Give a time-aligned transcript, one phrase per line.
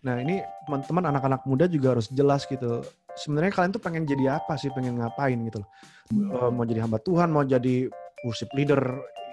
[0.00, 2.80] Nah ini teman-teman anak-anak muda juga harus jelas gitu.
[3.18, 4.72] Sebenarnya kalian tuh pengen jadi apa sih?
[4.72, 5.68] Pengen ngapain gitu loh?
[6.10, 7.90] Uh, mau jadi hamba Tuhan, mau jadi
[8.26, 8.80] worship leader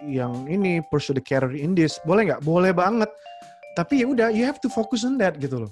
[0.05, 2.41] yang ini pursue the career in this, boleh nggak?
[2.45, 3.09] Boleh banget.
[3.73, 5.71] Tapi ya udah, you have to focus on that gitu loh.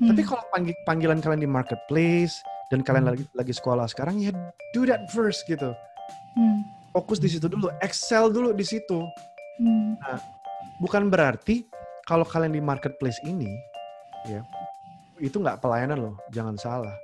[0.00, 0.10] Hmm.
[0.12, 2.34] Tapi kalau panggil, panggilan kalian di marketplace
[2.72, 3.12] dan kalian hmm.
[3.14, 4.32] lagi lagi sekolah sekarang, ya
[4.72, 5.70] do that first gitu.
[6.34, 6.58] Hmm.
[6.92, 8.98] Fokus di situ dulu, excel dulu di situ.
[9.60, 9.94] Hmm.
[10.00, 10.18] Nah,
[10.82, 11.62] bukan berarti
[12.04, 13.48] kalau kalian di marketplace ini
[14.24, 14.40] ya
[15.20, 16.94] itu nggak pelayanan loh jangan salah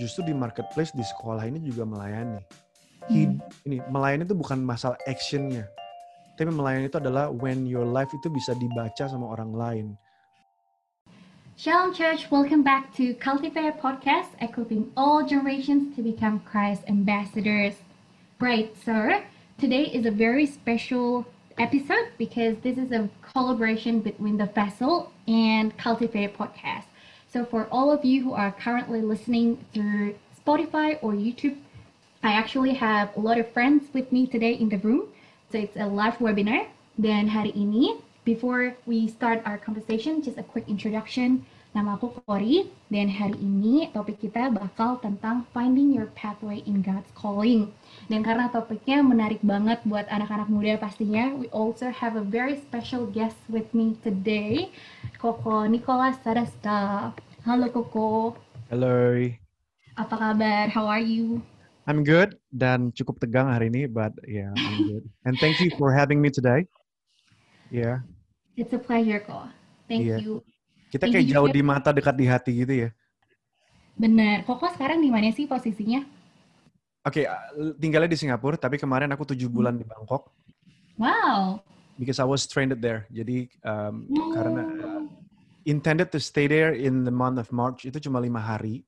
[0.00, 2.40] justru di marketplace di sekolah ini juga melayani
[3.10, 3.38] hmm.
[3.68, 5.66] ini melayani itu bukan masalah actionnya
[6.38, 9.88] tapi melayani itu adalah when your life itu bisa dibaca sama orang lain
[11.52, 17.76] Shalom Church, welcome back to Cultivate Podcast, equipping all generations to become Christ ambassadors.
[18.40, 19.22] Right, sir.
[19.60, 21.28] Today is a very special
[21.62, 26.86] episode because this is a collaboration between the Vessel and Cultivate podcast.
[27.32, 31.56] So for all of you who are currently listening through Spotify or YouTube,
[32.24, 35.06] I actually have a lot of friends with me today in the room.
[35.52, 36.66] So it's a live webinar.
[37.00, 41.46] Dan hari ini, before we start our conversation, just a quick introduction.
[41.72, 47.08] Nama aku Kori, dan hari ini topik kita bakal tentang finding your pathway in God's
[47.16, 47.72] calling.
[48.12, 53.08] Dan karena topiknya menarik banget buat anak-anak muda pastinya, we also have a very special
[53.08, 54.68] guest with me today,
[55.16, 57.16] Koko Nicholas Sadasta.
[57.48, 58.36] Halo Koko.
[58.68, 59.32] Halo.
[59.96, 60.68] Apa kabar?
[60.68, 61.40] How are you?
[61.88, 65.04] I'm good dan cukup tegang hari ini, but yeah, I'm good.
[65.24, 66.68] And thank you for having me today.
[67.72, 68.04] Yeah.
[68.60, 69.48] It's a pleasure kok.
[69.88, 70.20] Thank yeah.
[70.20, 70.44] you.
[70.92, 72.88] Kita kayak jauh di mata dekat di hati gitu ya.
[73.96, 74.44] Bener.
[74.44, 76.04] Koko sekarang di mana sih posisinya?
[77.02, 79.56] Oke, okay, tinggalnya di Singapura, tapi kemarin aku tujuh hmm.
[79.56, 80.30] bulan di Bangkok.
[81.00, 81.64] Wow.
[81.96, 83.08] Because I was trained there.
[83.10, 84.30] Jadi um, oh.
[84.36, 85.02] karena uh,
[85.66, 88.86] intended to stay there in the month of March itu cuma lima hari.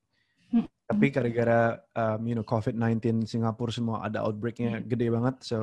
[0.53, 0.63] Hmm.
[0.87, 4.87] Tapi gara-gara um, you know COVID-19 Singapura semua ada outbreaknya hmm.
[4.87, 5.57] gede banget, so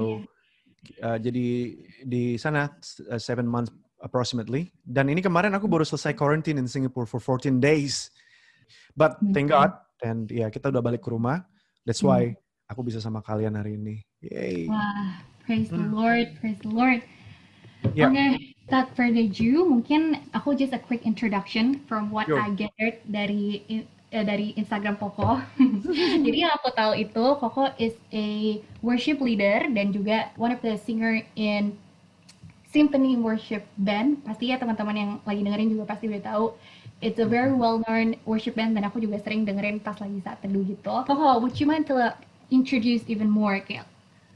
[1.00, 1.14] yeah.
[1.14, 1.46] uh, jadi
[2.04, 2.68] di sana
[3.08, 4.74] uh, seven months approximately.
[4.82, 8.10] Dan ini kemarin aku baru selesai quarantine in Singapore for 14 days.
[8.92, 11.46] But thank God, dan ya kita udah balik ke rumah.
[11.86, 12.68] That's why hmm.
[12.68, 14.04] aku bisa sama kalian hari ini.
[14.20, 14.68] Yay.
[14.68, 15.94] Wah, praise the hmm.
[15.94, 17.00] Lord, praise the Lord.
[17.96, 18.14] Yeah.
[18.14, 22.38] Okay, without further ado, mungkin aku just a quick introduction from what Yo.
[22.38, 23.64] I gathered dari
[24.14, 25.42] uh, dari Instagram Koko.
[26.26, 30.78] Jadi yang aku tahu itu Koko is a worship leader dan juga one of the
[30.78, 31.74] singer in
[32.72, 34.24] symphony worship band.
[34.24, 36.44] Pasti ya teman-teman yang lagi dengerin juga pasti udah tahu.
[37.04, 40.40] It's a very well known worship band dan aku juga sering dengerin pas lagi saat
[40.40, 41.04] teduh gitu.
[41.04, 42.00] Koko, would you mind to
[42.48, 43.84] introduce even more, kayak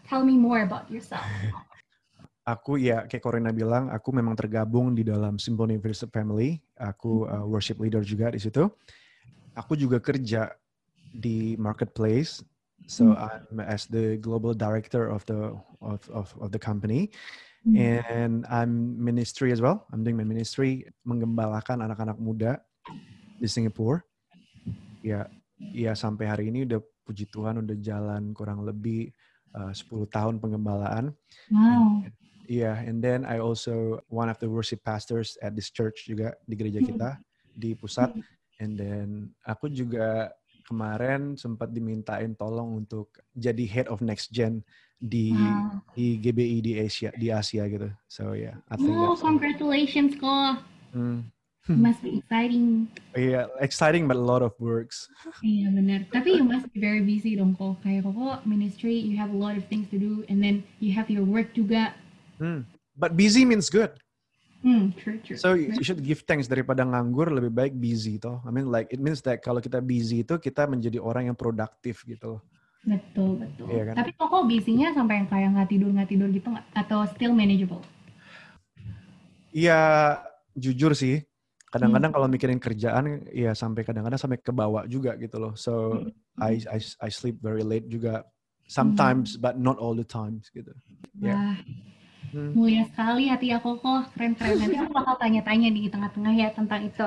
[0.04, 1.24] tell me more about yourself?
[2.46, 6.62] Aku ya kayak Corina bilang, aku memang tergabung di dalam Symphony Worship Family.
[6.78, 8.70] Aku uh, worship leader juga di situ.
[9.58, 10.54] Aku juga kerja
[11.10, 12.46] di marketplace.
[12.86, 13.18] So hmm.
[13.18, 17.10] I'm as the global director of the of of, of the company.
[17.66, 17.74] Hmm.
[17.82, 19.90] And I'm ministry as well.
[19.90, 22.62] I'm doing my ministry menggembalakan anak-anak muda
[23.42, 23.98] di Singapura.
[25.02, 25.26] Ya,
[25.58, 29.10] ya sampai hari ini udah puji Tuhan udah jalan kurang lebih
[29.58, 31.10] uh, 10 tahun penggembalaan.
[31.50, 32.06] Wow.
[32.46, 36.38] Iya, yeah, and then I also one of the worship pastors at this church juga
[36.46, 36.88] di gereja hmm.
[36.94, 37.10] kita
[37.50, 38.14] di pusat.
[38.62, 40.30] And then aku juga
[40.70, 44.62] kemarin sempat dimintain tolong untuk jadi head of next gen
[44.96, 45.80] di wow.
[45.92, 47.88] di GBI di Asia di Asia gitu.
[48.08, 48.96] So yeah, I think.
[48.96, 50.56] Oh, congratulations, ko.
[50.96, 51.28] Mm.
[51.82, 52.86] Must be exciting.
[53.18, 55.10] Yeah, exciting but a lot of works.
[55.42, 56.06] Iya benar.
[56.14, 57.82] Tapi you must be very busy dong kok.
[57.82, 61.10] Kayak kok ministry, you have a lot of things to do, and then you have
[61.10, 61.90] your work juga.
[62.38, 62.62] Hmm.
[62.94, 63.98] But busy means good.
[64.62, 65.38] Hmm, true, true.
[65.38, 68.38] So you should give thanks daripada nganggur lebih baik busy toh.
[68.46, 72.06] I mean like it means that kalau kita busy itu kita menjadi orang yang produktif
[72.06, 72.38] gitu.
[72.86, 73.66] Betul, betul.
[73.66, 73.94] Iya kan?
[73.98, 76.66] Tapi kok bisinya sampai yang kayak nggak tidur nggak tidur gitu nggak?
[76.70, 77.82] Atau still manageable?
[79.50, 79.80] Iya,
[80.54, 81.26] jujur sih.
[81.66, 82.16] Kadang-kadang hmm.
[82.22, 85.52] kalau mikirin kerjaan, ya sampai kadang-kadang sampai ke bawah juga gitu loh.
[85.58, 86.14] So hmm.
[86.38, 88.22] I, I I sleep very late juga.
[88.66, 89.42] Sometimes, hmm.
[89.42, 90.70] but not all the times gitu.
[91.18, 91.34] Ya.
[91.34, 91.50] Yeah.
[92.34, 92.50] Hmm.
[92.54, 94.58] Mulia sekali hati aku kok keren-keren.
[94.58, 97.06] Nanti aku bakal tanya-tanya di tengah-tengah ya tentang itu.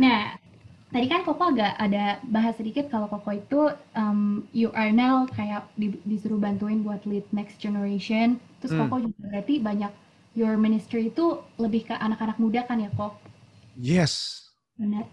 [0.00, 0.36] Nah,
[0.94, 3.60] tadi kan Koko agak ada bahas sedikit kalau Koko itu
[3.98, 8.38] um, you are now kayak di, disuruh bantuin buat lead next generation.
[8.62, 8.80] Terus hmm.
[8.86, 9.92] Koko juga berarti banyak
[10.38, 13.18] your ministry itu lebih ke anak-anak muda kan ya Kok?
[13.76, 14.44] Yes.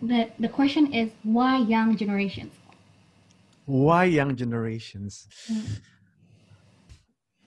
[0.03, 2.51] The, the question is why young generations?
[3.63, 5.31] Why young generations?
[5.47, 5.79] Hmm.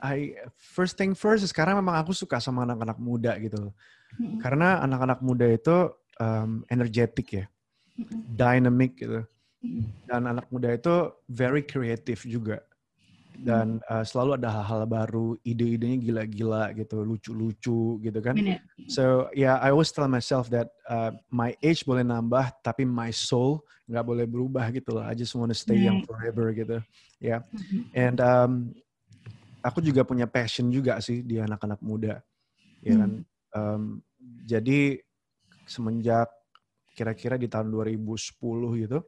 [0.00, 0.17] I
[0.56, 3.73] first thing first sekarang memang aku suka sama anak-anak muda gitu.
[4.17, 4.40] Hmm.
[4.40, 7.44] Karena anak-anak muda itu um, energetic ya.
[8.37, 9.25] Dynamic gitu.
[10.07, 12.63] Dan anak muda itu very creative juga.
[13.37, 18.37] Dan uh, selalu ada hal-hal baru, ide-idenya gila-gila gitu, lucu-lucu gitu kan.
[18.89, 23.61] So yeah, I always tell myself that uh, my age boleh nambah, tapi my soul
[23.87, 25.05] nggak boleh berubah gitu loh.
[25.05, 26.81] I just want to stay young forever gitu.
[27.21, 27.45] Ya.
[27.53, 27.79] Mhm.
[27.93, 28.53] And um,
[29.61, 32.23] aku juga punya passion juga sih di anak-anak muda,
[32.81, 33.11] ya kan.
[33.53, 33.83] Um,
[34.47, 35.03] jadi
[35.67, 36.31] semenjak
[36.97, 39.05] kira-kira di tahun 2010 gitu.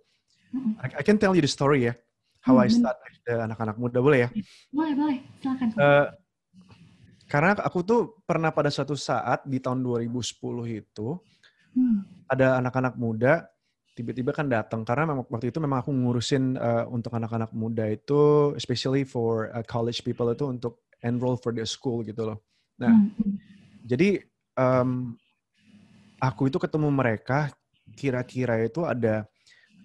[0.85, 1.97] I, I can tell you the story ya,
[2.45, 4.31] how I Hmm, start the anak-anak muda boleh ya?
[4.69, 5.19] Boleh, boleh.
[5.41, 5.69] Silakan.
[5.73, 6.07] Eh,
[7.29, 11.17] karena aku tuh pernah pada suatu saat di tahun 2010 itu
[11.77, 12.03] Hmm.
[12.27, 13.47] ada anak-anak muda
[13.95, 18.55] tiba-tiba kan datang karena memang waktu itu memang aku ngurusin uh, untuk anak-anak muda itu
[18.59, 22.39] especially for uh, college people itu untuk enroll for their school gitu loh.
[22.83, 23.33] Nah, Hmm, hmm.
[23.87, 24.23] jadi
[24.59, 25.15] um,
[26.19, 27.51] aku itu ketemu mereka
[27.99, 29.27] kira-kira itu ada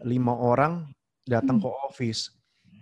[0.05, 0.85] lima orang
[1.25, 1.65] datang Hmm.
[1.65, 2.29] ke office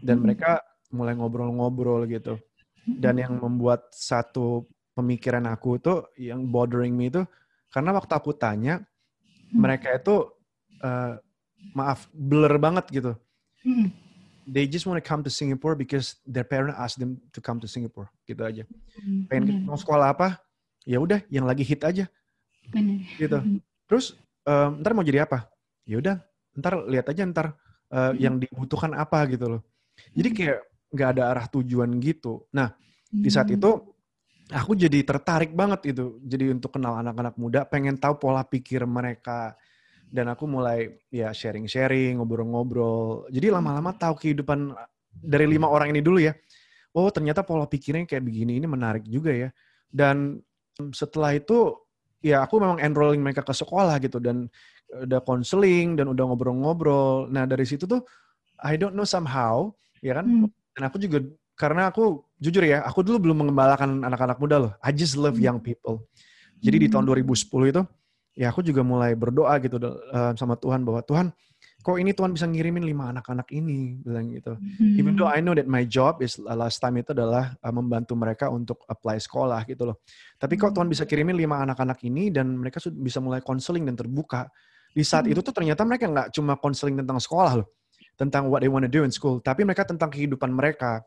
[0.04, 0.28] dan Hmm.
[0.28, 0.60] mereka
[0.92, 2.36] mulai ngobrol-ngobrol gitu.
[2.84, 7.24] Dan yang membuat satu pemikiran aku tuh yang bothering me itu
[7.72, 8.84] karena waktu aku tanya
[9.54, 9.64] Hmm.
[9.64, 10.28] mereka itu
[10.84, 11.16] uh,
[11.72, 13.14] maaf blur banget gitu.
[14.44, 17.70] They just want to come to Singapore because their parent asked them to come to
[17.70, 18.66] Singapore gitu aja.
[18.98, 20.42] Hmm, Pengen mau sekolah apa?
[20.84, 22.10] Ya udah yang lagi hit aja
[23.16, 23.38] gitu.
[23.86, 25.50] Terus um, ntar mau jadi apa?
[25.86, 26.16] Ya udah
[26.58, 27.48] ntar lihat aja ntar
[27.92, 29.62] uh, yang dibutuhkan apa gitu loh.
[30.14, 30.38] Jadi Hmm.
[30.38, 30.60] kayak
[30.92, 32.46] nggak ada arah tujuan gitu.
[32.56, 32.76] Nah
[33.12, 33.58] di saat Hmm.
[33.60, 33.72] itu
[34.52, 39.56] aku jadi tertarik banget itu jadi untuk kenal anak-anak muda pengen tahu pola pikir mereka
[40.12, 44.76] dan aku mulai ya sharing-sharing ngobrol-ngobrol jadi lama-lama tahu kehidupan
[45.24, 46.36] dari lima orang ini dulu ya
[46.92, 49.50] oh ternyata pola pikirnya kayak begini ini menarik juga ya
[49.88, 50.44] dan
[50.92, 51.76] setelah itu
[52.22, 54.48] ya aku memang enrolling mereka ke sekolah gitu dan
[54.92, 58.02] udah konseling dan udah ngobrol-ngobrol nah dari situ tuh
[58.62, 59.74] I don't know somehow
[60.06, 60.48] ya kan Hmm.
[60.78, 61.26] dan aku juga
[61.62, 64.72] karena aku jujur ya, aku dulu belum mengembalakan anak-anak muda loh.
[64.82, 65.46] I just love Hmm.
[65.46, 66.10] young people.
[66.58, 67.14] Jadi di tahun Hmm.
[67.14, 67.82] 2010 itu,
[68.34, 71.30] ya aku juga mulai berdoa gitu uh, sama Tuhan bahwa Tuhan,
[71.82, 74.54] kok ini Tuhan bisa ngirimin lima anak-anak ini, bilang gitu.
[74.96, 75.38] Even though Hmm.
[75.38, 78.86] I know that my job is uh, last time itu adalah uh, membantu mereka untuk
[78.86, 79.98] apply sekolah gitu loh.
[80.38, 83.98] Tapi kok Tuhan bisa kirimin lima anak-anak ini dan mereka sudah bisa mulai konseling dan
[83.98, 84.46] terbuka.
[84.94, 85.34] Di saat Hmm.
[85.34, 87.68] itu tuh ternyata mereka nggak cuma konseling tentang sekolah loh,
[88.16, 91.02] tentang what they want to do in school, tapi mereka tentang kehidupan mereka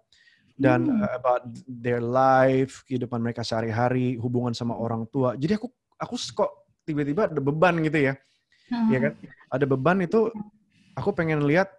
[0.59, 1.03] dan Hmm.
[1.03, 5.35] uh, about their life, kehidupan mereka sehari-hari, hubungan sama orang tua.
[5.39, 6.51] Jadi aku aku kok
[6.85, 8.15] tiba-tiba ada beban gitu ya,
[8.73, 8.89] Ah.
[8.89, 9.13] ya kan?
[9.53, 10.33] Ada beban itu
[10.95, 11.71] aku pengen lihat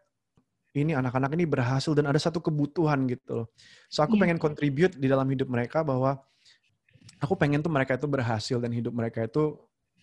[0.76, 3.48] ini anak-anak ini berhasil dan ada satu kebutuhan gitu loh.
[3.88, 4.28] So aku Iya.
[4.28, 6.20] pengen contribute di dalam hidup mereka bahwa
[7.24, 9.56] aku pengen tuh mereka itu berhasil dan hidup mereka itu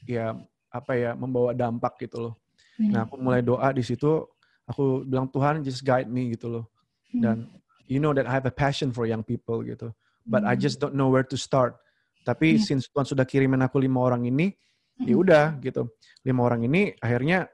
[0.08, 0.32] ya
[0.72, 2.34] apa ya membawa dampak gitu loh.
[2.80, 2.88] Bener.
[2.88, 4.24] Nah aku mulai doa di situ,
[4.64, 6.64] aku bilang Tuhan just guide me gitu loh.
[7.12, 7.20] Hmm.
[7.20, 7.36] Dan
[7.84, 9.92] you know that I have a passion for young people gitu.
[10.24, 10.62] But I Hmm.
[10.64, 11.76] just don't know where to start.
[12.24, 12.64] Tapi Iya.
[12.64, 14.56] since Tuhan sudah kirimin aku lima orang ini,
[15.04, 15.20] ya Hmm.
[15.20, 15.92] udah gitu.
[16.24, 17.44] Lima orang ini akhirnya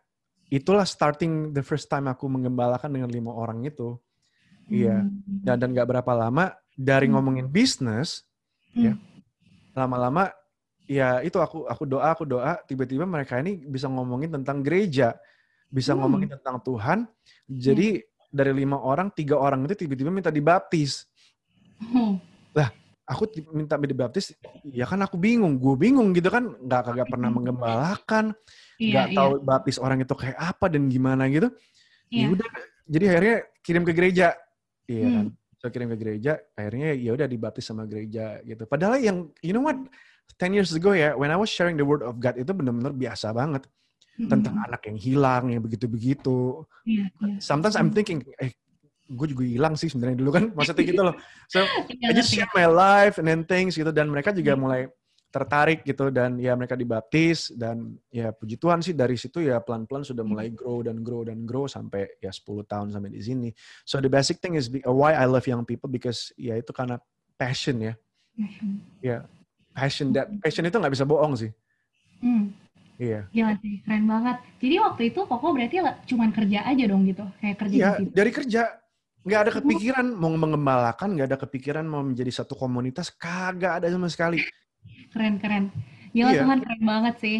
[0.48, 3.96] itulah starting the first time aku menggembalakan dengan lima orang itu.
[4.68, 5.04] Iya.
[5.04, 5.44] Hmm.
[5.44, 7.16] Dan dan nggak berapa lama dari Hmm.
[7.16, 8.24] ngomongin bisnis,
[8.76, 8.96] ya
[9.72, 10.32] lama-lama
[10.88, 15.16] ya itu aku aku doa aku doa tiba-tiba mereka ini bisa ngomongin tentang gereja,
[15.68, 16.04] bisa Hmm.
[16.04, 17.08] ngomongin tentang Tuhan.
[17.48, 21.08] Jadi dari lima orang tiga orang itu tiba-tiba minta dibaptis.
[21.80, 22.20] Hmm.
[23.08, 23.24] Aku
[23.56, 24.36] minta dibaptis,
[24.68, 28.36] ya kan aku bingung, gue bingung gitu kan, nggak kagak pernah menggembalakan,
[28.76, 31.48] Iya, nggak iya, tahu baptis orang itu kayak apa dan gimana gitu.
[32.12, 32.28] iya.
[32.28, 32.48] Ya udah,
[32.84, 34.36] jadi akhirnya kirim ke gereja,
[34.84, 35.16] iya Hmm.
[35.16, 35.26] kan.
[35.58, 38.68] So kirim ke gereja, akhirnya ya udah dibaptis sama gereja gitu.
[38.68, 39.80] Padahal yang, you know what,
[40.36, 43.32] 10 years ago ya, when I was sharing the word of God itu benar-benar biasa
[43.32, 43.64] banget
[44.28, 44.66] tentang Hmm.
[44.68, 46.68] anak yang hilang, yang begitu-begitu.
[46.84, 47.40] Iya, iya.
[47.40, 48.52] Sometimes I'm thinking, eh,
[49.08, 51.16] gue juga hilang sih sebenarnya dulu kan, maksudnya gitu loh.
[51.52, 52.44] So Iya, I just ngerti.
[52.44, 54.62] share my life and then things gitu dan mereka juga Hmm.
[54.62, 54.80] mulai
[55.28, 60.00] tertarik gitu dan ya mereka dibaptis dan ya puji Tuhan sih dari situ ya pelan-pelan
[60.00, 60.32] sudah Hmm.
[60.32, 63.48] mulai grow dan grow dan grow sampai ya 10 tahun sampai di sini.
[63.84, 66.96] So the basic thing is why I love young people because ya itu karena
[67.36, 67.92] passion ya.
[69.00, 69.24] Ya
[69.72, 71.50] passion that passion itu nggak bisa bohong sih.
[72.20, 72.50] Hmm.
[72.98, 73.30] Iya.
[73.30, 74.42] Gila sih, keren banget.
[74.58, 75.78] Jadi waktu itu Koko berarti
[76.10, 78.10] cuman kerja aja dong gitu, kayak kerja Iya, di situ.
[78.10, 78.62] dari kerja
[79.24, 79.56] nggak ada Oh.
[79.62, 84.42] kepikiran mau mengembalakan, nggak ada kepikiran mau menjadi satu komunitas, kagak ada sama sekali.
[85.10, 85.64] Keren, keren.
[86.12, 86.40] Gila Iya.
[86.44, 87.38] Tuhan keren banget sih.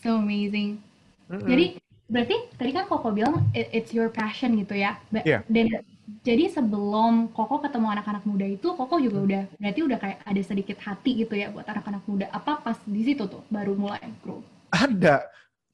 [0.00, 0.78] So amazing.
[1.26, 1.44] Mm-mm.
[1.44, 1.66] Jadi
[2.06, 4.96] berarti tadi kan Koko bilang it- it's your passion gitu ya.
[5.10, 5.42] Iya.
[5.50, 5.82] Dan
[6.22, 10.78] jadi sebelum Koko ketemu anak-anak muda itu, Koko juga udah berarti udah kayak ada sedikit
[10.78, 12.30] hati gitu ya buat anak-anak muda.
[12.30, 14.40] Apa pas di situ tuh baru mulai grow?
[14.66, 15.22] ada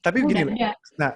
[0.03, 0.75] Tapi Udah gini ada.
[0.99, 1.11] nah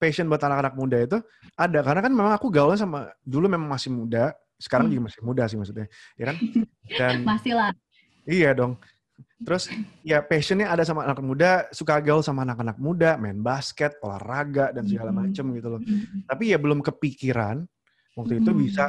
[0.00, 1.18] passion buat anak-anak muda itu
[1.54, 4.96] ada karena kan memang aku gaulnya sama dulu memang masih muda, sekarang Hmm.
[4.96, 6.36] juga masih muda sih maksudnya, ya kan?
[6.98, 7.70] Dan Masih lah.
[8.24, 8.80] iya dong.
[9.44, 9.68] Terus
[10.00, 14.88] ya passionnya ada sama anak muda, suka gaul sama anak-anak muda, main basket, olahraga dan
[14.88, 15.20] segala Hmm.
[15.28, 15.80] macem gitu loh.
[15.84, 16.24] Mm.
[16.24, 17.68] Tapi ya belum kepikiran
[18.16, 18.60] waktu itu Hmm.
[18.64, 18.84] bisa,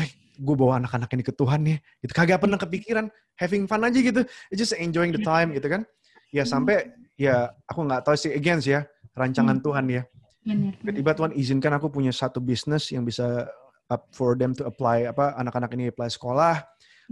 [0.00, 2.12] eh gue bawa anak-anak ini ke Tuhan nih, gitu.
[2.16, 3.06] Kagak pernah kepikiran,
[3.36, 5.84] having fun aja gitu, It's just enjoying the time gitu kan.
[6.32, 6.88] Ya sampai
[7.20, 8.82] ya aku nggak tahu sih against ya
[9.14, 9.64] rancangan Hmm.
[9.64, 10.02] Tuhan ya.
[10.44, 13.48] Tiba-tiba Tuhan izinkan aku punya satu bisnis yang bisa
[13.88, 16.60] up for them to apply apa anak-anak ini apply sekolah.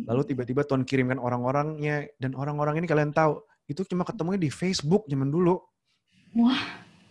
[0.05, 5.09] Lalu tiba-tiba Tuhan kirimkan orang-orangnya dan orang-orang ini kalian tahu itu cuma ketemunya di Facebook
[5.09, 5.61] zaman dulu.
[6.37, 6.61] Wah,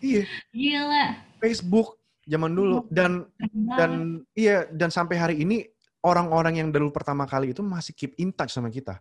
[0.02, 1.06] Iya, gila.
[1.38, 3.30] Facebook zaman dulu dan
[3.78, 5.70] dan iya dan sampai hari ini
[6.02, 8.98] orang-orang yang dulu pertama kali itu masih keep in touch sama kita.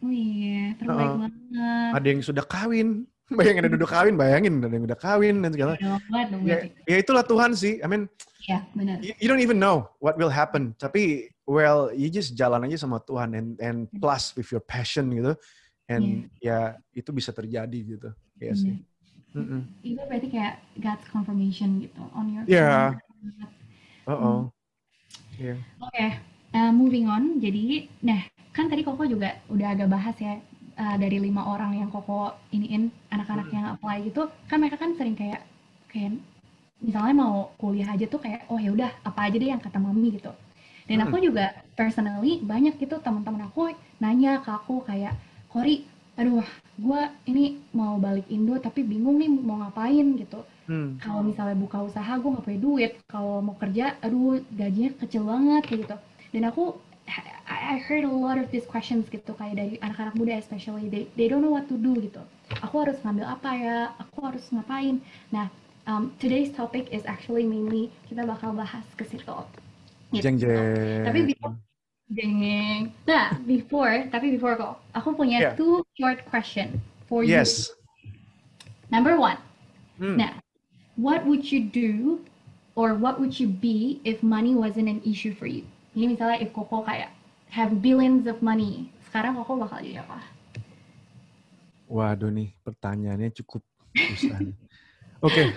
[0.00, 1.18] Oh iya, terbaik Heeh.
[1.18, 1.32] banget.
[1.98, 5.78] Ada yang sudah kawin, bayangin ada udah kawin, bayangin ada yang udah kawin dan segala.
[5.78, 7.78] Dong Ya, ya itulah Tuhan sih.
[7.80, 8.10] I mean,
[8.44, 8.98] Iya, benar.
[9.04, 10.74] you, you don't even know what will happen.
[10.74, 15.38] Tapi well, you just jalan aja sama Tuhan and and plus with your passion gitu.
[15.90, 18.10] And ya itu bisa terjadi gitu.
[18.38, 18.74] Iya sih.
[18.74, 18.88] Benar.
[19.30, 19.62] Mm-mm.
[19.86, 22.98] Itu berarti kayak God's confirmation gitu on your Iya.
[24.06, 24.10] on.
[24.10, 24.40] Oh,
[25.38, 25.54] Iya.
[25.78, 26.06] Oke,
[26.52, 27.38] uh, moving on.
[27.38, 28.20] Jadi, nah
[28.50, 30.42] kan tadi Koko juga udah agak bahas ya
[30.82, 32.82] uh, dari lima orang yang Koko iniin
[33.14, 33.56] anak-anak Hmm.
[33.56, 35.40] yang apply gitu, kan mereka kan sering kayak
[35.92, 36.12] kayak
[36.80, 40.08] misalnya mau kuliah aja tuh kayak oh ya udah apa aja deh yang kata mami
[40.16, 40.32] gitu.
[40.88, 41.06] Dan Hmm.
[41.06, 41.46] aku juga
[41.78, 43.70] personally banyak gitu teman-teman aku
[44.02, 45.14] nanya ke aku kayak
[45.52, 45.82] Kori,
[46.18, 46.46] aduh
[46.78, 47.44] gue ini
[47.74, 51.02] mau balik Indo tapi bingung nih mau ngapain gitu Hmm.
[51.02, 55.62] kalau misalnya buka usaha gue nggak punya duit kalau mau kerja aduh gajinya kecil banget
[55.66, 55.96] kayak gitu
[56.32, 56.62] dan aku
[57.50, 61.10] I I heard a lot of these questions gitu kayak dari anak-anak muda especially they
[61.18, 62.22] they don't know what to do gitu
[62.62, 65.02] aku harus ngambil apa ya aku harus ngapain
[65.34, 65.50] nah
[65.90, 69.04] um, today's topic is actually mainly kita bakal bahas ke
[70.10, 70.26] Gitu.
[70.26, 71.06] Jeng jeng.
[71.06, 71.54] tapi before
[72.10, 72.90] Deng.
[73.06, 75.54] Nah, before, tapi before kok, aku punya Yeah.
[75.54, 77.30] two short question for you.
[77.30, 77.70] Yes.
[78.90, 79.38] Number one,
[80.00, 80.16] Hmm.
[80.16, 80.32] Nah,
[80.96, 82.24] what would you do
[82.74, 85.62] or what would you be if money wasn't an issue for you?
[85.92, 87.12] Ini misalnya if Koko kayak
[87.50, 90.18] have billions of money, sekarang Koko bakal jadi apa?
[91.90, 93.66] Waduh nih pertanyaannya cukup
[94.14, 94.38] susah.
[95.18, 95.50] Oke.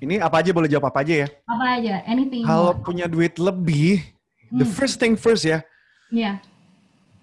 [0.00, 1.28] Ini apa aja boleh jawab apa aja ya.
[1.46, 2.02] Apa aja?
[2.08, 4.02] Anything Kalau punya duit lebih,
[4.50, 4.74] the Hmm.
[4.74, 5.62] first thing first ya,
[6.10, 6.42] Iya.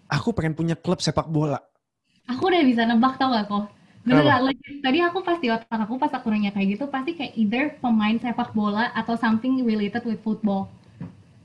[0.07, 1.59] aku pengen punya klub sepak bola.
[2.31, 3.65] Aku udah bisa nebak tau gak kok?
[4.07, 4.39] Bener gak?
[4.79, 8.15] Tadi aku pas di otak aku pas aku nanya kayak gitu pasti kayak either pemain
[8.15, 10.71] sepak bola atau something related with football.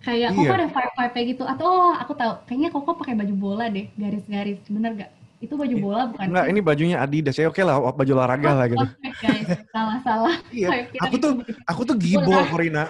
[0.03, 0.59] Kayak Koko Iya.
[0.59, 1.43] ada vibe-vibe kayak gitu.
[1.47, 4.59] Atau oh, aku tahu kayaknya Koko pakai baju bola deh, garis-garis.
[4.67, 5.11] Bener gak?
[5.39, 6.27] Itu baju bola bukan?
[6.31, 7.35] Enggak, ini bajunya Adidas.
[7.35, 8.87] Ya oke lah, baju olahraga lah gitu.
[8.87, 10.35] Oke guys, salah-salah.
[10.55, 10.69] Iya,
[10.99, 12.47] aku tuh itu- aku tuh gibol, Bola.
[12.47, 12.85] Corina.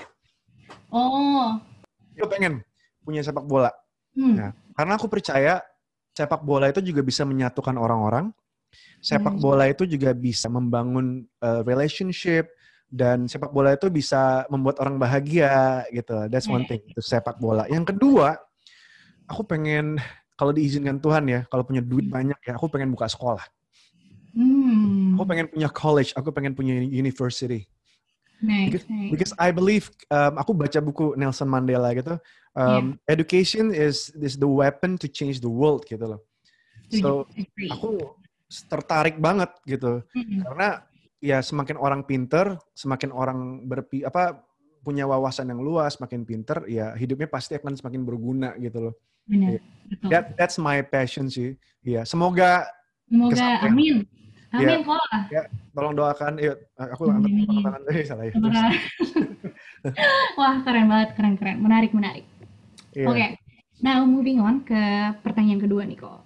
[0.88, 1.56] Oh,
[2.12, 2.60] Aku pengen
[3.00, 3.72] punya sepak bola.
[4.12, 4.34] hmm.
[4.36, 5.60] Nah, Karena aku percaya
[6.12, 8.32] sepak bola itu juga bisa menyatukan orang-orang.
[9.00, 9.42] Sepak Hmm.
[9.42, 12.48] bola itu juga bisa membangun uh, relationship
[12.92, 16.28] dan sepak bola itu bisa membuat orang bahagia gitu.
[16.28, 16.84] That's one thing.
[16.84, 17.64] Itu sepak bola.
[17.72, 18.36] Yang kedua,
[19.24, 19.96] aku pengen
[20.36, 23.40] kalau diizinkan Tuhan ya, kalau punya duit banyak ya, aku pengen buka sekolah.
[24.36, 25.16] Hmm.
[25.16, 27.64] Aku pengen punya college, aku pengen punya university.
[28.42, 29.10] Nice, Because, nice.
[29.14, 32.20] because I believe um, aku baca buku Nelson Mandela gitu.
[32.52, 36.20] Um, Education is is the weapon to change the world gitu loh.
[36.92, 37.24] So
[37.72, 38.20] aku
[38.68, 40.44] tertarik banget gitu Mm-mm.
[40.44, 40.84] karena
[41.22, 44.42] ya semakin orang pinter, semakin orang berpi apa
[44.82, 48.94] punya wawasan yang luas, makin pinter, ya hidupnya pasti akan semakin berguna gitu loh.
[49.22, 49.60] Benar, Iya.
[49.86, 50.08] betul.
[50.10, 51.54] That that's my passion sih.
[51.80, 52.66] Iya, semoga
[53.06, 53.70] Semoga, kesampaian.
[53.70, 53.96] amin.
[54.52, 54.84] Amin Iya.
[54.84, 55.00] kok.
[55.72, 56.32] tolong doakan.
[56.36, 57.30] Yuk, aku angkat
[57.64, 57.82] tangan.
[57.88, 58.32] Eh, salah ya.
[60.38, 61.56] Wah, keren banget, keren, keren.
[61.58, 62.26] Menarik, menarik.
[62.92, 63.08] iya.
[63.08, 63.26] Oke,
[63.80, 64.76] now moving on ke
[65.24, 66.20] pertanyaan kedua nih kok.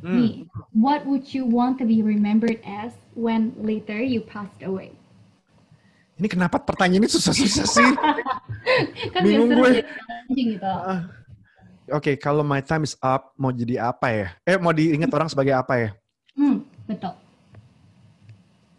[0.00, 0.16] Hmm.
[0.16, 0.32] Nih,
[0.72, 4.96] what would you want to be remembered as when later you passed away?
[6.16, 7.90] Ini kenapa pertanyaan ini susah-susah sih?
[9.16, 9.84] Kan Bingung gue.
[10.32, 10.64] gitu.
[10.64, 11.08] Ah.
[11.90, 14.26] Oke, kalau my time is up, mau jadi apa ya?
[14.46, 15.88] Eh, mau diingat orang sebagai apa ya?
[16.36, 17.12] Hmm, betul.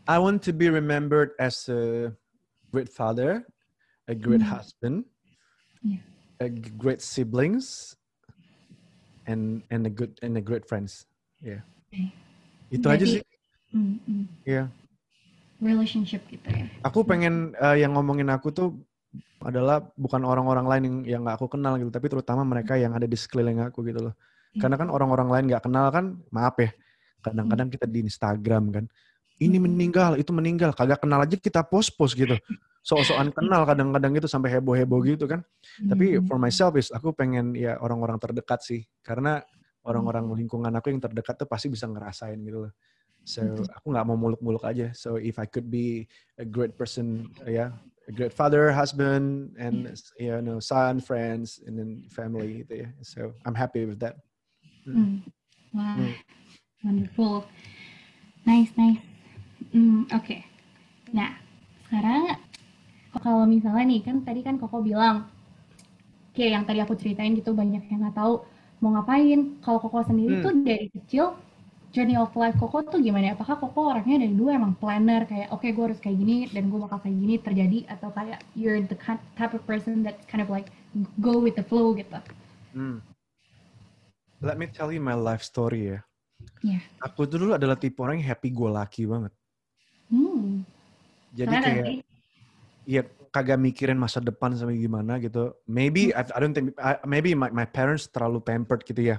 [0.08, 2.10] I want to be remembered as a
[2.74, 3.46] great father,
[4.10, 4.54] a great Hmm.
[4.58, 4.98] husband,
[5.84, 6.02] Yeah.
[6.40, 7.94] a great siblings,
[9.28, 11.06] and and a good and a great friends.
[11.42, 11.62] Yeah.
[11.90, 12.02] Oke.
[12.70, 13.22] Itu aja Berarti- sih.
[13.72, 14.24] Hmm, hmm.
[14.44, 14.64] Iya.
[15.62, 16.66] Relationship gitu ya.
[16.82, 18.82] Aku pengen eh, yang ngomongin aku tuh
[19.42, 23.06] adalah bukan orang-orang lain yang yang nggak aku kenal gitu, tapi terutama mereka yang ada
[23.06, 24.14] di sekeliling aku gitu loh.
[24.54, 24.66] Iya.
[24.66, 26.70] Karena kan orang-orang lain nggak kenal kan, maaf ya.
[27.22, 28.86] Kadang-kadang kita di Instagram kan,
[29.38, 32.34] ini meninggal, itu meninggal, kagak kenal aja kita pos-pos gitu.
[32.82, 35.46] Sok-sokan kenal kadang-kadang gitu sampai heboh-heboh gitu kan.
[35.86, 36.26] Tapi Hmm.
[36.26, 38.82] for myself is aku pengen ya orang-orang terdekat sih.
[39.06, 39.42] Karena
[39.86, 42.74] orang-orang lingkungan aku yang terdekat tuh pasti bisa ngerasain gitu loh.
[43.22, 43.66] So Betul.
[43.70, 44.90] aku nggak mau muluk-muluk aja.
[44.98, 46.10] So if I could be
[46.42, 47.70] a great person, ya,
[48.10, 52.90] a great father, husband, and you know son, friends, and then family gitu ya.
[53.06, 54.18] So I'm happy with that.
[54.90, 55.22] Hmm.
[55.72, 56.14] Wah, Hmm.
[56.82, 57.46] wonderful.
[58.44, 59.02] Nice, nice.
[59.70, 60.42] Hmm, Oke.
[61.14, 61.38] Nah,
[61.86, 62.42] sekarang
[63.22, 65.30] kalau misalnya nih kan tadi kan Koko bilang,
[66.34, 68.42] kayak yang tadi aku ceritain gitu banyak yang nggak tahu
[68.82, 69.62] mau ngapain.
[69.62, 70.44] Kalau Koko sendiri Hmm.
[70.44, 71.26] tuh dari kecil
[71.92, 73.38] journey of life Koko tuh gimana?
[73.38, 76.80] Apakah Koko orangnya dari dulu emang planner kayak oke gue harus kayak gini dan gue
[76.82, 80.50] bakal kayak gini terjadi atau kayak you're the kind- type of person that kind of
[80.50, 80.74] like
[81.22, 82.18] go with the flow gitu?
[82.74, 83.00] Hmm.
[84.42, 86.00] Let me tell you my life story ya.
[86.66, 86.82] Iya.
[87.06, 89.30] Aku tuh dulu adalah tipe orang yang happy go lucky banget.
[90.10, 90.66] Hmm.
[91.38, 92.02] Jadi Keren kayak sih.
[93.32, 95.56] Kagak mikirin masa depan sampai gimana gitu.
[95.66, 99.18] Maybe I, I don't think I- maybe my, my parents terlalu pampered gitu ya.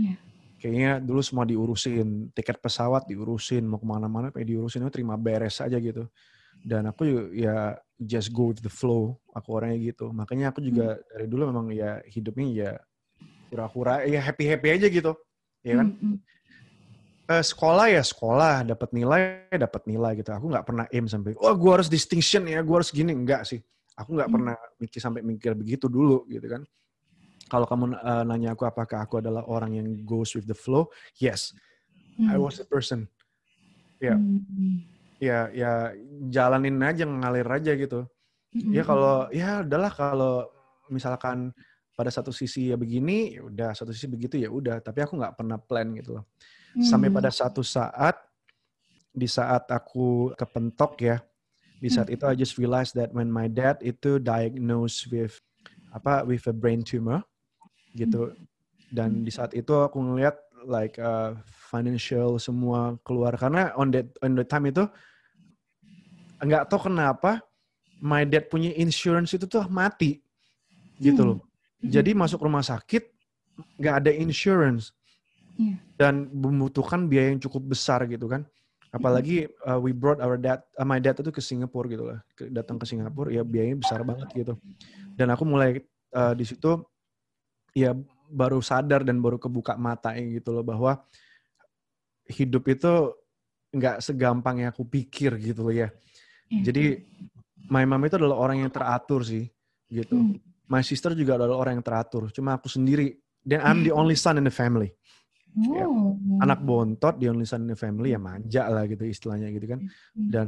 [0.00, 0.16] Iya.
[0.60, 5.76] Kayaknya dulu semua diurusin, tiket pesawat diurusin, mau ke mana-mana kayak diurusin, terima beres aja
[5.80, 6.08] gitu.
[6.60, 7.56] Dan aku juga ya
[7.96, 10.12] just go with the flow, aku orangnya gitu.
[10.12, 12.70] Makanya aku juga dari dulu memang ya hidupnya ya
[13.48, 15.12] hura-hura, ya happy-happy aja gitu.
[15.64, 15.96] Ya kan?
[15.96, 16.16] Hmm, hmm.
[17.30, 20.34] Eh, sekolah ya sekolah, dapat nilai dapat nilai gitu.
[20.34, 23.14] Aku nggak pernah aim sampai, oh gue harus distinction ya, gue harus gini.
[23.14, 23.62] Enggak sih.
[23.94, 24.34] Aku nggak Hmm.
[24.34, 26.66] pernah mikir sampai mikir begitu dulu gitu kan.
[27.46, 30.90] Kalau kamu eh, nanya aku apakah aku adalah orang yang goes with the flow,
[31.22, 31.54] yes,
[32.18, 32.42] I Hmm.
[32.42, 33.06] was the person.
[34.02, 34.82] Ya, Hmm.
[35.22, 35.94] ya, ya
[36.34, 38.10] jalanin aja, ngalir aja gitu.
[38.50, 40.50] Hmm, Ya kalau, ya udahlah kalau
[40.90, 41.54] misalkan
[41.94, 44.82] pada satu sisi ya begini, ya udah satu sisi begitu ya udah.
[44.82, 46.26] Tapi aku nggak pernah plan gitu loh.
[46.76, 46.86] Hmm.
[46.86, 48.18] sampai pada satu saat
[49.10, 51.18] di saat aku kepentok ya
[51.80, 55.40] di saat itu I just realized that when my dad itu diagnosed with
[55.96, 57.24] apa with a brain tumor
[57.96, 58.36] gitu.
[58.90, 60.36] Dan di saat itu aku ngeliat
[60.68, 61.32] like uh,
[61.72, 63.32] financial semua keluar.
[63.40, 64.84] Karena on that on the time itu
[66.44, 67.40] nggak tahu kenapa
[68.00, 70.20] my dad punya insurance itu tuh mati
[71.00, 71.38] gitu loh.
[71.80, 71.88] Hmm.
[71.88, 73.08] jadi masuk rumah sakit
[73.80, 74.92] nggak ada insurance
[75.60, 75.76] Iya.
[76.00, 78.48] dan membutuhkan biaya yang cukup besar gitu kan.
[78.90, 82.18] Apalagi uh, we brought our dad, uh, my dad itu ke Singapura gitu lah,
[82.50, 84.54] datang ke Singapura ya biayanya besar banget gitu.
[85.14, 85.84] Dan aku mulai
[86.16, 86.80] uh, di situ
[87.76, 87.94] ya
[88.30, 90.98] baru sadar dan baru kebuka mata gitu loh bahwa
[92.26, 93.14] hidup itu
[93.70, 95.88] nggak segampang yang aku pikir gitu loh ya.
[96.50, 96.72] Iya.
[96.72, 96.84] Jadi
[97.70, 99.46] my mom itu adalah orang yang teratur sih
[99.86, 100.18] gitu.
[100.18, 100.38] Hmm.
[100.66, 102.30] My sister juga adalah orang yang teratur.
[102.34, 103.18] Cuma aku sendiri.
[103.40, 104.92] Dan I'm the only son in the family.
[105.58, 106.14] Ya, Oh.
[106.38, 109.80] Anak bontot, the only son in the family ya manja lah gitu istilahnya gitu kan.
[110.14, 110.30] Hmm.
[110.30, 110.46] Dan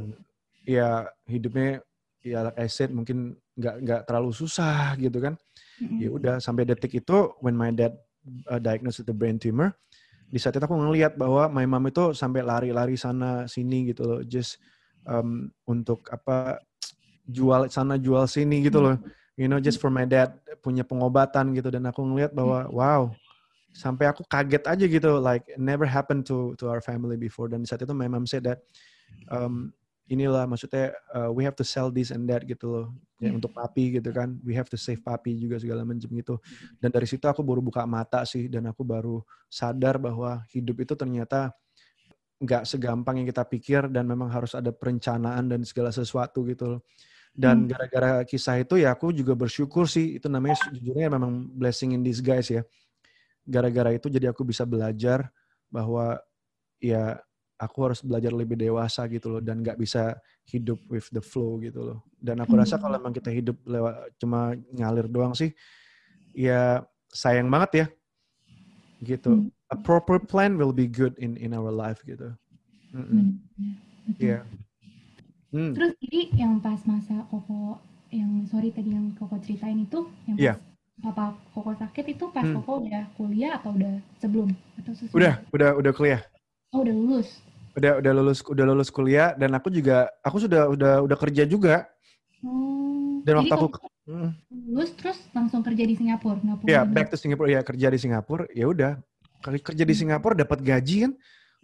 [0.63, 1.83] ya hidupnya
[2.23, 5.35] ya like I said mungkin nggak nggak terlalu susah gitu kan.
[5.77, 5.99] Hmm.
[5.99, 7.93] Ya udah sampai detik itu when my dad
[8.47, 9.75] uh, diagnosed with the brain tumor,
[10.31, 14.21] di saat itu aku ngelihat bahwa my mom itu sampai lari-lari sana sini gitu loh,
[14.23, 14.57] just
[15.05, 16.63] um, untuk apa
[17.27, 18.95] jual sana jual sini gitu loh.
[19.33, 23.01] You know, just for my dad punya pengobatan gitu dan aku ngelihat bahwa wow,
[23.73, 27.49] sampai aku kaget aja gitu like never happened to to our family before.
[27.49, 28.61] Dan di saat itu my mom said that
[29.33, 29.73] um,
[30.05, 32.87] inilah maksudnya uh, we have to sell this and that gitu loh.
[33.17, 33.39] Ya, Yeah.
[33.39, 34.35] untuk papi gitu kan.
[34.43, 36.43] We have to save papi juga segala macam gitu.
[36.77, 40.93] Dan dari situ aku baru buka mata sih dan aku baru sadar bahwa hidup itu
[40.93, 41.55] ternyata
[42.43, 46.81] nggak segampang yang kita pikir dan memang harus ada perencanaan dan segala sesuatu gitu loh.
[47.33, 47.69] Dan Hmm.
[47.71, 50.19] gara-gara kisah itu ya aku juga bersyukur sih.
[50.19, 52.61] Itu namanya sejujurnya memang blessing in disguise ya
[53.43, 55.27] gara-gara itu jadi aku bisa belajar
[55.67, 56.19] bahwa
[56.79, 57.19] ya
[57.59, 60.15] aku harus belajar lebih dewasa gitu loh dan nggak bisa
[60.47, 64.55] hidup with the flow gitu loh dan aku rasa kalau emang kita hidup lewat cuma
[64.75, 65.51] ngalir doang sih
[66.35, 67.85] ya sayang banget ya
[69.03, 69.51] gitu Hmm.
[69.71, 72.35] a proper plan will be good in in our life gitu
[72.93, 73.41] Mm-mm.
[73.57, 73.73] Benar,
[74.05, 74.21] betul.
[74.21, 74.39] Iya.
[75.49, 75.71] Hmm.
[75.73, 77.81] Terus jadi yang pas masa Koko
[78.13, 80.53] yang sorry tadi yang Koko ceritain itu yang pas Iya.
[80.99, 82.61] Papa Koko sakit itu pas Hmm.
[82.61, 85.17] Koko udah kuliah atau udah sebelum atau sesudah?
[85.17, 86.21] udah udah udah kuliah
[86.69, 87.29] Oh udah lulus.
[87.73, 91.89] udah udah lulus udah lulus kuliah dan aku juga aku sudah udah udah kerja juga
[92.43, 93.23] Oh.
[93.23, 93.67] dan jadi waktu aku
[94.03, 94.35] Hmm.
[94.51, 96.67] lulus terus langsung kerja di Singapura pulang?
[96.67, 98.91] ya back to Singapura ya kerja di Singapura ya udah
[99.39, 101.11] kali kerja di Singapura dapat gaji kan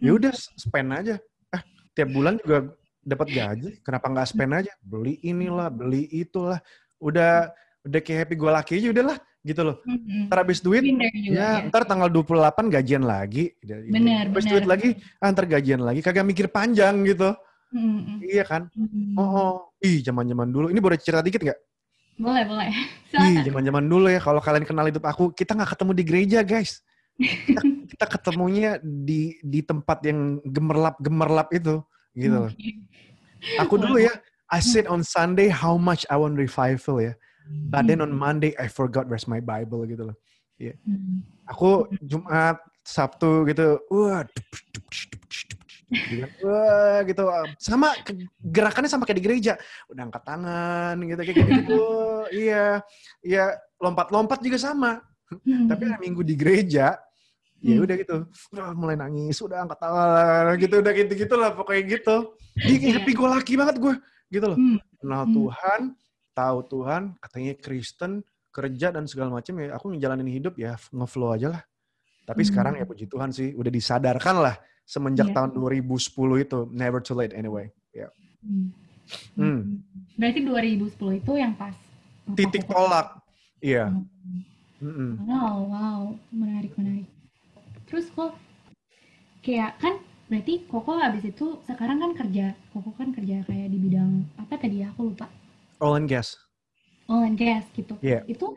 [0.00, 0.18] ya Hmm.
[0.18, 1.14] udah spend aja
[1.50, 1.60] ah
[1.92, 6.64] tiap bulan juga dapat gaji kenapa nggak spend aja beli inilah beli itulah
[6.96, 7.52] udah
[7.86, 10.28] udah kayak happy gue laki aja udahlah gitu loh Mm-mm.
[10.28, 11.50] ntar habis duit juga, ya ya.
[11.72, 14.52] ntar tanggal 28 gajian lagi Bener, habis bener.
[14.52, 17.32] duit lagi ah, ntar gajian lagi kagak mikir panjang gitu
[17.70, 18.18] Mm-mm.
[18.26, 18.66] Iya kan?
[18.74, 19.14] Mm-mm.
[19.14, 19.54] Oh, oh.
[19.78, 20.74] ih zaman-zaman dulu.
[20.74, 21.60] Ini boleh cerita dikit nggak?
[22.20, 22.68] Boleh, boleh.
[23.30, 24.20] Ih, zaman-zaman dulu ya.
[24.20, 26.82] Kalau kalian kenal hidup aku, kita nggak ketemu di gereja, guys.
[27.16, 27.62] Kita,
[27.94, 31.80] kita ketemunya di di tempat yang gemerlap-gemerlap itu,
[32.12, 32.50] gitu.
[32.50, 32.52] loh.
[33.64, 34.12] Aku dulu ya,
[34.52, 37.14] I said on Sunday how much I want revival ya.
[37.48, 40.16] But then on Monday I forgot where's my Bible gitu loh.
[40.60, 41.24] Hmm.
[41.48, 44.28] Aku Jumat, Sabtu gitu, wah,
[45.88, 46.30] gitu kan.
[46.44, 47.22] wah gitu.
[47.56, 47.96] Sama
[48.44, 49.52] gerakannya sama kayak di gereja,
[49.88, 51.82] udah angkat tangan gitu kayak gitu.
[52.30, 52.84] iya,
[53.24, 53.44] iya
[53.80, 55.00] lompat-lompat juga sama.
[55.32, 55.64] Hmm.
[55.64, 56.98] Tapi hari Minggu di gereja,
[57.62, 57.84] ya Hmm.
[57.86, 58.16] udah gitu,
[58.52, 62.16] udah mulai nangis, udah angkat tangan gitu, udah gitu-gitu lah pokoknya gitu.
[62.68, 63.94] Ih, happy go lucky banget gue,
[64.28, 64.58] gitu loh.
[64.58, 64.76] Hmm.
[65.00, 65.34] Kenal Hmm.
[65.34, 65.80] Tuhan,
[66.32, 71.54] tahu Tuhan, katanya Kristen, kerja dan segala macam ya aku ngejalanin hidup ya ngeflow aja
[71.54, 71.62] lah.
[72.26, 72.50] Tapi Hmm.
[72.50, 75.34] sekarang ya puji Tuhan sih udah disadarkan lah semenjak Iya.
[75.38, 77.70] tahun 2010 itu never too late anyway.
[77.94, 78.10] Ya.
[78.42, 78.70] Hmm.
[79.34, 79.82] Hmm.
[80.14, 81.74] Berarti 2010 itu yang pas.
[82.34, 83.06] Titik pas- tolak.
[83.58, 83.90] Iya.
[83.90, 84.06] Hmm.
[84.80, 85.10] Mm-mm.
[85.28, 86.00] Wow, wow,
[86.32, 87.04] menarik, menarik.
[87.84, 88.32] Terus kok
[89.44, 94.24] kayak kan berarti Koko abis itu sekarang kan kerja, Koko kan kerja kayak di bidang
[94.40, 94.88] apa tadi ya?
[94.94, 95.28] Aku lupa.
[95.80, 96.36] All and gas.
[97.08, 97.96] Oil and gas gitu.
[98.04, 98.22] Iya.
[98.28, 98.52] Itu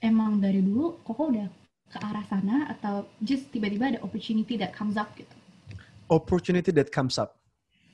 [0.00, 1.46] emang dari dulu Koko udah
[1.92, 5.36] ke arah sana atau just tiba-tiba ada opportunity that comes up gitu?
[6.08, 7.36] Opportunity that comes up.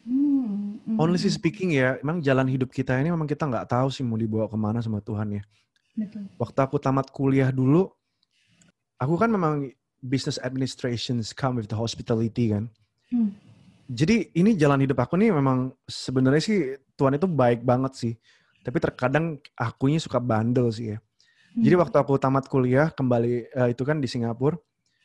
[0.07, 4.07] Hmm, hmm, Honestly speaking ya, emang jalan hidup kita ini memang kita nggak tahu sih
[4.07, 5.43] mau dibawa ke mana sama Tuhan ya.
[5.99, 6.31] Betul.
[6.38, 7.91] Waktu aku tamat kuliah dulu,
[9.03, 12.71] aku kan memang business administrations come with the hospitality kan.
[13.11, 13.35] Hmm.
[13.91, 16.59] Jadi ini jalan hidup aku nih memang sebenarnya sih
[16.95, 18.14] Tuhan itu baik banget sih.
[18.62, 20.99] Tapi terkadang akunya suka bandel sih ya.
[21.59, 21.83] Jadi Hmm.
[21.83, 24.55] waktu aku tamat kuliah kembali eh, itu kan di Singapura,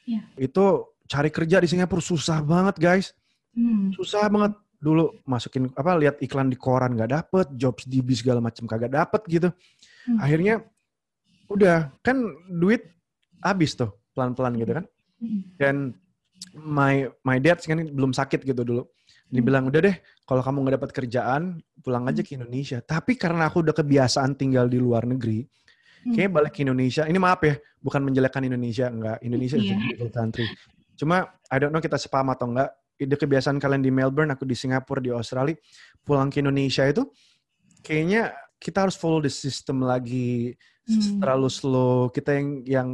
[0.06, 0.22] Iya.
[0.38, 0.64] itu
[1.08, 3.16] cari kerja di Singapura susah banget guys.
[3.56, 3.90] Hmm.
[3.96, 8.44] Susah banget dulu masukin apa lihat iklan di koran nggak dapet, jobs di bis segala
[8.44, 9.50] macam kagak dapet gitu.
[10.06, 10.20] Hmm.
[10.20, 10.62] Akhirnya
[11.48, 12.20] udah kan
[12.52, 12.84] duit
[13.40, 14.86] habis tuh pelan-pelan gitu kan.
[15.24, 15.42] Hmm.
[15.56, 15.76] Dan
[16.52, 18.84] my my dad kan belum sakit gitu dulu.
[19.34, 19.48] Dia Hmm.
[19.50, 19.96] bilang udah deh
[20.30, 21.42] kalau kamu nggak dapat kerjaan
[21.82, 22.78] pulang aja ke Indonesia.
[22.86, 25.42] Tapi karena aku udah kebiasaan tinggal di luar negeri,
[26.06, 26.14] Hmm.
[26.14, 27.10] kayaknya balik ke Indonesia.
[27.10, 29.18] Ini maaf ya, bukan menjelekkan Indonesia enggak.
[29.26, 29.78] Indonesia is a Iya.
[29.82, 30.46] beautiful country.
[30.94, 32.70] Cuma I don't know kita sepaham atau enggak.
[33.02, 35.58] Ide kebiasaan kalian di Melbourne, aku di Singapura, di Australia,
[36.06, 37.10] pulang ke Indonesia itu
[37.82, 41.18] kayaknya kita harus follow the system lagi Hmm.
[41.18, 42.12] terlalu slow.
[42.12, 42.90] Kita yang yang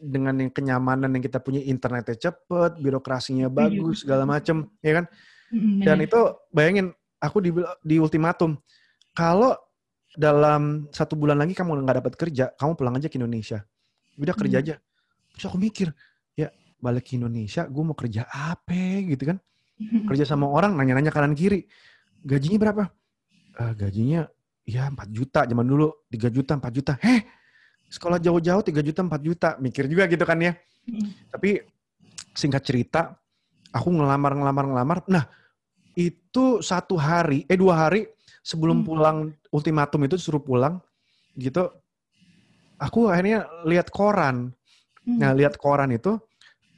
[0.00, 5.06] dengan yang kenyamanan yang kita punya internetnya cepet, birokrasinya bagus segala macem, ya kan?
[5.54, 6.20] Dan itu
[6.52, 8.56] bayangin aku di di ultimatum
[9.12, 9.56] kalau
[10.14, 13.62] dalam satu bulan lagi kamu nggak dapat kerja, kamu pulang aja ke Indonesia.
[14.18, 14.64] Udah kerja Hmm.
[14.66, 14.74] aja.
[15.34, 15.94] Terus aku mikir,
[16.34, 16.50] ya
[16.82, 19.38] balik ke Indonesia, gue mau kerja apa gitu kan?
[19.78, 21.70] Kerja sama orang nanya-nanya kanan kiri.
[22.26, 22.82] Gajinya berapa?
[23.62, 24.26] "Eh, gajinya
[24.66, 26.92] ya 4 juta zaman dulu, 3 juta, 4 juta.
[26.98, 27.22] Heh,
[27.86, 29.48] sekolah jauh-jauh 3 juta, 4 juta.
[29.62, 30.58] Mikir juga gitu kan ya.
[30.90, 31.14] Hmm.
[31.30, 31.62] Tapi
[32.34, 33.14] singkat cerita,
[33.70, 34.98] aku ngelamar, ngelamar, ngelamar.
[35.06, 35.30] Nah,
[35.98, 38.06] itu satu hari, eh dua hari
[38.46, 38.86] sebelum Hmm.
[38.86, 39.16] pulang
[39.50, 40.78] ultimatum itu suruh pulang
[41.34, 41.66] gitu.
[42.78, 44.54] Aku akhirnya lihat koran.
[45.02, 45.18] Hmm.
[45.18, 46.14] Nah, lihat koran itu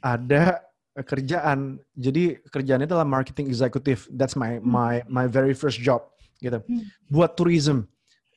[0.01, 0.65] ada
[1.05, 1.77] kerjaan.
[1.93, 4.09] Jadi kerjaan itu adalah marketing executive.
[4.09, 4.65] That's my Hmm.
[4.65, 6.09] my my very first job
[6.41, 6.57] gitu.
[6.65, 6.89] Hmm.
[7.05, 7.85] Buat tourism,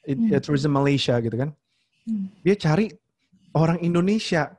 [0.04, 0.36] It- Hmm.
[0.36, 1.56] eh, tourism Malaysia gitu kan.
[2.04, 2.28] Hmm.
[2.44, 2.92] Dia cari
[3.56, 4.52] orang Indonesia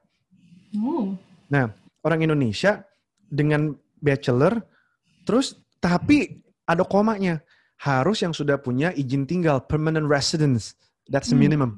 [0.73, 1.13] Oh.
[2.01, 2.81] orang Indonesia
[3.29, 4.65] dengan bachelor,
[5.23, 7.45] terus tapi ada komanya
[7.77, 10.73] harus yang sudah punya izin tinggal permanent residence,
[11.05, 11.45] that's the Hmm.
[11.45, 11.71] minimum.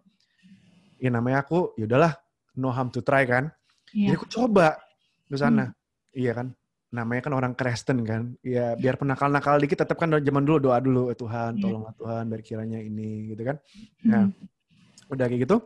[0.96, 2.16] Ya namanya aku, ya udahlah,
[2.56, 3.52] no harm to try kan.
[3.92, 4.14] Iya.
[4.14, 4.80] Jadi aku coba
[5.28, 5.76] ke sana,
[6.16, 6.56] iya kan.
[6.88, 11.12] Namanya kan orang Kristen kan, ya biar penakal-nakal dikit tetap kan zaman dulu doa dulu,
[11.12, 11.62] "Eh, Tuhan Iya.
[11.68, 13.60] tolonglah Tuhan biar kiranya ini gitu kan.
[14.08, 15.12] Nah, Hmm.
[15.12, 15.58] udah kayak gitu,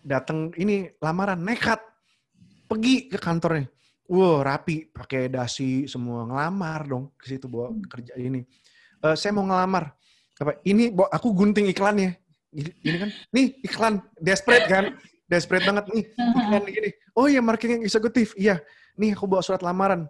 [0.00, 1.84] datang ini lamaran nekat
[2.64, 3.68] pergi ke kantornya.
[4.08, 7.84] Wow, rapi, pakai dasi semua ngelamar dong ke situ bawa Hmm.
[7.84, 8.40] kerja ini.
[9.04, 9.92] Eh, saya mau ngelamar.
[10.40, 10.56] Apa?
[10.64, 12.16] Ini bawa aku gunting iklannya.
[12.48, 14.96] Ini ini kan, nih iklan desperate kan,
[15.28, 16.90] desperate banget nih iklan gini.
[17.12, 18.64] Oh iya marketing eksekutif, iya.
[18.96, 20.08] Nih aku bawa surat lamaran.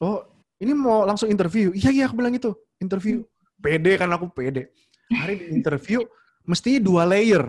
[0.00, 0.24] Oh
[0.56, 1.76] ini mau langsung interview.
[1.76, 3.20] Iya iya aku bilang itu interview.
[3.60, 4.72] Pede kan aku pede.
[5.12, 6.00] Hari di interview
[6.48, 7.44] mestinya dua layer.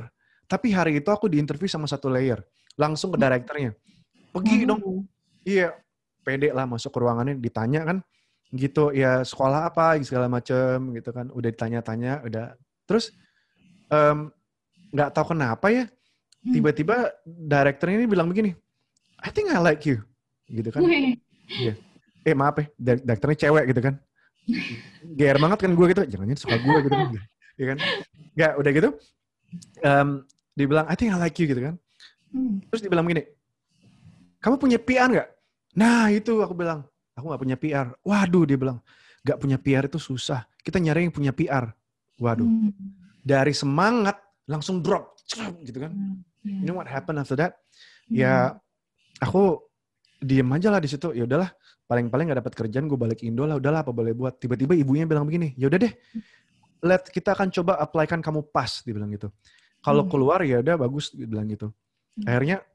[0.52, 2.44] Tapi hari itu aku di interview sama satu layer.
[2.76, 3.72] Langsung ke direkturnya.
[4.36, 5.08] Pergi dong.
[5.48, 5.72] Iya,
[6.28, 7.98] pede lah masuk ke ruangannya ditanya kan.
[8.52, 11.32] Gitu, ya sekolah apa segala macem gitu kan.
[11.32, 12.60] Udah ditanya-tanya, udah.
[12.84, 13.16] Terus
[14.92, 15.86] nggak tahu kenapa ya,
[16.38, 16.54] Hmm.
[16.54, 18.56] tiba-tiba direkturnya ini bilang begini,
[19.20, 20.00] I think I like you.
[20.48, 20.80] Gitu kan.
[20.84, 21.16] Wih.
[22.24, 23.96] Eh maaf ya, di- direkturnya cewek gitu kan.
[25.04, 27.08] GR banget kan gue gitu, jangan-jangan suka gue gitu kan.
[27.58, 27.78] Ya kan?
[28.38, 28.90] Ya udah gitu,
[29.82, 31.76] um, dibilang, I think I like you gitu kan.
[32.32, 32.64] Hmm.
[32.72, 33.28] Terus dibilang gini,
[34.40, 35.30] kamu punya PR nggak?
[35.78, 36.82] Nah itu aku bilang,
[37.14, 37.88] aku nggak punya PR.
[38.02, 38.82] Waduh dia bilang,
[39.22, 40.44] nggak punya PR itu susah.
[40.66, 41.70] Kita nyari yang punya PR.
[42.18, 42.74] Waduh, Hmm.
[43.22, 44.18] dari semangat
[44.50, 45.14] langsung drop,
[45.62, 45.94] gitu kan.
[45.94, 46.18] Hmm.
[46.42, 46.66] You Yeah.
[46.66, 47.62] know what happened after that?
[48.10, 48.58] Ya
[49.20, 49.62] aku
[50.18, 51.14] diem aja lah di situ.
[51.14, 51.54] Ya udahlah,
[51.86, 53.62] paling-paling nggak dapat kerjaan, gue balik Indo lah.
[53.62, 54.40] Udahlah, apa boleh buat?
[54.42, 55.94] Tiba-tiba ibunya bilang begini, ya udah deh,
[56.82, 59.30] let kita akan coba apply-kan kamu pas, dibilang gitu.
[59.84, 60.10] Kalau Hmm.
[60.10, 61.70] keluar ya udah bagus, dibilang gitu.
[62.18, 62.26] Hmm.
[62.26, 62.66] Akhirnya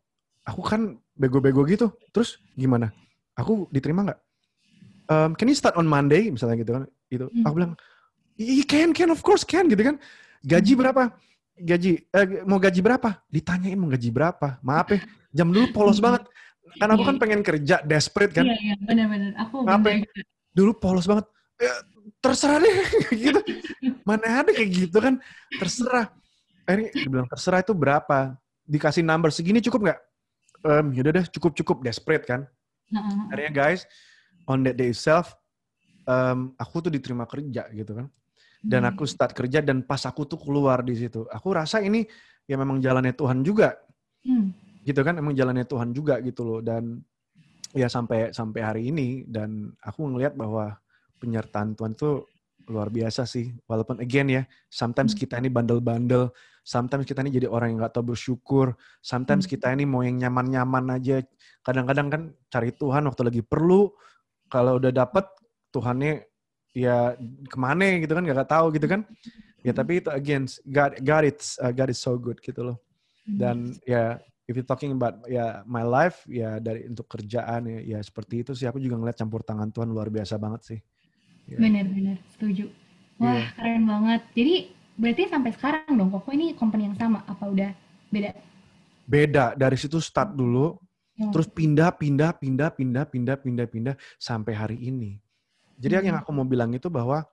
[0.43, 0.81] aku kan
[1.15, 1.91] bego-bego gitu.
[2.11, 2.91] Terus gimana?
[3.35, 4.21] Aku diterima nggak?
[5.09, 6.85] Um, can you start on Monday misalnya gitu kan?
[7.11, 7.45] Itu Hmm.
[7.45, 7.73] aku bilang,
[8.39, 9.97] iya can, can of course can gitu kan.
[10.43, 11.13] Gaji berapa?
[11.53, 13.21] Gaji eh, mau gaji berapa?
[13.29, 14.59] Ditanyain mau gaji berapa?
[14.65, 15.01] Maaf ya,
[15.31, 16.07] jam dulu polos Hmm.
[16.11, 16.23] banget.
[16.79, 18.47] Kan aku kan pengen kerja, desperate kan.
[18.49, 19.33] Iya, iya, benar-benar.
[19.47, 19.79] Aku Apa?
[19.83, 20.23] bener juga.
[20.53, 21.27] Dulu polos banget.
[21.61, 21.75] Ya,
[22.19, 22.75] terserah deh
[23.29, 23.41] gitu.
[24.03, 25.21] Mana ada kayak gitu kan?
[25.61, 26.11] Terserah.
[26.65, 28.35] Akhirnya dia bilang terserah itu berapa?
[28.67, 30.01] Dikasih number segini cukup nggak?
[30.63, 32.47] Em, yaudah deh cukup-cukup desperate kan.
[32.95, 33.19] Heeh.
[33.35, 33.83] Akhirnya guys,
[34.47, 35.35] on that day itself,
[36.07, 38.07] em, aku tuh diterima kerja gitu kan.
[38.63, 42.07] Dan aku start kerja dan pas aku tuh keluar di situ, aku rasa ini
[42.47, 43.75] ya memang jalannya Tuhan juga
[44.23, 44.55] Hmm.
[44.87, 46.61] gitu kan, emang jalannya Tuhan juga gitu loh.
[46.63, 47.03] Dan
[47.75, 50.79] ya sampai sampai hari ini dan aku ngelihat bahwa
[51.19, 52.23] penyertaan Tuhan itu
[52.69, 53.55] luar biasa sih.
[53.67, 55.21] Walaupun again ya, sometimes Hmm.
[55.25, 56.31] kita ini bandel-bandel,
[56.63, 59.53] sometimes kita ini jadi orang yang nggak tahu bersyukur, sometimes Hmm.
[59.57, 61.23] kita ini mau yang nyaman-nyaman aja.
[61.63, 63.91] Kadang-kadang kan cari Tuhan waktu lagi perlu,
[64.53, 65.25] kalau udah dapet
[65.73, 66.29] Tuhannya
[66.77, 67.17] ya
[67.49, 69.05] ke mana gitu kan nggak tahu gitu kan.
[69.63, 72.77] Ya tapi itu again God God it's uh, God is so good gitu loh.
[73.25, 73.39] Hmm.
[73.39, 74.19] Dan ya
[74.51, 78.53] if you talking about ya my life ya dari untuk kerjaan ya, ya seperti itu
[78.59, 80.81] sih aku juga ngeliat campur tangan Tuhan luar biasa banget sih.
[81.47, 81.59] Ya.
[81.59, 82.71] Benar-benar setuju.
[83.19, 83.47] Wah, Iya.
[83.55, 84.21] keren banget.
[84.35, 84.55] Jadi
[84.93, 87.71] berarti sampai sekarang dong Koko ini company yang sama apa udah
[88.09, 88.31] beda?
[89.03, 90.79] Beda dari situ start dulu,
[91.13, 91.29] Hmm.
[91.29, 95.21] terus pindah pindah pindah pindah pindah pindah pindah sampai hari ini.
[95.77, 96.07] Jadi Hmm.
[96.09, 97.27] yang aku mau bilang itu bahwa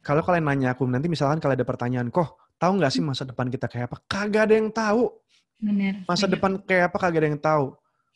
[0.00, 3.50] kalau kalian nanya aku nanti misalkan kalau ada pertanyaan, kok tahu nggak sih masa depan
[3.50, 3.96] kita kayak apa?
[4.06, 5.10] Kagak ada yang tahu.
[5.58, 6.04] Benar.
[6.06, 6.32] Masa setuju.
[6.38, 7.66] depan kayak apa kagak ada yang tahu.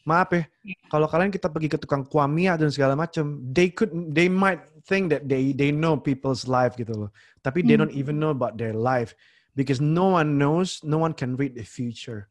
[0.00, 0.76] Maaf ya, Iya.
[0.88, 5.10] kalau kalian kita pergi ke tukang kuamia dan segala macam, they could, they might think
[5.10, 7.10] that they they know people's life gitu loh.
[7.44, 7.86] Tapi they Hmm.
[7.86, 9.16] don't even know about their life
[9.56, 12.28] because no one knows, no one can read the future.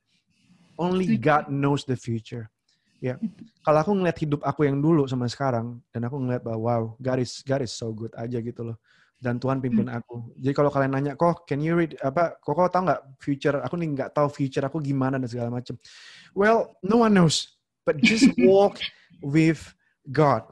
[0.79, 1.19] Only.
[1.19, 2.47] God knows the future.
[3.03, 3.19] Ya,
[3.65, 7.19] kalau aku ngeliat hidup aku yang dulu sama sekarang, dan aku ngeliat bahwa wow, God
[7.19, 8.77] is God is so good aja gitu loh.
[9.19, 10.31] Dan Tuhan pimpin aku.
[10.39, 12.39] Jadi kalau kalian nanya, kok can you read apa?
[12.39, 13.59] Kok kok tahu nggak future?
[13.59, 15.75] Aku nih nggak tahu future aku gimana dan segala macam.
[16.31, 18.79] Well, no one knows, but just walk
[19.19, 19.59] with
[20.07, 20.47] God,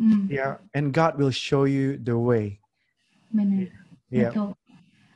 [0.00, 2.58] Hmm, ya, and God will show you the way.
[3.32, 3.68] benar.
[4.12, 4.52] Ya, Betul.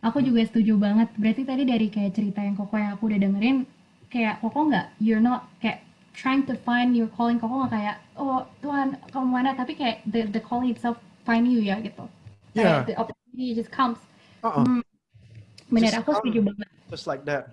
[0.00, 1.08] Aku juga setuju banget.
[1.18, 3.66] Berarti tadi dari kayak cerita yang Koko yang aku udah dengerin,
[4.08, 5.82] kayak Koko nggak, you're not kayak
[6.14, 7.36] trying to find your calling.
[7.36, 9.50] Koko nggak kayak, oh Tuhan kamu mana?
[9.52, 12.06] Tapi kayak the the calling itself find you ya gitu.
[12.54, 12.80] Yeah.
[12.80, 13.98] Kayak the opportunity just comes.
[14.40, 14.80] uh-uh, Hmm.
[15.66, 16.68] Bener, Just aku setuju banget.
[16.88, 17.50] just like that.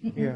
[0.00, 0.14] Mm-mm.
[0.14, 0.34] Iya.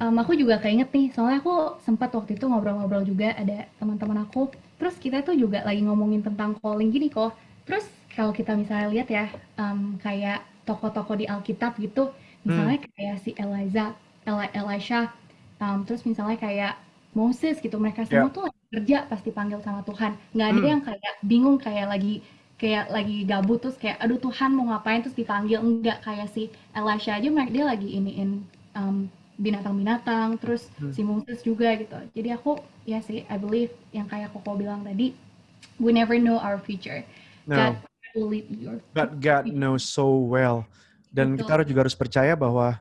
[0.00, 4.52] Um, aku juga keinget nih, soalnya aku sempat waktu itu ngobrol-ngobrol juga ada teman-teman aku.
[4.82, 7.30] Terus kita tuh juga lagi ngomongin tentang calling gini kok.
[7.66, 9.24] Terus kalau kita misalnya lihat ya,
[9.62, 12.10] um, kayak tokoh-tokoh di Alkitab gitu,
[12.46, 13.94] misalnya kayak si Eliza,
[14.26, 15.14] Eli- Elisha,
[15.62, 16.72] um, terus misalnya kayak
[17.14, 20.12] Moses gitu, mereka semua tuh lagi kerja pasti panggil sama Tuhan.
[20.34, 20.70] Nggak ada Hmm.
[20.72, 22.14] yang kayak bingung kayak lagi
[22.60, 26.46] kayak lagi gabut terus kayak aduh Tuhan mau ngapain terus dipanggil enggak kayak si
[26.78, 28.30] Elisha aja mereka dia lagi iniin
[28.78, 28.96] um,
[29.36, 30.92] binatang-binatang terus Hmm.
[30.92, 35.16] si Moses juga gitu jadi aku ya sih I believe yang kayak Koko bilang tadi
[35.80, 37.02] we never know our future
[37.42, 37.56] No.
[37.58, 37.74] God
[38.14, 40.62] will lead your But God knows so well.
[41.10, 41.38] Dan Betul.
[41.42, 42.78] kita harus juga harus percaya bahwa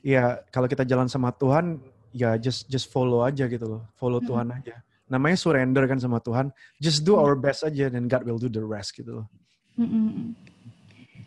[0.00, 1.82] ya kalau kita jalan sama Tuhan
[2.14, 3.82] ya just just follow aja gitu loh.
[3.98, 4.30] Follow Mm-mm.
[4.30, 4.74] Tuhan aja.
[5.10, 6.54] Namanya surrender kan sama Tuhan.
[6.78, 7.26] Just do Iya.
[7.26, 9.26] our best aja dan God will do the rest gitu loh.
[9.74, 10.30] Mm-mm.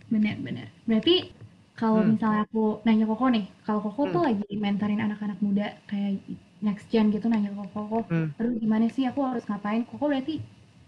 [0.07, 0.71] Benar-benar.
[0.87, 1.35] Berarti
[1.77, 2.17] kalau Hmm.
[2.17, 4.27] misalnya aku nanya Koko nih, kalau Koko tuh Hmm.
[4.33, 6.17] lagi mentorin anak-anak muda kayak
[6.65, 8.33] next gen gitu nanya ke Koko, Hmm.
[8.41, 9.85] aduh gimana sih aku harus ngapain?
[9.85, 10.41] Koko berarti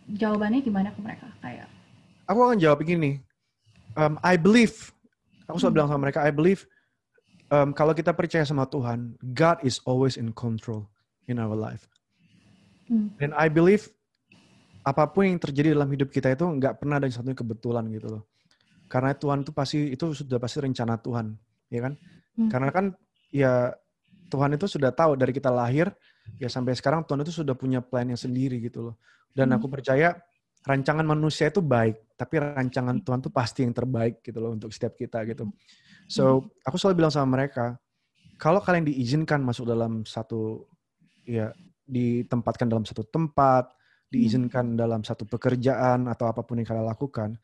[0.09, 1.29] jawabannya gimana ke mereka?
[1.45, 1.69] Kayak,
[2.25, 3.21] Aku akan jawab begini.
[3.93, 4.93] Um, I believe.
[5.49, 5.77] Aku selalu Hmm.
[5.77, 6.65] bilang sama mereka, I believe
[7.53, 10.89] um, kalau kita percaya sama Tuhan, God is always in control
[11.29, 11.85] in our life.
[12.89, 13.89] hmm, Dan I believe
[14.85, 18.09] apa pun yang terjadi dalam hidup kita itu nggak pernah ada yang satunya kebetulan gitu
[18.09, 18.23] loh.
[18.89, 21.37] Karena Tuhan itu pasti itu sudah pasti rencana Tuhan,
[21.69, 21.93] ya kan?
[22.35, 22.49] Hmm.
[22.49, 22.85] Karena kan
[23.29, 23.69] ya
[24.33, 25.93] Tuhan itu sudah tahu dari kita lahir
[26.41, 28.95] ya sampai sekarang Tuhan itu sudah punya plan yang sendiri gitu loh.
[29.29, 29.61] Dan Hmm.
[29.61, 30.17] aku percaya
[30.65, 31.95] rancangan manusia itu baik.
[32.19, 35.47] tapi rancangan Tuhan tuh pasti yang terbaik gitu loh untuk setiap kita gitu.
[36.11, 37.79] So, aku selalu bilang sama mereka,
[38.35, 40.67] kalau kalian diizinkan masuk dalam satu
[41.23, 41.55] ya
[41.87, 43.71] ditempatkan dalam satu tempat,
[44.11, 47.39] diizinkan dalam satu pekerjaan atau apa pun yang kalian lakukan,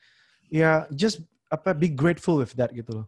[0.51, 1.23] ya just
[1.55, 3.07] apa be grateful with that gitu loh.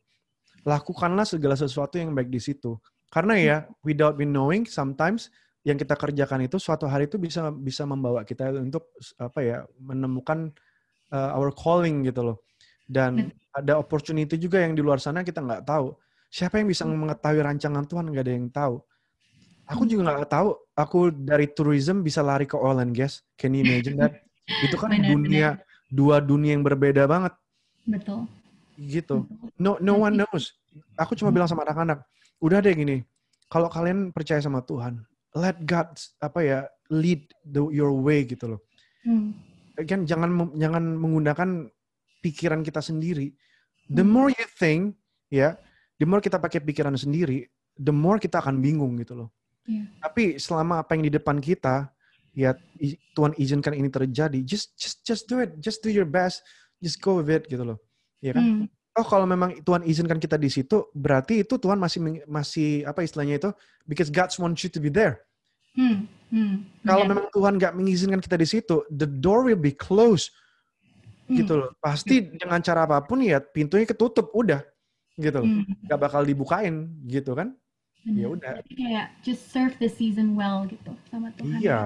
[0.64, 2.80] Lakukanlah segala sesuatu yang baik di situ.
[3.08, 5.32] Karena ya without me knowing sometimes
[5.64, 8.88] yang kita kerjakan itu suatu hari itu bisa bisa membawa kita untuk
[9.20, 10.52] apa ya menemukan
[11.12, 12.38] uh, our calling gitu loh.
[12.88, 15.92] Dan ada opportunity juga yang di luar sana kita nggak tahu.
[16.32, 18.12] Siapa yang bisa mengetahui rancangan Tuhan?
[18.12, 18.76] Nggak ada yang tahu.
[19.68, 20.50] Aku juga nggak tahu.
[20.76, 23.24] Aku dari tourism bisa lari ke oil and gas.
[23.36, 24.24] Can you imagine that?
[24.64, 25.60] Itu kan dunia
[25.92, 27.36] dua dunia yang berbeda banget
[27.88, 28.28] betul
[28.78, 29.26] gitu
[29.58, 30.54] no no one knows
[31.00, 32.04] aku cuma bilang sama anak-anak
[32.44, 33.02] udah deh gini
[33.48, 35.02] kalau kalian percaya sama Tuhan
[35.34, 35.90] let God
[36.22, 36.60] apa ya
[36.92, 38.62] lead the, your way gitu loh.
[39.04, 39.36] Hmm.
[39.78, 41.50] Kan jangan jangan menggunakan
[42.24, 43.32] pikiran kita sendiri.
[43.88, 44.12] The hmm.
[44.12, 44.98] more you think,
[45.32, 45.56] ya,
[46.02, 47.48] the more kita pakai pikiran sendiri,
[47.78, 49.30] the more kita akan bingung gitu loh.
[49.68, 49.88] Yeah.
[50.02, 51.92] Tapi selama apa yang di depan kita,
[52.34, 52.56] ya
[53.16, 56.44] Tuhan izinkan ini terjadi, just just just do it, just do your best,
[56.82, 57.78] just go with it gitu loh.
[58.22, 58.44] Ya kan?
[58.44, 58.64] Hmm.
[58.98, 63.38] Oh kalau memang Tuhan izinkan kita di situ, berarti itu Tuhan masih masih apa istilahnya
[63.38, 63.50] itu?
[63.86, 65.22] Because God wants you to be there.
[65.78, 67.10] Hmm, hmm, Kalau yeah.
[67.14, 70.34] memang Tuhan nggak mengizinkan kita di situ, the door will be closed.
[71.30, 71.38] Hmm.
[71.38, 71.70] Gitu loh.
[71.78, 72.42] Pasti hmm.
[72.42, 74.66] dengan cara apa pun ya pintunya ketutup, udah.
[75.14, 75.46] Gitu loh.
[75.46, 75.70] Hmm.
[75.86, 77.54] Gak bakal dibukain gitu kan.
[78.02, 78.66] Ya udah.
[78.66, 81.62] Kayak just serve the season well gitu sama Tuhan.
[81.62, 81.82] Iya.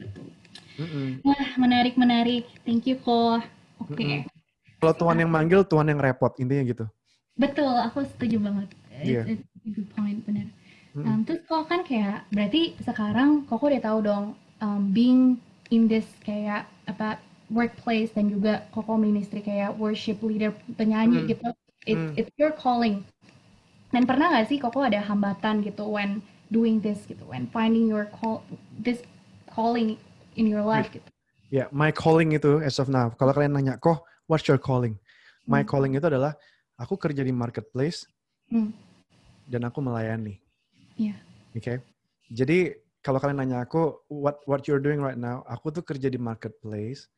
[0.00, 0.32] Betul.
[0.80, 1.08] Mm -mm.
[1.28, 2.48] Wah, menarik menarik.
[2.64, 3.44] Thank you kok.
[3.80, 3.96] Oke.
[3.96, 4.14] Okay.
[4.22, 4.38] Mm -mm.
[4.80, 6.84] Kalau Tuhan yang manggil, Tuhan yang repot intinya gitu.
[7.36, 8.68] Betul, aku setuju banget.
[9.04, 9.28] Yeah.
[9.28, 10.48] It's, it's a good point, benar.
[10.90, 14.24] Um, terus kok kan kayak berarti sekarang kok udah tahu dong
[14.58, 15.38] um, being
[15.70, 21.28] in this kayak apa workplace dan juga koko ministry kayak worship leader penyanyi hmm.
[21.30, 21.48] gitu
[21.86, 22.18] it, hmm.
[22.18, 23.06] it's your calling
[23.94, 26.18] dan pernah nggak sih koko ada hambatan gitu when
[26.50, 28.42] doing this gitu when finding your call
[28.82, 29.02] this
[29.50, 29.94] calling
[30.34, 31.06] in your life gitu
[31.50, 34.94] ya yeah, my calling itu as of now kalau kalian nanya kok what's your calling
[35.44, 35.68] my hmm.
[35.68, 36.32] calling itu adalah
[36.78, 38.06] aku kerja di marketplace
[38.48, 38.70] hmm.
[39.50, 40.38] dan aku melayani
[41.00, 41.16] Yeah.
[41.56, 41.64] Oke.
[41.64, 41.76] Okay?
[42.28, 42.58] Jadi
[43.00, 47.08] kalau kalian nanya aku what what you're doing right now, aku tuh kerja di marketplace.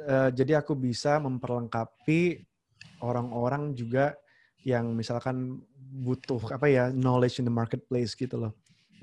[0.00, 2.40] Uh, jadi aku bisa memperlengkapi
[3.04, 4.16] orang-orang juga
[4.64, 8.52] yang misalkan butuh apa ya knowledge in the marketplace gitu loh,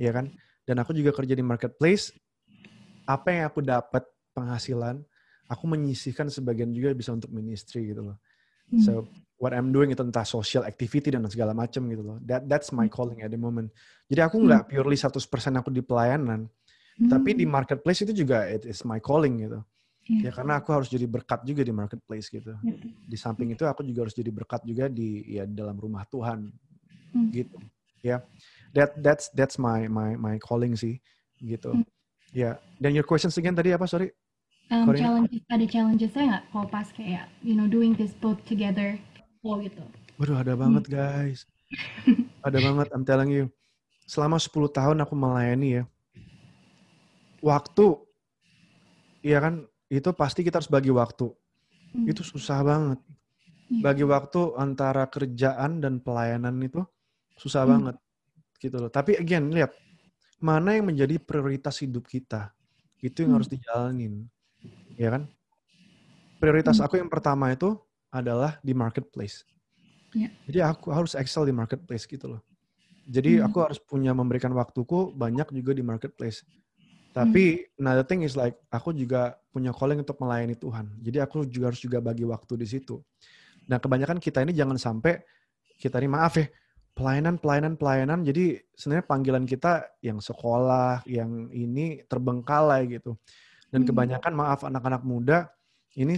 [0.01, 0.33] ya kan?
[0.65, 2.09] Dan aku juga kerja di marketplace.
[3.05, 4.01] Apa yang aku dapat
[4.35, 4.99] penghasilan,
[5.47, 8.19] aku menyisihkan sebagian juga bisa untuk ministry gitu loh.
[8.69, 8.81] Hmm.
[8.81, 8.91] So
[9.37, 12.17] what I'm doing itu entah social activity dan segala macam gitu loh.
[12.25, 12.93] That that's my hmm.
[12.93, 13.69] calling at the moment.
[14.09, 14.71] Jadi aku nggak hmm.
[14.71, 16.49] purely 100% aku di pelayanan,
[16.99, 17.09] hmm.
[17.09, 19.61] tapi di marketplace itu juga it is my calling gitu.
[20.05, 20.29] Yeah.
[20.29, 22.53] Ya karena aku harus jadi berkat juga di marketplace gitu.
[22.61, 22.77] Yeah.
[23.09, 26.49] Di samping itu aku juga harus jadi berkat juga di ya dalam rumah Tuhan
[27.13, 27.29] hmm.
[27.33, 27.57] gitu.
[28.05, 28.09] Ya.
[28.09, 28.19] Yeah.
[28.75, 31.01] That that's that's my my my calling sih
[31.41, 31.73] gitu.
[31.73, 31.85] Hmm.
[32.33, 32.41] Ya.
[32.41, 32.55] Yeah.
[32.81, 34.13] Dan your questions again tadi apa sorry?
[34.73, 38.97] Um, challenges ada challenges saya nggak kalau pas kayak you know doing this both together
[39.45, 39.85] oh gitu.
[40.17, 40.93] Waduh ada banget hmm.
[40.95, 41.45] guys.
[42.47, 43.45] ada banget, I'm telling you.
[44.05, 45.83] Selama 10 tahun aku melayani ya.
[47.41, 47.99] Waktu,
[49.21, 51.29] iya kan, itu pasti kita harus bagi waktu.
[51.93, 52.05] Hmm.
[52.09, 52.99] Itu susah banget.
[53.69, 53.81] Iya.
[53.81, 56.85] Bagi waktu antara kerjaan dan pelayanan itu
[57.37, 57.71] susah hmm.
[57.73, 57.95] banget.
[58.61, 58.91] Gitu loh.
[58.93, 59.73] Tapi again, lihat.
[60.35, 62.53] Mana yang menjadi prioritas hidup kita.
[63.01, 63.37] Itu yang hmm.
[63.41, 64.13] harus dijalanin.
[64.95, 65.27] Ya kan?
[66.39, 66.85] Prioritas hmm.
[66.85, 67.75] aku yang pertama itu
[68.11, 69.43] adalah di marketplace.
[70.15, 70.31] Yeah.
[70.47, 72.41] Jadi aku harus excel di marketplace gitu loh.
[73.05, 73.51] Jadi mm.
[73.51, 76.41] aku harus punya memberikan waktuku banyak juga di marketplace.
[77.11, 77.83] Tapi mm.
[77.83, 80.87] another thing is like aku juga punya calling untuk melayani Tuhan.
[81.03, 83.03] Jadi aku juga harus juga bagi waktu di situ.
[83.67, 85.19] Nah kebanyakan kita ini jangan sampai
[85.75, 86.47] kita ini maaf ya
[86.95, 88.19] pelayanan pelayanan pelayanan.
[88.23, 93.19] Jadi sebenarnya panggilan kita yang sekolah yang ini terbengkalai gitu.
[93.75, 93.89] Dan mm.
[93.91, 95.51] kebanyakan maaf anak-anak muda
[95.99, 96.15] ini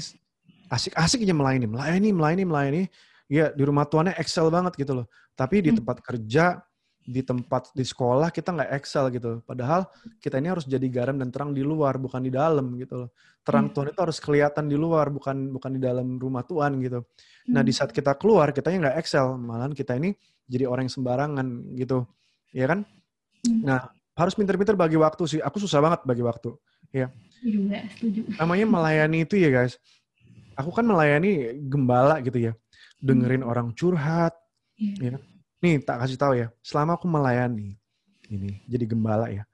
[0.70, 2.84] asik-asik aja melayani, melayani, melayani, melayani.
[3.28, 5.08] Ya di rumah tuannya excel banget gitu loh.
[5.36, 5.84] Tapi di hmm.
[5.84, 6.64] tempat kerja,
[7.08, 9.43] di tempat di sekolah kita nggak excel gitu.
[9.43, 9.84] Padahal
[10.20, 13.10] kita ini harus jadi garam dan terang di luar, bukan di dalam gitu loh.
[13.47, 13.74] Terang hmm.
[13.76, 17.03] Tuhan itu harus kelihatan di luar, bukan bukan di dalam rumah Tuhan gitu.
[17.51, 17.80] Nah di hmm.
[17.80, 20.12] saat kita keluar, kita nggak excel, malahan kita ini
[20.47, 21.47] jadi orang yang sembarangan
[21.80, 22.08] gitu,
[22.51, 22.88] ya kan?
[23.64, 25.39] Nah harus pinter-pinter bagi waktu sih.
[25.39, 26.55] Aku susah banget bagi waktu,
[26.93, 27.07] ya.
[27.95, 28.27] setuju.
[28.39, 29.77] Namanya melayani itu ya guys
[30.57, 32.53] aku kan melayani gembala gitu ya,
[32.97, 33.51] dengerin hmm.
[33.53, 34.33] orang curhat.
[34.75, 35.15] Yeah.
[35.15, 35.21] Ya.
[35.61, 37.77] Nih tak kasih tahu ya, selama aku melayani
[38.27, 39.45] ini jadi gembala ya,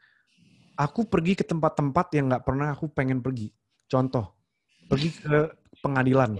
[0.80, 3.52] aku pergi ke tempat-tempat yang nggak pernah aku pengen pergi.
[3.92, 4.34] Contoh,
[4.88, 5.54] pergi ke
[5.84, 6.40] pengadilan.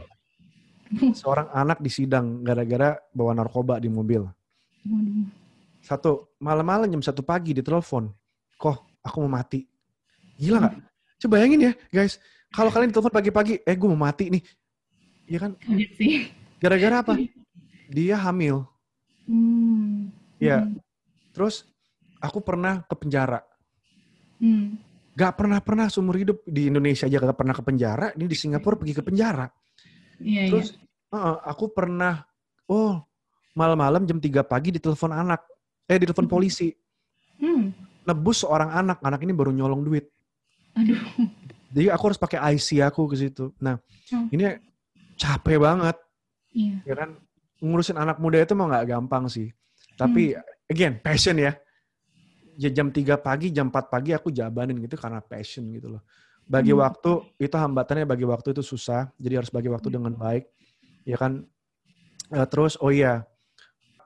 [1.20, 4.26] Seorang anak disidang gara-gara bawa narkoba di mobil.
[5.84, 8.10] Satu, malam-malam jam satu pagi ditelepon.
[8.60, 9.64] Kok aku mau mati.
[10.44, 10.76] Gila nggak?
[11.24, 12.20] Coba bayangin ya guys.
[12.54, 14.44] Kalau kalian ditelepon pagi-pagi, eh gue mau mati nih.
[15.26, 15.52] Iya kan?
[15.98, 16.30] Sih.
[16.60, 17.14] Gara-gara apa?
[17.90, 18.68] Dia hamil.
[19.26, 20.14] Hmm.
[20.38, 20.68] Iya.
[20.68, 20.78] Hmm.
[21.34, 21.66] Terus
[22.22, 23.42] aku pernah ke penjara.
[24.38, 24.78] Hmm.
[25.18, 28.14] Gak pernah-pernah seumur hidup di Indonesia aja gak pernah ke penjara.
[28.14, 29.50] Ini di Singapura pergi ke penjara.
[30.22, 30.50] Iya, iya.
[30.54, 30.78] Terus
[31.10, 32.22] uh, aku pernah,
[32.70, 33.02] oh
[33.58, 35.42] malam-malam jam 3 pagi ditelepon anak.
[35.90, 36.34] Eh ditelepon Hmm.
[36.38, 36.70] polisi.
[37.42, 37.74] Hmm.
[38.06, 39.02] Nebus seorang anak.
[39.02, 40.13] Anak ini baru nyolong duit.
[40.78, 41.00] Aduh.
[41.74, 43.50] Jadi aku harus pakai IC aku ke situ.
[43.58, 43.78] Nah
[44.12, 44.30] Hmm.
[44.30, 44.46] ini
[45.18, 45.98] capek banget.
[46.54, 46.76] Iya.
[46.86, 47.10] Ya kan?
[47.64, 49.50] Ngurusin anak muda itu mau nggak gampang sih.
[49.96, 50.36] Tapi
[50.68, 51.56] again, passion ya.
[52.54, 56.02] Ya jam 3 pagi, jam 4 pagi aku jabanin gitu karena passion gitu loh.
[56.44, 56.84] Bagi Hmm.
[56.84, 59.10] waktu, itu hambatannya bagi waktu itu susah.
[59.18, 60.46] Jadi harus bagi waktu dengan baik.
[61.08, 61.48] Ya kan?
[62.30, 63.24] Eh, terus, oh iya.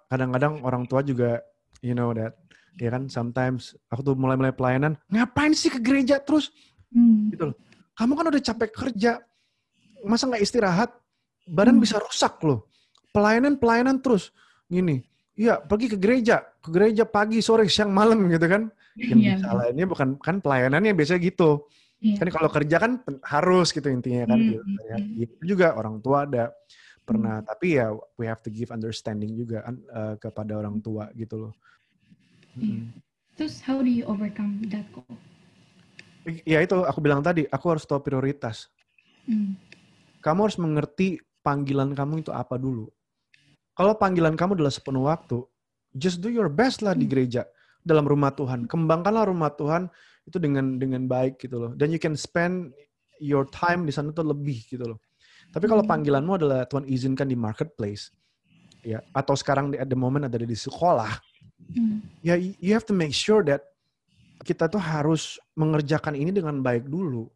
[0.08, 1.42] Kadang-kadang orang tua juga,
[1.84, 2.38] you know that.
[2.78, 3.10] Ya kan?
[3.10, 4.96] Sometimes aku tuh mulai-mulai pelayanan.
[5.10, 6.54] Ngapain sih ke gereja terus?
[6.94, 7.34] Hmm.
[7.34, 7.56] Gitu loh.
[7.98, 9.12] Kamu kan udah capek kerja.
[10.06, 10.94] Masa nggak istirahat?
[11.50, 11.84] Badan Hmm.
[11.84, 12.70] bisa rusak loh.
[13.12, 14.30] Pelayanan-pelayanan terus.
[14.68, 15.02] Gini,
[15.34, 16.44] iya pergi ke gereja.
[16.62, 18.70] Ke gereja pagi, sore, siang, malam gitu kan.
[18.94, 21.66] Yang Iya, disalahinnya bukan, kan pelayanannya biasanya gitu.
[21.98, 22.22] Iya.
[22.22, 22.92] Kan kalau kerja kan
[23.26, 24.38] harus gitu intinya kan.
[24.38, 24.98] Hmm, gitu, ya.
[25.26, 26.54] Gitu juga orang tua ada
[27.02, 27.42] pernah.
[27.42, 31.54] Tapi ya we have to give understanding juga eh, kepada orang tua gitu loh.
[32.58, 32.90] Mm.
[33.38, 35.06] Terus how do you overcome that goal?
[36.44, 38.68] Ya itu aku bilang tadi, aku harus tahu prioritas.
[39.28, 39.60] Hmm.
[40.24, 42.88] kamu harus mengerti panggilan kamu itu apa dulu.
[43.76, 45.44] Kalau panggilan kamu adalah sepenuh waktu,
[45.96, 47.44] just do your best lah di gereja
[47.84, 48.68] dalam rumah Tuhan.
[48.68, 49.88] Kembangkanlah rumah Tuhan
[50.28, 51.72] itu dengan dengan baik gitu loh.
[51.76, 52.76] Dan you can spend
[53.24, 55.00] your time di sana tuh lebih gitu loh.
[55.52, 55.92] Tapi kalau Hmm.
[55.96, 58.12] panggilanmu adalah Tuhan izinkan di marketplace,
[58.84, 61.14] ya atau sekarang di- at the moment ada di sekolah,
[61.58, 62.00] Hmm.
[62.24, 63.66] ya you have to make sure that
[64.46, 67.28] kita tuh harus mengerjakan ini dengan baik dulu.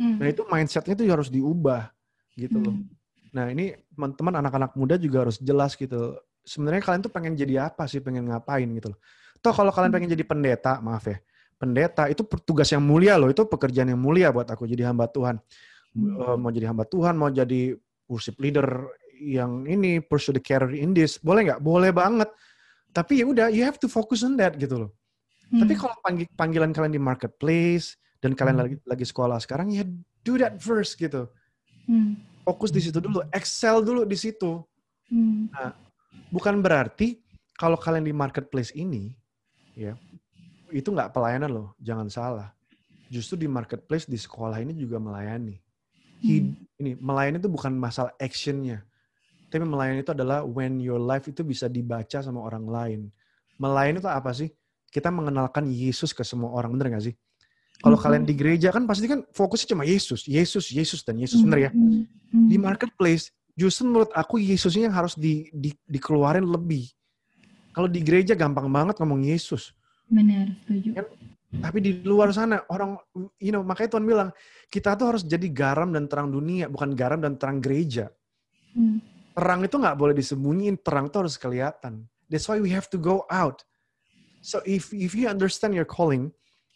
[0.00, 0.16] Hmm.
[0.16, 1.92] Nah itu mindsetnya tuh harus diubah
[2.34, 2.74] gitu loh.
[2.74, 2.88] Hmm.
[3.30, 6.16] Nah ini teman-teman anak-anak muda juga harus jelas gitu.
[6.42, 8.98] Sebenarnya kalian tuh pengen jadi apa sih, pengen ngapain gitu loh.
[9.40, 11.20] Toh kalau kalian pengen jadi pendeta, maaf ya,
[11.60, 15.36] pendeta itu tugas yang mulia loh, itu pekerjaan yang mulia buat aku jadi hamba Tuhan.
[15.94, 16.16] Hmm.
[16.16, 17.76] Eh, Mau jadi hamba Tuhan, mau jadi
[18.08, 18.90] worship leader
[19.20, 21.60] yang ini pursue the career in this, boleh nggak?
[21.60, 22.32] Boleh banget.
[22.90, 24.90] Tapi ya udah, you have to focus on that gitu loh.
[25.50, 25.62] Hmm.
[25.62, 28.64] Tapi kalau panggi- panggilan kalian di marketplace dan kalian Hmm.
[28.66, 29.86] lagi lagi sekolah sekarang ya
[30.22, 31.26] do that first gitu.
[31.86, 32.18] Hmm.
[32.46, 34.62] Fokus di situ dulu, excel dulu di situ.
[35.10, 35.50] Hmm.
[36.30, 37.18] Bukan berarti
[37.58, 39.14] kalau kalian di marketplace ini
[39.74, 39.94] ya
[40.70, 42.54] itu nggak pelayanan loh, jangan salah.
[43.10, 45.58] Justru di marketplace di sekolah ini juga melayani.
[46.22, 48.86] Hid- ini melayani itu bukan masalah actionnya,
[49.50, 53.00] tapi melayani itu adalah when your life itu bisa dibaca sama orang lain.
[53.58, 54.48] Melayani itu apa sih?
[54.88, 57.14] Kita mengenalkan Yesus ke semua orang, bener gak sih?
[57.82, 58.04] Kalau Mhm.
[58.06, 61.70] kalian di gereja kan pasti kan fokusnya cuma Yesus, Yesus, Yesus dan Yesus, bener ya?
[61.74, 62.06] Hmm.
[62.30, 62.46] Hmm.
[62.46, 66.86] Di marketplace justru menurut aku Yesusnya yang harus di, di- dikeluarin lebih.
[67.74, 69.74] Kalau di gereja gampang banget ngomong Yesus.
[70.06, 70.94] Benar, setuju.
[70.94, 71.06] Kan
[71.50, 72.94] Tapi di luar sana orang,
[73.42, 74.30] you know, makanya Tuhan bilang
[74.70, 78.06] kita tuh harus jadi garam dan terang dunia, bukan garam dan terang gereja.
[78.70, 79.02] Hmm.
[79.34, 82.04] Terang itu nggak boleh disembunyiin, terang itu harus kelihatan.
[82.30, 83.62] That's why we have to go out.
[84.40, 86.32] So if if you understand your calling,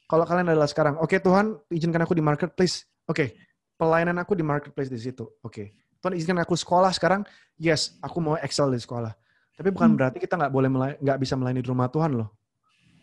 [0.06, 3.32] kalau kalian adalah sekarang, oke Tuhan izinkan aku di marketplace, oke
[3.74, 5.72] pelayanan aku di marketplace di situ, oke
[6.04, 7.24] Tuhan izinkan aku sekolah sekarang,
[7.56, 9.16] yes aku mau excel di sekolah.
[9.54, 9.98] Tapi bukan Hmm.
[9.98, 10.68] berarti kita nggak boleh
[11.00, 12.34] nggak bisa melayani di rumah Tuhan loh.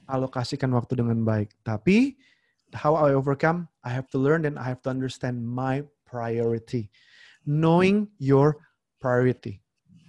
[0.06, 1.56] Alokasikan waktu dengan baik.
[1.64, 2.20] Tapi
[2.76, 6.92] how I overcome, I have to learn and I have to understand my priority.
[7.48, 8.60] Knowing your
[9.02, 9.58] priority.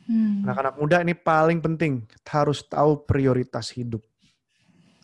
[0.04, 0.44] Hmm.
[0.44, 4.04] Anak-anak muda ini paling penting harus tahu prioritas hidup.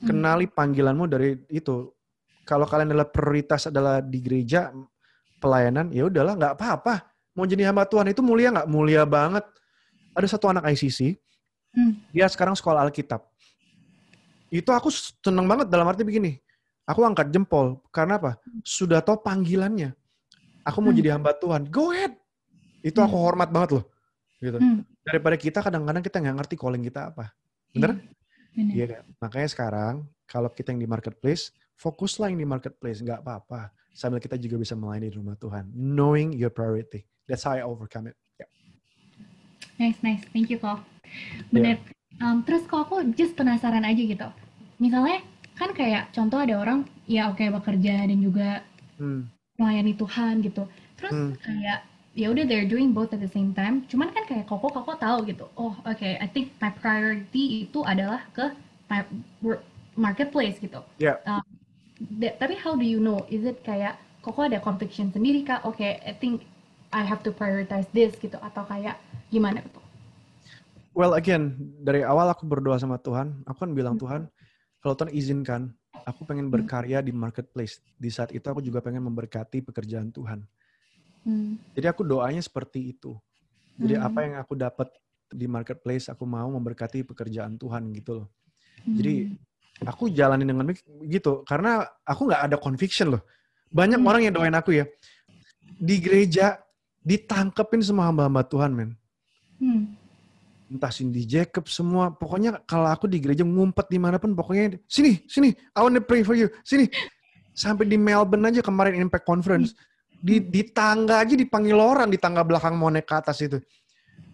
[0.05, 0.13] Hmm.
[0.13, 1.89] Kenali panggilanmu dari itu.
[2.45, 4.73] Kalau kalian adalah prioritas adalah di gereja
[5.41, 7.09] pelayanan, ya udahlah nggak apa-apa.
[7.37, 8.69] Mau jadi hamba Tuhan itu mulia nggak?
[8.69, 9.45] Mulia banget.
[10.13, 11.17] Ada satu anak ICC,
[11.73, 12.01] Hmm.
[12.11, 13.23] dia sekarang sekolah Alkitab.
[14.49, 16.41] Itu aku seneng banget dalam arti begini.
[16.89, 18.41] Aku angkat jempol karena apa?
[18.65, 19.93] Sudah tahu panggilannya.
[20.65, 20.99] Aku mau Hmm.
[20.99, 21.69] jadi hamba Tuhan.
[21.69, 22.17] Go ahead.
[22.83, 23.27] Itu aku Hmm.
[23.27, 23.85] hormat banget loh.
[24.39, 24.87] Gitu Hmm.
[25.03, 27.35] daripada kita kadang-kadang kita nggak ngerti calling kita apa.
[27.75, 27.99] Bener?
[28.55, 28.75] Benar.
[28.75, 29.03] Iya kan?
[29.23, 29.95] Makanya sekarang
[30.29, 33.71] kalau kita yang di marketplace, fokuslah yang di marketplace, nggak apa-apa.
[33.95, 35.71] Sambil kita juga bisa melayani di rumah Tuhan.
[35.75, 37.03] Knowing your priority.
[37.27, 38.17] That's how I overcome it.
[38.39, 38.47] Ya.
[39.79, 40.23] Nice, nice.
[40.31, 40.83] Thank you, kok.
[41.51, 41.83] Bener.
[42.19, 44.29] Um, terus kok aku just penasaran aja gitu.
[44.79, 45.23] Misalnya,
[45.59, 48.63] kan kayak contoh ada orang, ya oke bekerja dan juga
[48.99, 49.27] Hmm.
[49.59, 50.67] melayani Tuhan gitu.
[50.99, 51.33] Terus Hmm.
[51.43, 51.83] kayak
[52.19, 53.87] ya udah they're doing both at the same time.
[53.87, 55.47] Cuman kan kayak koko koko tahu gitu.
[55.55, 58.51] Oh oke, okay, I think my priority itu adalah ke
[58.91, 59.07] my
[59.95, 60.83] marketplace gitu.
[60.99, 61.23] Yeah.
[61.23, 61.47] Um,
[62.19, 63.23] tapi how do you know?
[63.31, 65.63] Is it kayak koko ada conviction sendiri kak?
[65.63, 66.43] Oke, okay, I think
[66.91, 68.99] I have to prioritize this gitu atau kayak
[69.31, 69.79] gimana gitu?
[70.99, 71.55] Well again
[71.87, 73.95] dari awal aku berdoa sama Tuhan, aku kan bilang.
[73.95, 74.27] Tuhan
[74.83, 75.63] kalau Tuhan izinkan,
[76.07, 76.55] aku pengen hmm.
[76.55, 77.79] berkarya di marketplace.
[77.95, 80.43] Di saat itu aku juga pengen memberkati pekerjaan Tuhan.
[81.23, 81.59] Hmm.
[81.75, 83.17] Jadi aku doanya seperti itu.
[83.79, 84.07] Jadi hmm.
[84.07, 84.89] apa yang aku dapat
[85.29, 88.27] di marketplace, aku mau memberkati pekerjaan Tuhan gitu loh.
[88.85, 88.97] Hmm.
[88.99, 89.15] Jadi
[89.87, 90.75] aku jalanin dengan
[91.07, 93.23] gitu karena aku nggak ada conviction loh.
[93.71, 94.09] Banyak hmm.
[94.09, 94.85] orang yang doain aku ya
[95.79, 96.59] di gereja
[97.07, 98.91] ditangkepin semua hamba-hamba Tuhan men.
[99.63, 99.95] Hmm.
[100.69, 105.25] Entah Cindy Jacob semua, pokoknya kalau aku di gereja ngumpet di mana pun, pokoknya sini,
[105.25, 106.93] sini, I want to pray for you, sini.
[107.57, 109.73] Sampai di Melbourne aja kemarin Impact Conference,
[110.19, 113.63] di, di tangga aja dipanggil orang di tangga belakang mau naik ke atas itu.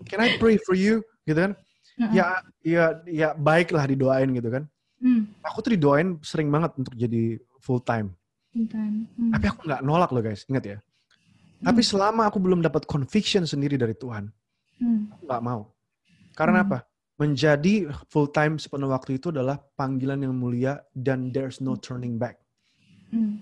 [0.09, 1.05] Can I pray for you?
[1.28, 1.53] Gitu kan?
[2.11, 4.64] Ya, ya, ya baiklah didoain gitu kan.
[4.99, 5.30] Hmm.
[5.47, 8.11] Aku tuh didoain sering banget untuk jadi full time.
[8.51, 9.07] Full time.
[9.14, 9.30] Hmm.
[9.37, 10.78] Tapi aku nggak nolak loh guys, ingat ya.
[10.80, 11.70] Hmm.
[11.70, 14.26] Tapi selama aku belum dapat conviction sendiri dari Tuhan,
[14.82, 15.14] hmm.
[15.14, 15.70] aku nggak mau.
[16.35, 16.66] Karena hmm.
[16.66, 16.78] apa?
[17.14, 22.43] Menjadi full time sepenuh waktu itu adalah panggilan yang mulia dan there's no turning back.
[23.14, 23.39] Hmm.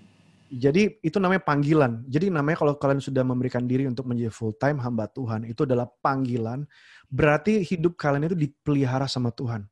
[0.53, 2.05] Jadi itu namanya panggilan.
[2.05, 5.89] Jadi namanya kalau kalian sudah memberikan diri untuk menjadi full time hamba Tuhan, itu adalah
[5.89, 6.69] panggilan.
[7.09, 9.65] Berarti hidup kalian itu dipelihara sama Tuhan.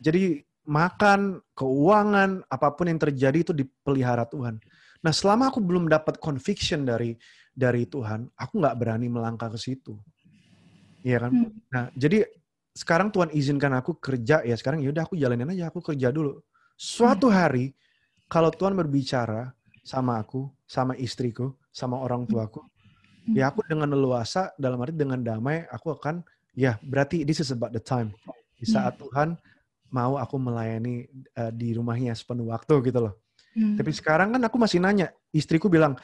[0.00, 4.56] Jadi makan, keuangan, apa pun yang terjadi itu dipelihara Tuhan.
[5.04, 7.12] Nah, selama aku belum dapat conviction dari
[7.52, 9.96] dari Tuhan, aku nggak berani melangkah ke situ.
[11.04, 11.32] Iya kan?
[11.32, 11.52] Hmm.
[11.70, 12.24] Nah, jadi
[12.76, 16.40] sekarang Tuhan izinkan aku kerja ya sekarang ya udah aku jalanin aja aku kerja dulu.
[16.76, 17.36] Suatu hmm.
[17.36, 17.66] hari
[18.28, 19.55] kalau Tuhan berbicara
[19.86, 22.30] sama aku, sama istriku, sama orang hmm.
[22.34, 22.58] tuaku,
[23.30, 23.38] hmm.
[23.38, 26.26] ya aku dengan leluasa dalam arti dengan damai aku akan
[26.58, 28.10] ya berarti this is about the time.
[28.58, 29.06] Di saat hmm.
[29.06, 29.28] Tuhan
[29.94, 31.06] mau aku melayani
[31.38, 33.14] uh, di rumahnya sepenuh waktu gitu loh.
[33.54, 33.78] Hmm.
[33.78, 35.94] Tapi sekarang kan aku masih nanya, istriku bilang,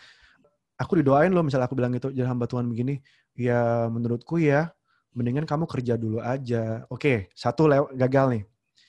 [0.78, 3.02] aku didoain loh misalnya aku bilang gitu, jadi hamba Tuhan begini,
[3.34, 4.70] ya menurutku ya
[5.12, 6.86] mendingan kamu kerja dulu aja.
[6.88, 8.42] Oke, satu lew gagal nih.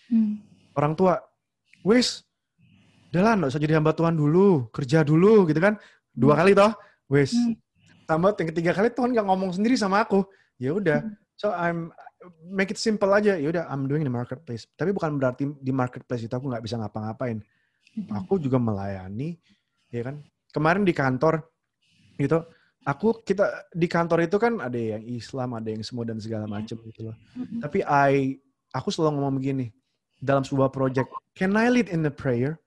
[0.08, 0.40] Hmm.
[0.78, 1.20] Orang tua,
[1.84, 2.24] wis,
[3.14, 5.78] udah lah, usah jadi hamba Tuhan dulu, kerja dulu gitu kan.
[6.10, 6.40] Dua hmm.
[6.42, 6.74] kali toh,
[7.14, 7.38] wis.
[7.38, 7.54] Hmm.
[8.10, 10.26] Tambah yang ketiga kali Tuhan nggak ngomong sendiri sama aku.
[10.58, 11.14] Ya udah, hmm.
[11.38, 11.94] so I'm
[12.50, 13.38] make it simple aja.
[13.38, 14.66] Ya udah, I'm doing the marketplace.
[14.74, 17.38] Tapi bukan berarti di marketplace itu aku nggak bisa ngapa-ngapain.
[18.10, 19.38] Aku juga melayani,
[19.94, 20.18] ya kan.
[20.50, 21.46] Kemarin di kantor,
[22.18, 22.42] gitu,
[22.82, 26.54] aku kita di kantor itu kan ada yang Islam, ada yang semua dan segala iya.
[26.58, 27.16] macam gitu loh.
[27.62, 28.42] Tapi I
[28.74, 29.70] aku selalu ngomong begini
[30.18, 32.58] dalam sebuah project, can I lead in the prayer?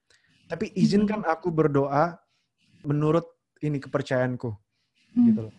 [0.47, 2.15] Tapi izinkan aku berdoa
[2.87, 3.27] menurut
[3.63, 4.51] ini kepercayaanku
[5.17, 5.25] mm.
[5.31, 5.55] gitu loh.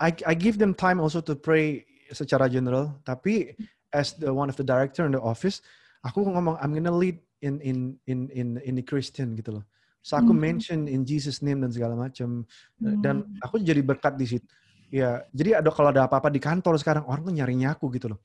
[0.00, 3.54] I I give them time also to pray secara general, tapi
[3.92, 5.60] as the one of the director in the office,
[6.02, 7.78] aku ngomong I'm gonna lead in in
[8.08, 9.64] in in in the Christian gitu loh.
[10.02, 10.42] So aku hmm.
[10.42, 12.42] mention in Jesus name dan segala macam
[12.82, 12.98] hmm.
[13.04, 14.46] dan aku jadi berkat di situ.
[14.92, 18.20] Ya, jadi ada kalau ada apa-apa di kantor sekarang orang tuh nyarinya aku gitu loh.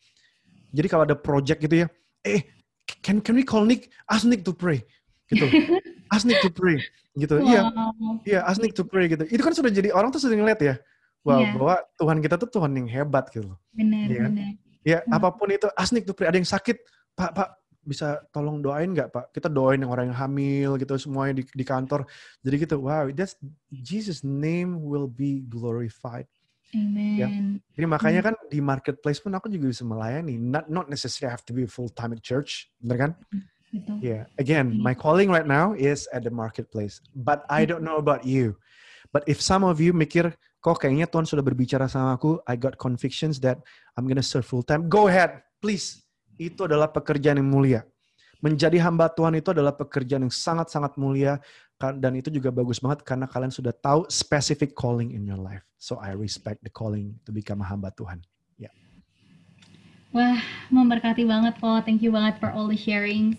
[0.75, 1.87] Jadi kalau ada project gitu ya,
[2.27, 2.43] eh
[2.99, 3.87] can can we call Nick?
[4.09, 4.83] Ask Nick to pray
[5.31, 5.47] gitu.
[6.11, 6.79] ask Nick to pray
[7.15, 7.41] gitu.
[7.41, 7.71] Iya.
[7.71, 8.21] Wow.
[8.23, 9.23] Iya, ask Nick to pray gitu.
[9.27, 10.75] Itu kan sudah jadi orang tuh sudah ngeliat ya.
[11.27, 11.53] Wow, yeah.
[11.59, 13.59] bahwa Tuhan kita tuh Tuhan yang hebat gitu loh.
[13.75, 14.47] Benar, ya, benar.
[14.87, 15.11] Ya, hmm.
[15.19, 16.31] apa pun itu ask Nick to pray.
[16.31, 16.77] Ada yang sakit,
[17.19, 17.49] Pak, Pak,
[17.83, 19.25] bisa tolong doain nggak Pak?
[19.35, 22.07] Kita doain yang orang yang hamil gitu semuanya di, di kantor.
[22.43, 23.35] Jadi gitu, wow, that's
[23.71, 26.27] Jesus name will be glorified.
[26.75, 27.15] Amen.
[27.15, 27.27] Ya.
[27.79, 30.35] Jadi makanya kan di marketplace pun aku juga bisa melayani.
[30.35, 33.11] Not not necessarily have to be full time at church, benar kan?
[33.69, 33.91] Gitu.
[33.99, 34.31] Yeah.
[34.39, 37.03] Again, my calling right now is at the marketplace.
[37.11, 38.55] But I don't know about you.
[39.11, 42.79] But if some of you mikir, kok kayaknya Tuhan sudah berbicara sama aku, I got
[42.79, 43.59] convictions that
[43.95, 44.87] I'm gonna serve full time.
[44.91, 46.07] Go ahead, please
[46.37, 47.81] itu adalah pekerjaan yang mulia.
[48.37, 51.41] Menjadi hamba Tuhan itu adalah pekerjaan yang sangat-sangat mulia
[51.81, 55.65] dan itu juga bagus banget karena kalian sudah tahu specific calling in your life.
[55.81, 58.21] So I respect the calling to become a hamba Tuhan.
[60.15, 60.39] Wah,
[60.71, 61.83] memberkati banget kok.
[61.83, 63.37] Thank you banget for all the sharings.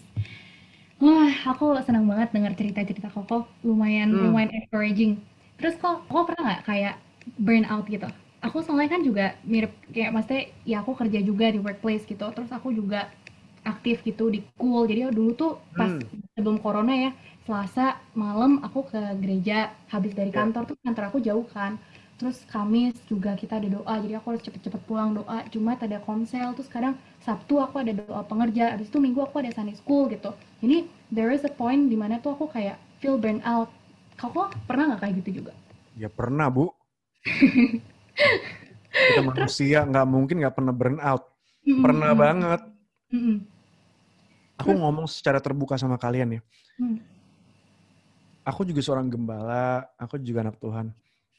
[0.98, 3.46] Wah, aku senang banget dengar cerita-cerita Koko.
[3.62, 4.30] Lumayan hmm.
[4.30, 5.22] lumayan encouraging.
[5.58, 6.94] Terus kok, kok pernah nggak kayak
[7.38, 8.06] burn out gitu?
[8.38, 12.50] aku soalnya kan juga mirip kayak maksudnya ya aku kerja juga di workplace gitu terus
[12.54, 13.10] aku juga
[13.66, 16.34] aktif gitu di cool jadi dulu tuh pas hmm.
[16.38, 17.10] sebelum corona ya
[17.48, 20.44] Selasa malam aku ke gereja habis dari ya.
[20.44, 21.80] kantor tuh kantor aku jauh kan
[22.18, 26.48] terus Kamis juga kita ada doa jadi aku harus cepet-cepet pulang doa cuma ada konsel
[26.56, 26.94] terus kadang
[27.26, 30.30] Sabtu aku ada doa pengerja habis itu Minggu aku ada Sunday school gitu
[30.62, 30.76] jadi
[31.16, 33.70] there is a point di mana tuh aku kayak feel burn out
[34.18, 34.30] kau
[34.68, 35.52] pernah nggak kayak gitu juga
[36.00, 36.64] ya pernah bu
[39.06, 41.24] Kita manusia nggak mungkin nggak pernah burn out.
[41.82, 42.60] Pernah banget.
[43.12, 43.38] mm-mm,
[44.60, 44.80] Aku Terus?
[44.80, 46.40] ngomong secara terbuka sama kalian ya.
[46.80, 46.98] mm,
[48.48, 50.88] Aku juga seorang gembala, aku juga anak Tuhan.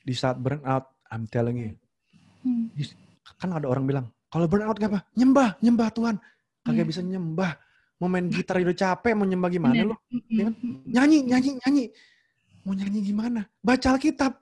[0.03, 1.71] Di saat burn out, I'm telling you,
[2.45, 2.71] mm.
[3.37, 4.99] kan ada orang bilang, kalau burn out gak apa?
[5.13, 6.15] Nyembah, nyembah Tuhan.
[6.63, 6.89] Kagak Iya.
[6.89, 7.57] bisa nyembah.
[7.99, 9.87] Mau main gitar udah capek, mau nyembah gimana Bener.
[9.91, 9.95] lo?
[10.07, 10.53] Mm-mm, ya kan?
[10.87, 11.85] Nyanyi, nyanyi, nyanyi.
[12.63, 13.41] Mau nyanyi gimana?
[13.59, 14.39] Baca Alkitab.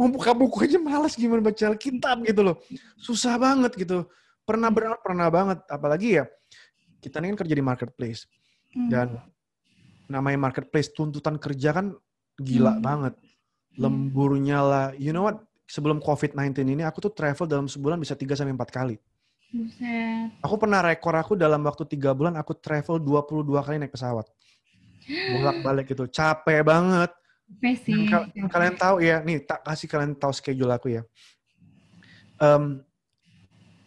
[0.00, 2.56] Mau buka buku aja malas gimana baca Alkitab gitu loh.
[2.96, 4.08] Susah banget gitu.
[4.48, 5.60] Pernah burn out, pernah banget.
[5.68, 6.24] Apalagi ya,
[7.04, 8.24] kita ini kan kerja di marketplace.
[8.72, 8.88] Mm.
[8.88, 9.08] Dan
[10.08, 11.92] namanya marketplace, tuntutan kerja kan
[12.40, 12.82] gila Hmm.
[12.82, 13.14] banget.
[13.78, 14.86] Lemburnya lah.
[14.96, 15.42] You know what?
[15.70, 18.98] Sebelum COVID-19 ini, aku tuh travel dalam sebulan bisa 3-4 kali.
[19.50, 20.30] Buset.
[20.42, 24.26] Aku pernah rekor aku dalam waktu 3 bulan, aku travel 22 kali naik pesawat.
[25.30, 26.10] Bolak-balik gitu.
[26.10, 27.10] Capek banget.
[27.14, 28.06] Capek sih.
[28.06, 31.02] Kal- kalian tahu ya, nih tak kasih kalian tahu schedule aku ya.
[32.38, 32.82] Em,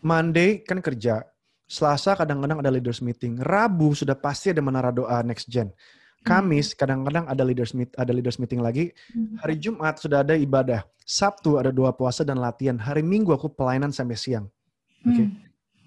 [0.03, 1.23] Monday kan kerja,
[1.63, 5.71] Selasa kadang-kadang ada leaders meeting, Rabu sudah pasti ada menara doa next gen.
[6.23, 8.95] Kamis kadang-kadang ada leaders meet, ada leaders meeting lagi.
[9.11, 9.43] Mm.
[9.43, 10.87] Hari Jumat sudah ada ibadah.
[11.03, 12.79] Sabtu ada doa puasa dan latihan.
[12.79, 14.47] Hari Minggu aku pelayanan sampai siang.
[15.03, 15.27] Oke.
[15.27, 15.31] Mm.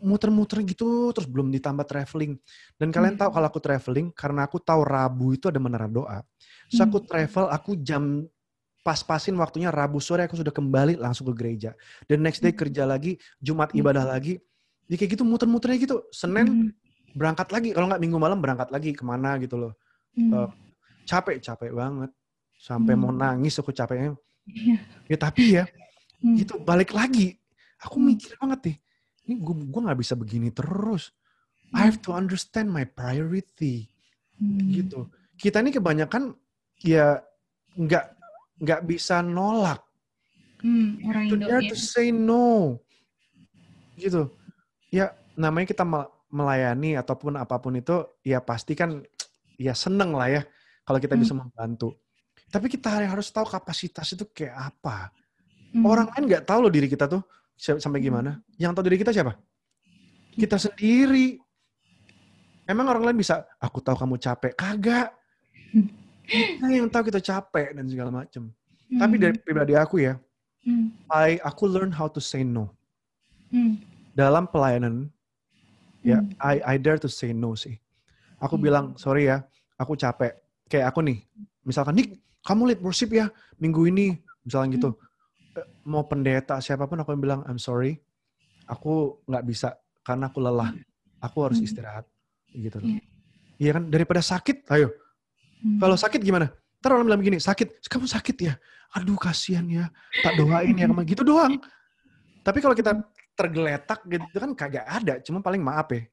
[0.04, 2.36] Muter-muter gitu terus belum ditambah traveling.
[2.76, 3.24] Dan kalian Hmm.
[3.24, 6.20] tahu kalau aku traveling karena aku tahu Rabu itu ada menara doa.
[6.68, 7.08] So aku Hmm.
[7.08, 8.28] travel, aku jam
[8.84, 11.72] pas-pasin waktunya Rabu sore aku sudah kembali langsung ke gereja.
[12.04, 12.60] Dan next day Hmm.
[12.60, 13.80] kerja lagi, Jumat Hmm.
[13.80, 14.36] ibadah lagi.
[14.84, 16.04] Ya kayak gitu muter-muternya gitu.
[16.12, 16.76] Senin
[17.16, 19.72] berangkat lagi, kalau nggak minggu malam berangkat lagi ke mana gitu loh.
[20.16, 20.32] Mm.
[20.32, 20.50] Eh,
[21.04, 22.10] capek, capek banget.
[22.56, 23.20] Sampai mau Hmm.
[23.20, 24.16] nangis aku capeknya.
[24.48, 24.76] Iya.
[25.06, 25.64] Ya tapi ya,
[26.24, 26.34] Mm.
[26.40, 27.36] gitu balik lagi.
[27.78, 28.08] Aku Hmm.
[28.10, 28.76] mikir banget nih,
[29.28, 31.12] ini gue gue nggak bisa begini terus.
[31.76, 33.86] I have to understand my priority
[34.40, 34.72] Mm.
[34.72, 35.12] gitu.
[35.36, 36.32] Kita ini kebanyakan
[36.80, 37.20] ya
[37.76, 38.04] nggak
[38.56, 39.84] nggak bisa nolak.
[40.64, 41.68] Mm, orang To dare ya.
[41.68, 42.80] to say no.
[43.94, 44.32] Gitu.
[44.88, 47.92] Ya namanya kita mel- melayani ataupun apa pun itu
[48.24, 49.04] ya pasti kan
[49.56, 50.42] ya seneng lah ya
[50.84, 51.22] kalau kita Hmm.
[51.24, 51.96] bisa membantu.
[52.46, 55.10] Tapi kita harus tahu kapasitas itu kayak apa.
[55.74, 55.82] Mm.
[55.82, 57.20] Orang lain nggak tahu loh diri kita tuh
[57.58, 58.06] sampai Hmm.
[58.06, 58.30] gimana.
[58.54, 59.34] Yang tahu diri kita siapa?
[60.36, 61.42] Kita sendiri.
[62.66, 64.52] Emang orang lain bisa, aku tahu kamu capek.
[64.54, 65.10] Kagak.
[65.74, 65.90] Hmm.
[66.26, 68.54] Kita yang tahu kita capek dan segala macam.
[68.86, 68.98] Mm.
[69.02, 70.14] Tapi dari pribadi aku ya,
[70.66, 70.90] Mm.
[71.06, 72.74] I, aku learn how to say no.
[73.54, 73.78] Mm.
[74.18, 75.14] Dalam pelayanan,
[76.02, 76.26] ya.
[76.42, 77.78] I, I dare to say no sih.
[78.38, 78.64] Aku Hmm.
[78.64, 79.40] bilang, sorry ya,
[79.76, 80.36] aku capek.
[80.66, 81.18] Kayak aku nih,
[81.62, 84.18] misalkan, Nick, kamu lead worship ya minggu ini.
[84.44, 84.90] Misalnya gitu.
[84.92, 85.58] Hmm.
[85.58, 87.96] Eh, Mau pendeta siapa pun aku yang bilang, I'm sorry.
[88.66, 89.68] Aku nggak bisa
[90.02, 90.74] karena aku lelah.
[91.22, 91.66] Aku harus Hmm.
[91.66, 92.04] istirahat.
[92.50, 92.88] Gitu loh.
[92.88, 93.02] Iya.
[93.56, 94.92] Iya kan, daripada sakit, ayo.
[95.64, 95.80] Mm.
[95.80, 96.52] Kalau sakit gimana?
[96.76, 98.54] Ntar orang bilang begini, sakit, kamu sakit ya?
[98.92, 99.88] Aduh kasihan ya,
[100.20, 101.56] tak doain ya, gitu doang.
[102.44, 102.92] Tapi kalau kita
[103.32, 106.04] tergeletak gitu kan kagak ada, cuma paling maaf ya.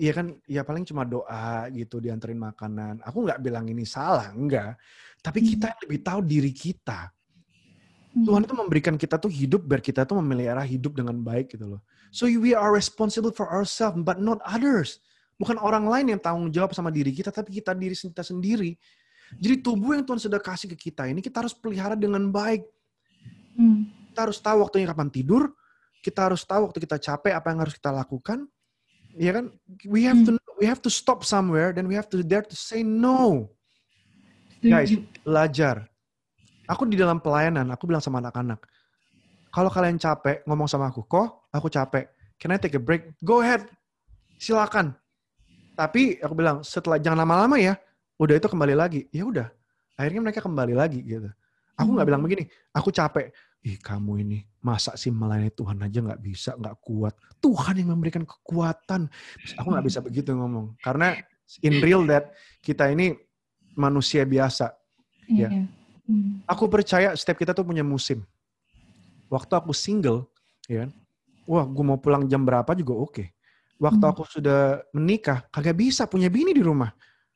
[0.00, 3.04] Iya kan, ya paling cuma doa gitu, dianterin makanan.
[3.04, 4.80] Aku nggak bilang ini salah, enggak.
[5.20, 7.12] Tapi kita yang lebih tahu diri kita.
[8.16, 8.24] Mm.
[8.24, 11.84] Tuhan itu memberikan kita tuh hidup biar kita tuh memelihara hidup dengan baik gitu loh.
[12.08, 15.04] So we are responsible for ourselves, but not others.
[15.36, 18.80] Bukan orang lain yang tanggung jawab sama diri kita, tapi kita diri kita sendiri.
[19.36, 22.64] Jadi tubuh yang Tuhan sudah kasih ke kita ini kita harus pelihara dengan baik.
[23.52, 24.16] Mm.
[24.16, 25.52] Kita harus tahu waktunya kapan tidur.
[26.00, 28.48] Kita harus tahu waktu kita capek apa yang harus kita lakukan.
[29.18, 29.50] Ya kan?
[29.88, 32.84] We have to we have to stop somewhere then we have to dare to say
[32.84, 33.48] no.
[34.60, 34.92] Guys,
[35.24, 35.88] belajar.
[36.68, 38.60] Aku di dalam pelayanan, aku bilang sama anak-anak,
[39.50, 42.06] kalau kalian capek ngomong sama aku, kok aku capek,
[42.38, 43.16] can I take a break?
[43.24, 43.66] Go ahead,
[44.38, 44.94] silakan.
[45.74, 47.74] Tapi aku bilang setelah jangan lama-lama ya,
[48.20, 49.08] udah itu kembali lagi.
[49.10, 49.48] Ya udah,
[49.98, 51.26] akhirnya mereka kembali lagi gitu.
[51.74, 52.10] Aku nggak Hmm.
[52.12, 53.32] bilang begini, aku capek.
[53.60, 57.12] Ih kamu ini masa sih melayani Tuhan aja nggak bisa, nggak kuat.
[57.44, 59.12] Tuhan yang memberikan kekuatan.
[59.60, 61.16] Aku nggak bisa begitu ngomong, karena
[61.60, 62.32] in real that
[62.64, 63.20] kita ini
[63.76, 64.72] manusia biasa.
[65.28, 65.52] Ya.
[65.52, 65.68] Iya.
[66.08, 66.42] Mm.
[66.48, 68.24] Aku percaya setiap kita tuh punya musim.
[69.30, 70.26] Waktu aku single,
[70.66, 70.90] ya kan,
[71.46, 73.24] wah gue mau pulang jam berapa juga oke.
[73.80, 74.12] Waktu Hmm.
[74.12, 76.90] aku sudah menikah, kagak bisa punya bini di rumah.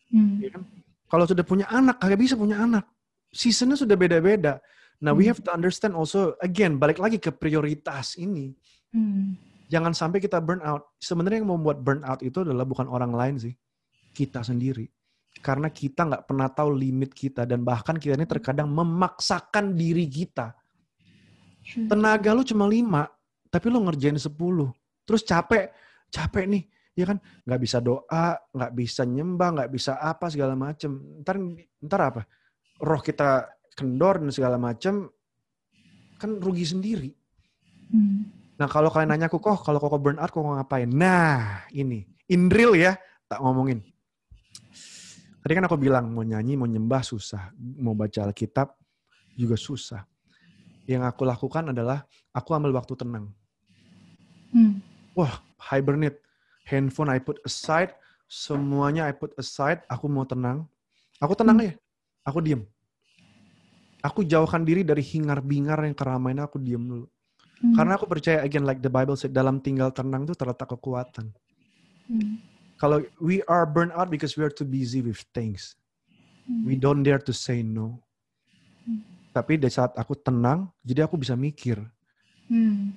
[0.09, 0.35] Mm.
[0.41, 0.63] ya kan?
[1.05, 2.85] Kalau sudah punya anak, kagak bisa punya anak.
[3.31, 4.59] Seasonnya sudah beda-beda.
[5.05, 5.37] Nah, we Hmm.
[5.37, 8.57] have to understand also, again, balik lagi ke prioritas ini.
[8.97, 9.37] Mm.
[9.69, 10.97] Jangan sampai kita burn out.
[10.97, 13.53] Sebenarnya yang membuat burn out itu adalah bukan orang lain sih.
[14.17, 14.89] Kita sendiri.
[15.45, 17.45] Karena kita nggak pernah tahu limit kita.
[17.45, 20.57] Dan bahkan kita ini terkadang memaksakan diri kita.
[21.65, 23.09] Tenaga lu cuma lima,
[23.49, 24.73] tapi lu ngerjain 10.
[25.05, 25.73] Terus capek,
[26.13, 26.65] capek nih.
[26.95, 31.21] Ya kan, nggak bisa doa, nggak bisa nyembah, nggak bisa apa segala macem.
[31.25, 31.37] Ntar,
[31.83, 32.23] ntar apa?
[32.79, 35.11] Roh kita kendor dan segala macem,
[36.19, 37.11] kan rugi sendiri.
[37.91, 38.31] Hmm.
[38.55, 40.89] Nah kalau kalian nanya aku, kok kalau kok burn out kok ngapain?
[40.89, 42.95] Nah ini, in real ya,
[43.27, 43.83] tak ngomongin.
[45.45, 48.73] Tadi kan aku bilang mau nyanyi, mau nyembah susah, mau baca Alkitab
[49.37, 50.01] juga susah.
[50.89, 53.29] Yang aku lakukan adalah aku ambil waktu tenang.
[54.55, 54.81] Hmm.
[55.13, 56.23] Wah, hibernate.
[56.65, 57.93] Handphone I put aside,
[58.25, 60.65] semuanya I put aside, aku mau tenang.
[61.21, 61.69] Aku tenang Hmm.
[61.69, 61.73] ya,
[62.25, 62.65] aku diem.
[64.05, 67.09] Aku jauhkan diri dari hingar-bingar yang keramaian, aku diem dulu.
[67.65, 67.73] Hmm.
[67.73, 71.33] Karena aku percaya, again, like the Bible said, dalam tinggal tenang itu terletak kekuatan.
[72.05, 72.37] Hmm.
[72.77, 75.73] Kalau we are burnt out because we are too busy with things.
[76.45, 76.69] Hmm.
[76.69, 78.05] We don't dare to say no.
[78.85, 79.01] Hmm.
[79.33, 81.81] Tapi di saat aku tenang, jadi aku bisa mikir.
[82.53, 82.93] Hmm.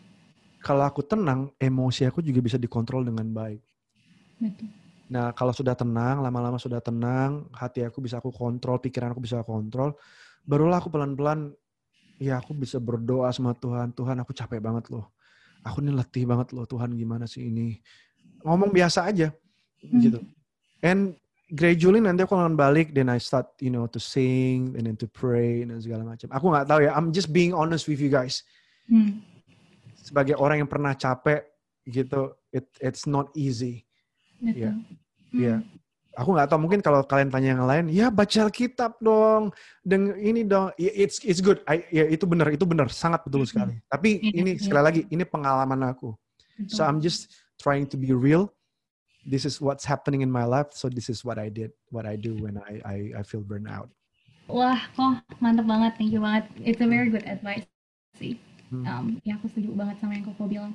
[0.59, 3.63] Kalau aku tenang, emosi aku juga bisa dikontrol dengan baik.
[4.43, 4.67] Betul.
[5.07, 9.39] Nah, kalau sudah tenang, lama-lama sudah tenang, hati aku bisa aku kontrol, pikiran aku bisa
[9.39, 9.95] aku kontrol,
[10.47, 11.51] barulah aku pelan-pelan,
[12.17, 15.11] ya aku bisa berdoa sama Tuhan, Tuhan aku capek banget loh.
[15.67, 17.77] Aku ini letih banget loh, Tuhan gimana sih ini.
[18.47, 19.35] Ngomong biasa aja,
[19.83, 19.99] Hmm.
[20.01, 20.19] gitu.
[20.81, 21.19] And
[21.51, 25.05] gradually nanti aku akan balik, then I start, you know, to sing, and then to
[25.11, 26.31] pray, dan segala macam.
[26.31, 28.47] Aku nggak tahu ya, I'm just being honest with you guys.
[28.87, 29.19] Hmm.
[29.99, 31.43] Sebagai orang yang pernah capek,
[31.83, 33.83] gitu, it, it's not easy.
[34.39, 34.71] Iya.
[34.71, 34.83] Hmm.
[35.35, 35.55] Iya.
[36.17, 39.53] Aku nggak tahu mungkin kalau kalian tanya yang lain, ya baca Alkitab dong,
[39.85, 43.45] deng ini dong, Ya, it's it's good, I, ya itu benar, itu benar, sangat betul
[43.45, 43.77] sekali.
[43.85, 44.61] Tapi Iya, ini iya.
[44.65, 46.17] sekali lagi, ini pengalaman aku.
[46.65, 47.29] So I'm just
[47.61, 48.49] trying to be real.
[49.29, 50.73] This is what's happening in my life.
[50.73, 53.69] So this is what I did, what I do when I I, I feel burnt
[53.69, 53.93] out.
[54.49, 56.49] Wah, oh mantap banget, thank you banget.
[56.65, 57.69] It's a very good advice
[58.17, 58.41] sih.
[58.73, 58.85] Hmm.
[58.89, 60.73] Um, ya aku setuju banget sama yang Koko bilang.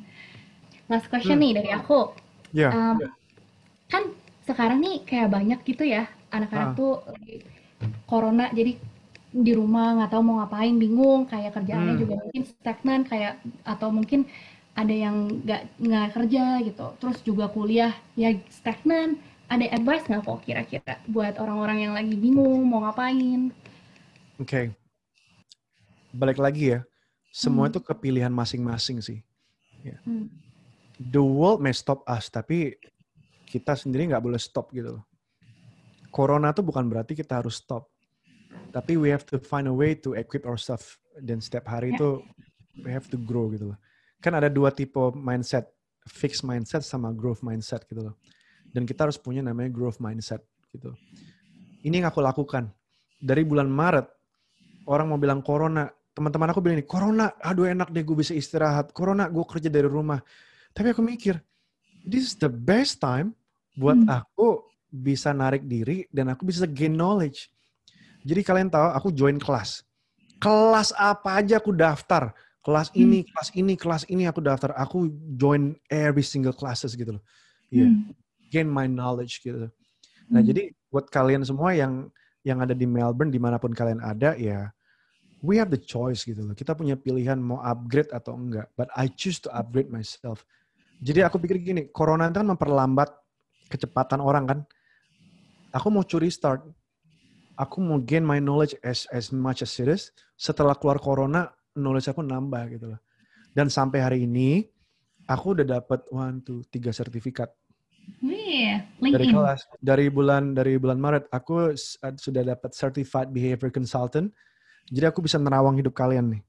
[0.86, 1.50] Last question Hmm.
[1.50, 2.14] nih dari aku.
[2.54, 3.02] Ya, Um,
[3.90, 6.76] Kan sekarang nih kayak banyak gitu ya anak-anak Ah.
[6.76, 7.36] tuh lagi
[8.04, 8.78] corona jadi
[9.32, 12.02] di rumah nggak tahu mau ngapain bingung kayak kerjaannya Hmm.
[12.02, 13.32] juga mungkin stagnan kayak
[13.64, 14.28] atau mungkin
[14.72, 19.16] ada yang nggak nggak kerja gitu terus juga kuliah ya stagnan
[19.48, 23.52] ada advice nggak kok kira-kira buat orang-orang yang lagi bingung mau ngapain
[24.36, 24.72] oke.
[26.12, 26.84] Balik lagi ya,
[27.32, 27.72] semua Hmm.
[27.72, 29.20] itu kepilihan masing-masing sih.
[30.04, 30.28] Hmm.
[31.00, 32.76] the world may stop us, tapi
[33.52, 35.04] kita sendiri nggak boleh stop gitu loh.
[36.08, 37.92] Corona tuh bukan berarti kita harus stop.
[38.72, 40.96] Tapi we have to find a way to equip ourselves.
[41.20, 42.00] Dan setiap hari Ya.
[42.00, 42.08] itu
[42.80, 43.78] we have to grow gitu loh.
[44.24, 45.68] Kan ada dua tipe mindset.
[46.08, 48.16] Fixed mindset sama growth mindset gitu loh.
[48.72, 50.40] Dan kita harus punya namanya growth mindset
[50.72, 50.96] gitu.
[51.84, 52.72] Ini yang aku lakukan.
[53.20, 54.08] Dari bulan Maret,
[54.88, 55.86] orang mau bilang corona.
[56.12, 58.92] Teman-teman aku bilang ini, corona, aduh enak deh gue bisa istirahat.
[58.92, 60.20] Corona, gue kerja dari rumah.
[60.72, 61.40] Tapi aku mikir,
[62.04, 63.36] this is the best time
[63.76, 64.08] buat Hmm.
[64.22, 67.48] aku bisa narik diri dan aku bisa gain knowledge.
[68.22, 69.82] Jadi kalian tahu aku join kelas.
[70.38, 72.34] Kelas apa aja aku daftar.
[72.62, 73.02] Kelas Hmm.
[73.02, 74.70] ini, kelas ini, kelas ini aku daftar.
[74.78, 77.24] Aku join every single classes gitu loh.
[77.72, 78.12] Iya, Hmm.
[78.52, 79.66] gain my knowledge gitu.
[80.30, 80.46] Nah Hmm.
[80.46, 82.12] jadi buat kalian semua yang
[82.42, 84.70] yang ada di Melbourne di mana pun kalian ada ya,
[85.42, 86.54] we have the choice gitu loh.
[86.54, 88.70] Kita punya pilihan mau upgrade atau enggak.
[88.74, 90.42] But I choose to upgrade myself.
[91.02, 93.10] Jadi aku pikir gini, corona itu kan memperlambat
[93.72, 94.58] kecepatan orang kan.
[95.72, 96.60] Aku mau curi start.
[97.56, 100.12] Aku mau gain my knowledge as as much as it is.
[100.36, 103.00] Setelah keluar corona, knowledge aku nambah gitu loh.
[103.56, 104.68] Dan sampai hari ini,
[105.28, 107.52] aku udah dapat one, two, tiga sertifikat
[108.22, 109.66] Wih, dari kelas.
[109.82, 111.74] Dari bulan dari bulan Maret, aku
[112.18, 114.30] sudah dapat certified behavior consultant.
[114.90, 116.42] Jadi aku bisa nerawang hidup kalian nih.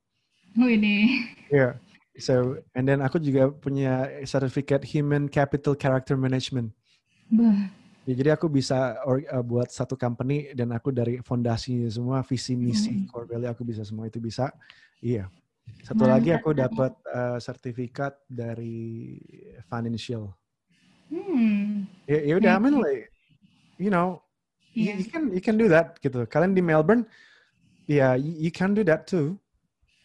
[0.58, 1.06] Wih deh.
[1.50, 1.74] Yeah.
[2.14, 6.70] So, and then aku juga punya sertifikat Human Capital Character Management.
[7.34, 7.58] Bah.
[8.04, 12.52] Ya, jadi aku bisa or- uh, buat satu company dan aku dari fondasinya semua visi
[12.54, 13.08] misi Hmm.
[13.08, 14.52] core value aku bisa semua itu bisa.
[15.00, 15.32] Iya.
[15.88, 16.44] Satu lagi Mantap.
[16.44, 19.18] aku dapat uh, sertifikat dari
[19.72, 20.36] financial.
[21.08, 21.88] Hmm.
[22.04, 23.08] Ya, ya udah, I mean like,
[23.80, 24.20] you know,
[24.76, 24.94] you, Iya.
[25.00, 26.28] you can you can do that gitu.
[26.28, 27.08] Kalian di Melbourne,
[27.88, 29.40] ya you, you can do that too.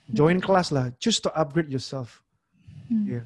[0.08, 2.22] Join kelas lah, choose to upgrade yourself.
[2.86, 3.04] Hmm.
[3.10, 3.22] Iya.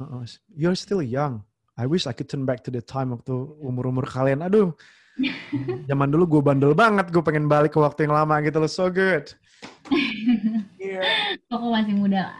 [0.00, 0.24] Uh-uh.
[0.50, 1.44] You're still young.
[1.74, 4.46] I wish I could turn back to the time waktu umur-umur kalian.
[4.46, 4.70] Aduh,
[5.90, 7.10] zaman dulu gue bandel banget.
[7.10, 8.70] Gue pengen balik ke waktu yang lama gitu loh.
[8.70, 9.34] So good.
[10.80, 11.36] Yeah.
[11.48, 12.36] Koko masih muda lah.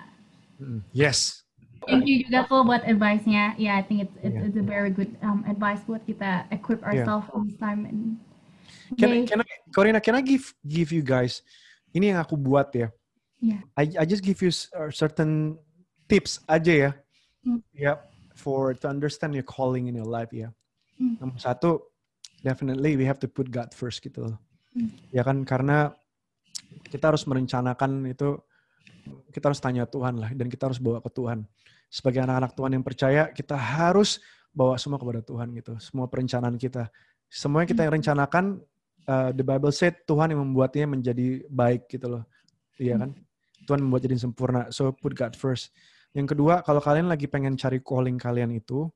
[0.60, 1.44] Mm, Yes.
[1.84, 3.56] Thank you juga kok buat advice-nya.
[3.60, 4.44] Yeah, I think it's it's, Yeah.
[4.48, 7.84] it's a very good um, advice buat kita equip ourselves in this time.
[7.88, 8.00] And
[9.00, 9.24] Can, Okay.
[9.28, 11.40] can I, Corina, can I give give you guys?
[11.92, 12.88] Ini yang aku buat ya.
[13.40, 13.60] Yeah.
[13.76, 15.56] I I just give you uh, certain
[16.04, 16.90] tips aja ya.
[17.44, 17.60] Hmm.
[17.76, 17.96] Yep.
[18.34, 20.50] For to understand your calling in your life ya.
[20.98, 21.18] Hmm.
[21.22, 21.78] Nomor satu,
[22.42, 24.36] definitely we have to put God first gitu loh.
[24.74, 24.90] Hmm.
[25.14, 25.94] Ya kan karena
[26.90, 28.38] kita harus merencanakan itu
[29.30, 31.46] kita harus tanya Tuhan lah dan kita harus bawa ke Tuhan.
[31.90, 34.18] Sebagai anak-anak Tuhan yang percaya, kita harus
[34.50, 35.78] bawa semua kepada Tuhan gitu.
[35.78, 36.90] Semua perencanaan kita.
[37.30, 38.62] Semua yang kita yang rencanakan,
[39.06, 42.22] uh, the Bible said Tuhan yang membuatnya menjadi baik gitu loh.
[42.78, 43.10] Iya kan?
[43.66, 44.70] Tuhan membuat jadi sempurna.
[44.74, 45.70] So put God first.
[46.14, 48.86] Yang kedua, kalau kalian lagi pengen cari calling kalian itu,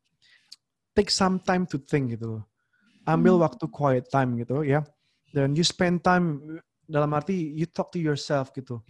[0.94, 2.44] take some time to think gitu loh.
[3.10, 4.86] Ambil waktu quiet time gitu ya.
[5.34, 6.40] Dan you spend time
[6.86, 8.80] dalam arti you talk to yourself gitu.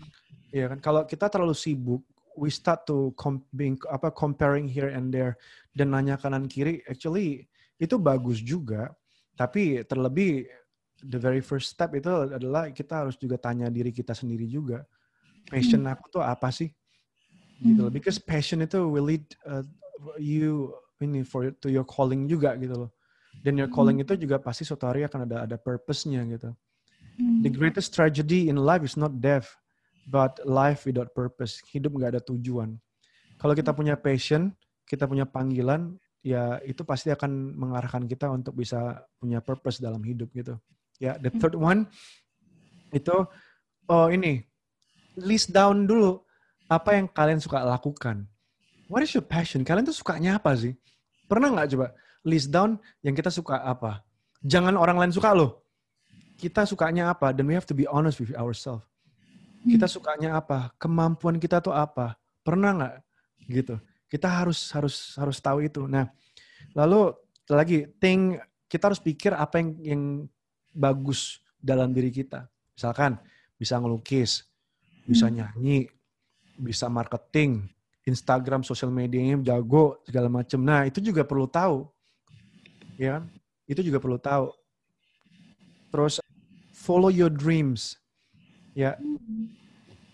[0.53, 0.79] Iya kan?
[0.85, 2.05] Kalau kita terlalu sibuk,
[2.39, 5.35] we start to com being, apa comparing here and there
[5.74, 7.51] dan nanya kanan kiri actually
[7.83, 8.95] itu bagus juga
[9.35, 10.47] tapi terlebih
[11.03, 14.87] the very first step itu adalah kita harus juga tanya diri kita sendiri juga
[15.51, 15.93] passion hmm.
[15.99, 16.70] aku tuh apa sih
[17.62, 17.98] gitu loh hmm.
[17.98, 19.64] because passion itu will lead uh,
[20.18, 22.90] you ini for to your calling juga gitu loh
[23.42, 24.06] dan your calling hmm.
[24.06, 26.50] itu juga pasti suatu hari akan ada ada purpose-nya gitu
[27.42, 29.50] the greatest tragedy in life is not death
[30.09, 31.61] but life without purpose.
[31.68, 32.80] Hidup nggak ada tujuan.
[33.36, 34.50] Kalau kita punya passion,
[34.88, 35.94] kita punya panggilan,
[36.24, 40.56] ya itu pasti akan mengarahkan kita untuk bisa punya purpose dalam hidup gitu.
[40.98, 41.86] Ya, the third one
[42.90, 43.14] itu
[43.86, 44.42] oh ini
[45.20, 46.24] list down dulu
[46.69, 48.29] apa yang kalian suka lakukan.
[48.89, 49.64] What is your passion?
[49.64, 50.77] Kalian tuh sukanya apa sih?
[51.29, 51.87] Pernah nggak coba
[52.25, 54.05] list down yang kita suka apa?
[54.45, 55.64] Jangan orang lain suka loh.
[56.39, 57.35] Kita sukanya apa?
[57.35, 58.85] Dan we have to be honest with ourselves.
[59.66, 59.95] Kita hmm.
[59.99, 60.71] sukanya apa?
[60.79, 62.14] Kemampuan kita tuh apa?
[62.47, 62.95] Pernah nggak
[63.51, 63.75] gitu?
[64.09, 65.85] Kita harus harus harus tahu itu.
[65.85, 66.09] Nah,
[66.73, 67.12] lalu
[67.51, 68.39] lagi think
[68.71, 70.03] kita harus pikir apa yang yang
[70.73, 72.47] bagus dalam diri kita.
[72.73, 73.19] Misalkan
[73.59, 74.47] bisa ngelukis,
[75.05, 75.35] bisa hmm.
[75.35, 75.79] nyanyi,
[76.59, 77.70] bisa marketing,
[78.04, 80.61] Instagram, sosial medianya jago segala macam.
[80.61, 81.86] Nah, itu juga perlu tahu.
[82.98, 83.30] Ya, kan?
[83.68, 84.50] itu juga perlu tahu.
[85.92, 86.18] Terus
[86.72, 88.00] follow your dreams.
[88.72, 88.96] Ya,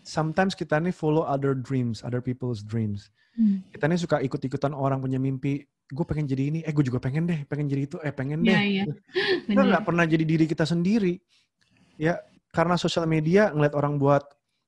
[0.03, 3.09] sometimes kita nih follow other dreams, other people's dreams.
[3.38, 3.62] Hmm.
[3.70, 5.62] Kita nih suka ikut-ikutan orang punya mimpi.
[5.90, 8.57] Gue pengen jadi ini, eh gue juga pengen deh, pengen jadi itu, eh pengen deh.
[8.57, 8.86] Yeah, yeah.
[9.47, 11.20] Kita nggak pernah jadi diri kita sendiri.
[12.01, 12.18] Ya,
[12.51, 14.24] karena sosial media ngeliat orang buat,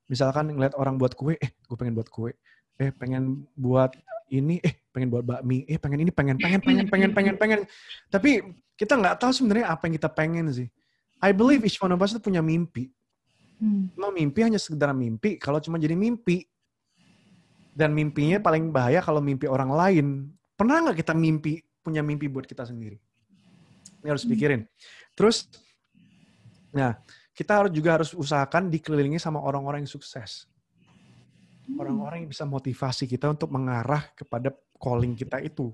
[0.06, 2.32] misalkan ngeliat orang buat kue, eh gue pengen buat kue,
[2.78, 3.94] eh pengen buat
[4.30, 7.60] ini, eh pengen buat bakmi, eh pengen ini, pengen, pengen, pengen, pengen, pengen, pengen.
[8.10, 8.42] Tapi
[8.74, 10.68] kita nggak tahu sebenarnya apa yang kita pengen sih.
[11.22, 12.92] I believe each one of us itu punya mimpi.
[13.56, 13.88] Hmm.
[13.96, 16.44] Mau mimpi hanya sekedar mimpi kalau cuma jadi mimpi.
[17.76, 20.06] Dan mimpinya paling bahaya kalau mimpi orang lain.
[20.56, 22.96] Pernah nggak kita mimpi, punya mimpi buat kita sendiri?
[24.00, 24.32] Ini harus hmm.
[24.32, 24.60] pikirin.
[25.12, 25.44] Terus,
[26.72, 26.96] nah,
[27.36, 30.48] kita harus juga harus usahakan dikelilingi sama orang-orang yang sukses.
[31.68, 31.76] Hmm.
[31.76, 35.68] Orang-orang yang bisa motivasi kita untuk mengarah kepada calling kita itu.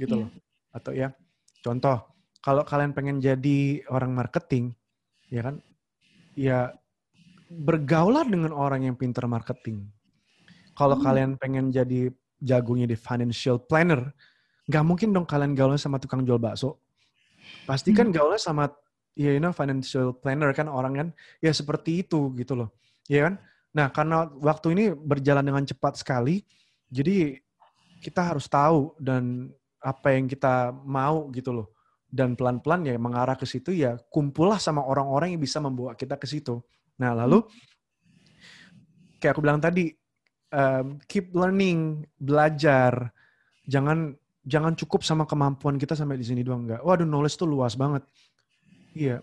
[0.00, 0.24] Gitu yeah.
[0.24, 0.30] loh.
[0.72, 1.12] Atau ya,
[1.60, 2.08] contoh,
[2.40, 4.72] kalau kalian pengen jadi orang marketing,
[5.28, 5.60] ya kan,
[6.32, 6.72] ya
[7.52, 9.92] bergaulah dengan orang yang pintar marketing.
[10.72, 11.04] Kalau hmm.
[11.04, 12.08] kalian pengen jadi
[12.40, 14.08] jagonya di financial planner,
[14.64, 16.80] nggak mungkin dong kalian gaulnya sama tukang jual bakso.
[17.68, 18.16] Pasti kan hmm.
[18.16, 18.72] gaulnya sama
[19.18, 21.08] ya you know financial planner kan orang kan
[21.42, 22.70] ya seperti itu gitu loh.
[23.10, 23.34] Ya kan?
[23.74, 26.46] Nah, karena waktu ini berjalan dengan cepat sekali,
[26.88, 27.36] jadi
[27.98, 29.50] kita harus tahu dan
[29.82, 31.68] apa yang kita mau gitu loh.
[32.08, 36.24] Dan pelan-pelan ya mengarah ke situ ya kumpullah sama orang-orang yang bisa membawa kita ke
[36.24, 36.62] situ.
[36.96, 37.44] Nah, lalu
[39.20, 39.92] kayak aku bilang tadi,
[40.54, 43.12] um, keep learning, belajar.
[43.68, 44.16] Jangan
[44.48, 46.80] jangan cukup sama kemampuan kita sampai di sini doang enggak.
[46.80, 48.00] Waduh, knowledge tuh luas banget.
[48.98, 49.16] Iya.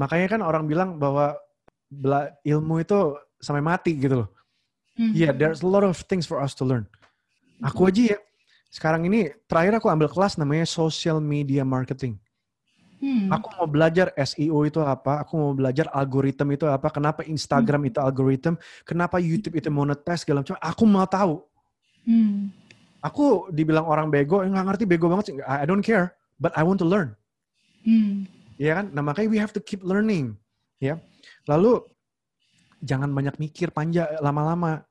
[0.00, 1.36] Makanya kan orang bilang bahwa
[2.44, 4.28] ilmu itu sampai mati gitu loh.
[4.96, 5.12] Hmm.
[5.14, 6.88] Iya, yeah, there's a lot of things for us to learn.
[7.62, 8.18] Aku aja ya,
[8.70, 12.18] sekarang ini terakhir aku ambil kelas namanya social media marketing.
[12.98, 13.30] Hmm.
[13.30, 17.90] Aku mau belajar SEO itu apa, aku mau belajar algoritma itu apa, kenapa Instagram hmm.
[17.94, 20.58] itu algoritma, kenapa YouTube itu monetize segala macam.
[20.58, 21.34] Aku mau tahu.
[22.02, 22.50] Hmm.
[22.98, 25.34] Aku dibilang orang bego, nggak ngerti bego banget sih.
[25.46, 27.14] I don't care, but I want to learn.
[27.86, 28.26] Hmm.
[28.58, 28.90] Ya kan?
[28.90, 30.34] Nah makanya we have to keep learning.
[30.82, 30.98] Ya.
[31.46, 31.80] Lalu
[32.82, 34.84] jangan banyak mikir panjang lama-lama.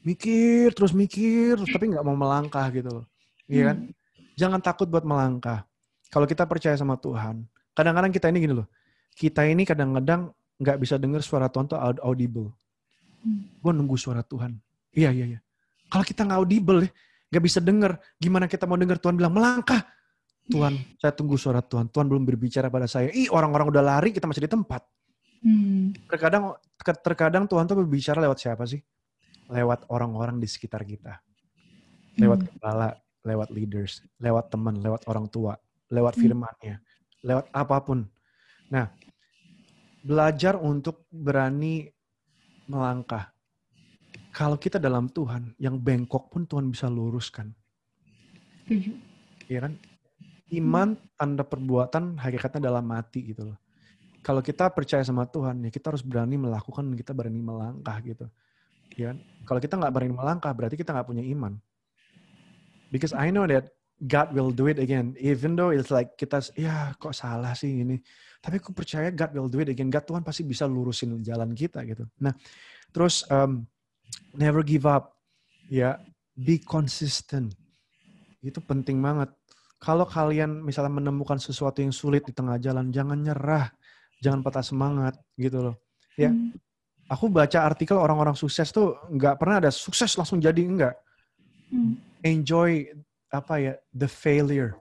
[0.00, 3.06] Mikir terus mikir, terus, tapi nggak mau melangkah gitu loh.
[3.50, 3.76] Iya kan?
[3.84, 3.92] Hmm.
[4.38, 5.68] Jangan takut buat melangkah
[6.10, 8.66] kalau kita percaya sama Tuhan, kadang-kadang kita ini gini loh,
[9.14, 12.50] kita ini kadang-kadang nggak bisa dengar suara Tuhan tuh audible.
[13.22, 13.46] Hmm.
[13.62, 14.58] Gue nunggu suara Tuhan.
[14.90, 15.40] Iya, iya, iya.
[15.86, 16.90] Kalau kita nggak audible ya,
[17.30, 19.86] nggak bisa dengar, gimana kita mau dengar Tuhan bilang melangkah.
[20.50, 21.86] Tuhan, saya tunggu suara Tuhan.
[21.88, 23.08] Tuhan belum berbicara pada saya.
[23.14, 24.82] Ih, orang-orang udah lari, kita masih di tempat.
[25.40, 25.96] Hmm.
[26.10, 28.82] Terkadang, terkadang Tuhan tuh berbicara lewat siapa sih?
[29.48, 31.22] Lewat orang-orang di sekitar kita.
[32.20, 32.48] Lewat hmm.
[32.58, 32.88] kepala,
[33.24, 35.56] lewat leaders, lewat teman, lewat orang tua,
[35.88, 36.22] lewat hmm.
[36.22, 36.76] firmannya,
[37.24, 38.04] lewat apa pun.
[38.68, 38.90] Nah,
[40.04, 41.88] belajar untuk berani
[42.70, 43.32] melangkah.
[44.30, 47.50] kalau kita dalam Tuhan, yang bengkok pun Tuhan bisa luruskan.
[49.50, 49.74] Iya kan?
[50.50, 53.58] Iman tanda perbuatan hakikatnya dalam mati gitu loh.
[54.20, 58.26] Kalau kita percaya sama Tuhan, ya kita harus berani melakukan dan kita berani melangkah gitu.
[58.98, 59.18] Ya kan?
[59.48, 61.56] Kalau kita nggak berani melangkah, berarti kita nggak punya iman.
[62.90, 63.70] Because I know that
[64.00, 65.12] God will do it again.
[65.20, 68.00] Even though it's like kita, ya kok salah sih ini.
[68.40, 69.92] Tapi aku percaya God will do it again.
[69.92, 72.08] God Tuhan pasti bisa lurusin jalan kita gitu.
[72.20, 72.32] Nah,
[72.90, 73.68] terus um,
[74.32, 75.16] never give up.
[75.70, 76.00] Ya,
[76.32, 77.52] be consistent.
[78.40, 79.30] Itu penting banget.
[79.80, 83.72] Kalau kalian misalnya menemukan sesuatu yang sulit di tengah jalan, jangan nyerah.
[84.20, 85.76] Jangan patah semangat gitu loh.
[86.20, 86.52] Ya, Hmm.
[87.08, 90.92] aku baca artikel orang-orang sukses tuh nggak pernah ada sukses langsung jadi enggak.
[91.72, 91.96] Hmm.
[92.20, 92.92] Enjoy
[93.32, 94.76] apa ya the failure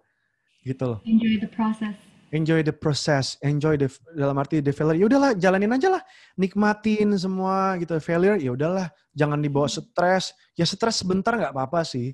[0.67, 0.99] gitu loh.
[1.07, 1.95] Enjoy the process.
[2.29, 4.99] Enjoy the process, enjoy the dalam arti the failure.
[4.99, 6.03] Ya udahlah, jalanin aja lah,
[6.37, 7.97] nikmatin semua gitu.
[7.97, 10.35] Failure ya udahlah, jangan dibawa stres.
[10.53, 12.13] Ya stres sebentar nggak apa-apa sih.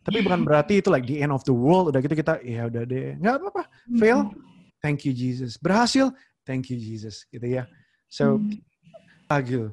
[0.00, 1.92] Tapi bukan berarti itu like the end of the world.
[1.92, 3.62] Udah gitu kita ya udah deh, nggak apa-apa.
[4.00, 4.32] Fail,
[4.80, 5.60] thank you Jesus.
[5.60, 6.08] Berhasil,
[6.48, 7.68] thank you Jesus gitu ya.
[8.08, 9.44] So Hmm.
[9.46, 9.70] gitu.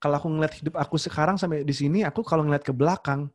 [0.00, 3.28] Kalau aku ngeliat hidup aku sekarang sampai di sini, aku kalau ngeliat ke belakang,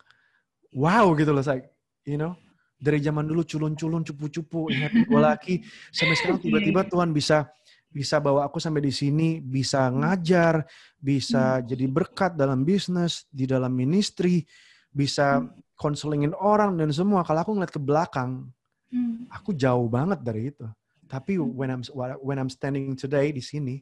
[0.73, 1.65] wow gitu loh, like,
[2.05, 2.37] you know,
[2.77, 7.49] dari zaman dulu culun-culun, cupu-cupu, happy go lucky, sampai sekarang tiba-tiba Tuhan bisa
[7.89, 10.61] bisa bawa aku sampai di sini, bisa ngajar,
[11.01, 14.45] bisa jadi berkat dalam bisnis, di dalam ministry,
[14.93, 15.41] bisa
[15.79, 17.23] konselingin orang dan semua.
[17.23, 18.51] Kalau aku ngeliat ke belakang,
[18.89, 19.29] Hmm.
[19.31, 20.65] aku jauh banget dari itu.
[21.07, 21.81] Tapi when I'm
[22.21, 23.81] when I'm standing today di sini,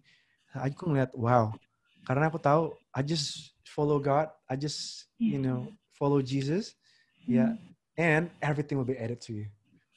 [0.54, 1.52] aku ngeliat wow.
[2.06, 5.68] Karena aku tahu I just follow God, I just you know
[5.98, 6.76] follow Jesus,
[7.28, 7.58] yeah,
[8.00, 9.48] and everything will be added to you.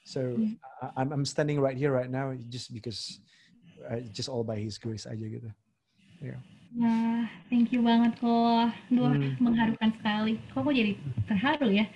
[0.06, 0.94] So Yeah.
[0.96, 3.20] I- I'm standing right here right now just because
[3.84, 5.50] uh, just all by His grace aja gitu.
[6.70, 8.70] Wah, thank you banget kok.
[8.94, 9.34] Duh, Hmm.
[9.42, 10.38] mengharukan sekali.
[10.54, 10.92] Kok aku jadi
[11.26, 11.86] terharu ya?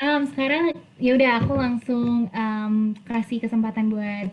[0.00, 4.32] Em, sekarang ya udah aku langsung em, kasih kesempatan buat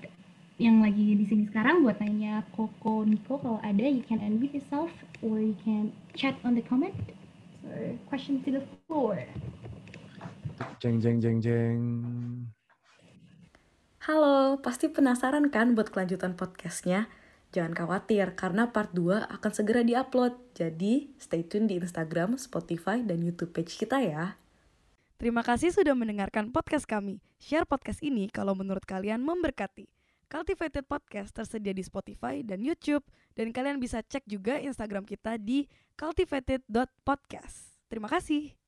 [0.58, 4.90] yang lagi di sini sekarang buat nanya Koko Niko kalau ada you can unmute yourself
[5.20, 6.96] or you can chat on the comment.
[7.62, 7.70] So,
[8.08, 9.20] question to the floor.
[10.80, 11.80] Jeng jeng jeng jeng.
[14.08, 17.12] Halo, pasti penasaran kan buat kelanjutan podcastnya?
[17.56, 20.36] Jangan khawatir, karena part 2 akan segera diupload.
[20.52, 24.36] Jadi, stay tune di Instagram, Spotify, dan YouTube page kita ya.
[25.18, 27.24] Terima kasih sudah mendengarkan podcast kami.
[27.42, 29.90] Share podcast ini kalau menurut kalian memberkati.
[30.28, 35.72] Cultivated Podcast tersedia di Spotify dan YouTube, dan kalian bisa cek juga Instagram kita di
[35.96, 37.80] cultivated.podcast.
[37.88, 38.67] Terima kasih.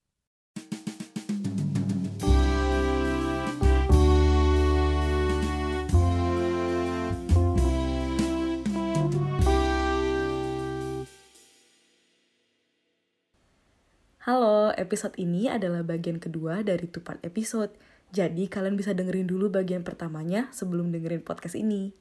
[14.29, 17.73] Halo, episode ini adalah bagian kedua dari two part episode.
[18.13, 21.97] Jadi, kalian bisa dengerin dulu bagian pertamanya sebelum dengerin podcast ini.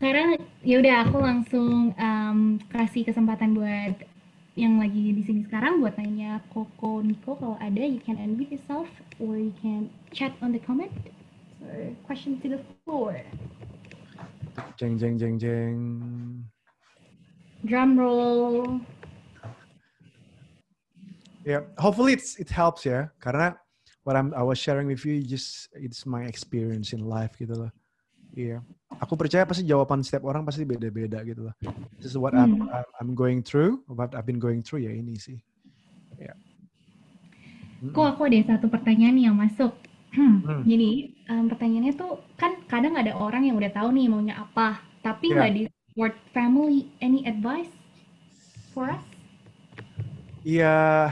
[0.00, 3.92] Sekarang ya udah aku langsung em, kasih kesempatan buat
[4.56, 8.88] yang lagi di sini sekarang buat nanya Koko Niko kalau ada you can unmute yourself
[9.20, 10.96] or you can chat on the comment.
[11.60, 11.68] So,
[12.08, 13.20] question to the floor.
[14.80, 15.76] Jeng jeng jeng jeng.
[17.68, 18.80] Drum roll.
[21.44, 23.12] Yeah, hopefully it's it helps ya.
[23.20, 23.52] Karena
[24.02, 27.72] what I'm I was sharing with you just it's my experience in life gitu loh.
[28.34, 28.64] Iya.
[28.98, 31.54] Aku percaya pasti jawaban setiap orang pasti beda-beda gitu loh.
[32.02, 32.72] This is what I'm Hmm.
[32.72, 35.38] I'm- I'm going through, what I've been going through ya ini sih.
[36.18, 36.34] Ya.
[37.84, 39.72] Kok aku ada satu pertanyaan nih yang masuk.
[40.14, 40.62] Hmm.
[40.62, 45.30] Jadi em, pertanyaannya tuh kan kadang ada orang yang udah tahu nih maunya apa, tapi
[45.30, 45.34] Iya.
[45.36, 46.86] nggak di support family.
[47.02, 47.70] Any advice
[48.70, 49.02] for us?
[50.46, 51.10] Iya.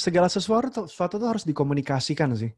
[0.00, 2.48] Segala sesuatu sesuatu tuh harus dikomunikasikan sih.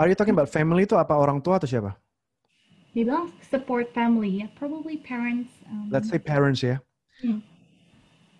[0.00, 2.00] Are you talking about family itu apa orang tua atau siapa?
[2.96, 5.52] Dia bilang support family, ya probably parents.
[5.68, 6.80] um, Let's say parents ya.
[7.20, 7.44] Hmm.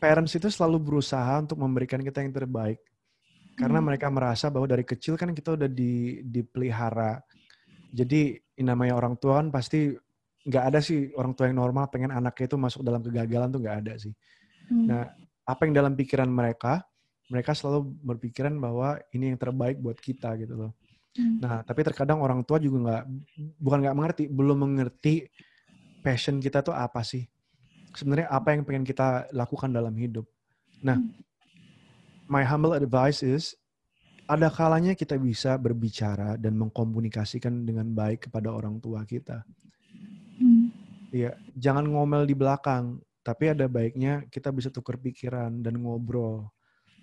[0.00, 2.80] Parents itu selalu berusaha untuk memberikan kita yang terbaik.
[3.60, 3.92] Karena Hmm.
[3.92, 7.20] mereka merasa bahwa dari kecil kan kita udah di, dipelihara.
[7.92, 9.92] Jadi namanya orang tua kan pasti
[10.48, 13.76] nggak ada sih orang tua yang normal pengen anaknya itu masuk dalam kegagalan tuh nggak
[13.84, 14.16] ada sih.
[14.72, 14.88] Hmm.
[14.88, 15.04] Nah,
[15.44, 16.80] apa yang dalam pikiran mereka,
[17.30, 20.72] mereka selalu berpikiran bahwa ini yang terbaik buat kita gitu loh.
[21.14, 21.38] Hmm.
[21.38, 23.04] Nah, tapi terkadang orang tua juga nggak,
[23.62, 25.30] bukan nggak mengerti, belum mengerti
[26.02, 27.30] passion kita tuh apa sih.
[27.94, 30.26] Sebenarnya apa yang pengen kita lakukan dalam hidup.
[30.82, 30.98] Nah,
[32.26, 33.54] my humble advice is,
[34.26, 39.42] ada kalanya kita bisa berbicara dan mengkomunikasikan dengan baik kepada orang tua kita.
[40.38, 40.70] Hmm.
[41.10, 46.48] Iya, jangan ngomel di belakang, Tapi ada baiknya kita bisa tukar pikiran dan ngobrol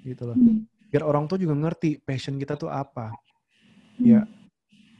[0.04, 0.38] gitu loh.
[0.38, 0.66] Hmm.
[0.88, 3.12] Biar orang tua juga ngerti passion kita tuh apa.
[3.98, 4.06] Hmm.
[4.06, 4.22] Ya,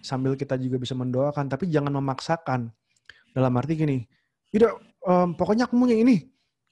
[0.02, 2.72] sambil kita juga bisa mendoakan, tapi jangan memaksakan.
[3.32, 4.08] Dalam arti gini,
[4.50, 4.74] tidak,
[5.06, 6.26] em, pokoknya aku mau yang ini.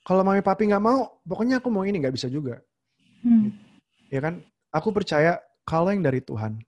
[0.06, 2.62] Kalau mami papi nggak mau, pokoknya aku mau ini nggak bisa juga.
[3.26, 3.54] Hmm.
[4.10, 4.42] Ya kan?
[4.70, 6.62] Aku percaya kalau yang dari Tuhan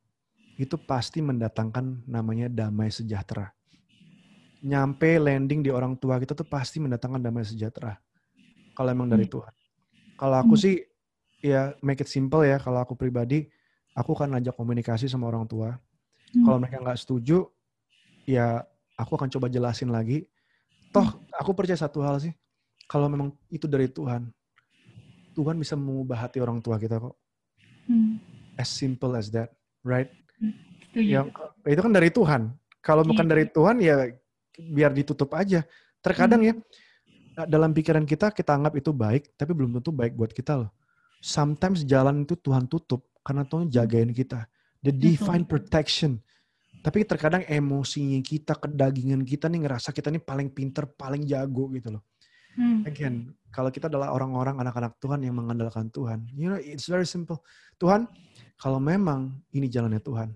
[0.57, 3.53] itu pasti mendatangkan namanya damai sejahtera.
[4.65, 7.93] Nyampe landing di orang tua kita tuh pasti mendatangkan damai sejahtera.
[8.73, 9.33] Kalau emang dari Hmm.
[9.37, 9.53] Tuhan.
[10.17, 10.63] Kalau aku Hmm.
[10.65, 10.75] sih
[11.41, 12.57] ya make it simple ya.
[12.61, 13.47] Kalau aku pribadi,
[13.93, 15.77] aku akan ajak komunikasi sama orang tua.
[16.33, 16.43] Hmm.
[16.43, 17.47] Kalau mereka nggak setuju,
[18.27, 18.61] ya
[18.99, 20.27] aku akan coba jelasin lagi.
[20.91, 22.33] Toh aku percaya satu hal sih,
[22.87, 24.31] kalau memang itu dari Tuhan,
[25.35, 27.15] Tuhan bisa mengubah hati orang tua kita kok.
[27.87, 28.17] Hmm.
[28.57, 29.53] As simple as that,
[29.85, 30.09] right?
[30.89, 31.05] Setuju.
[31.05, 31.27] Yang
[31.67, 32.41] itu kan dari Tuhan.
[32.81, 33.31] Kalau bukan Iya.
[33.35, 33.95] dari Tuhan ya
[34.57, 35.61] biar ditutup aja.
[36.01, 36.49] Terkadang Hmm.
[36.49, 36.53] ya
[37.45, 40.71] dalam pikiran kita kita anggap itu baik, tapi belum tentu baik buat kita loh.
[41.19, 44.45] Sometimes jalan itu Tuhan tutup karena Tuhan jagain kita.
[44.85, 46.21] The divine protection.
[46.85, 51.99] Tapi terkadang emosinya kita, kedagingan kita nih ngerasa kita nih paling pinter, paling jago gitu
[51.99, 52.03] loh.
[52.55, 52.81] Hmm.
[52.87, 57.43] Again, kalau kita adalah orang-orang anak-anak Tuhan yang mengandalkan Tuhan, you know, it's very simple.
[57.77, 58.09] Tuhan,
[58.57, 60.33] kalau memang ini jalannya Tuhan,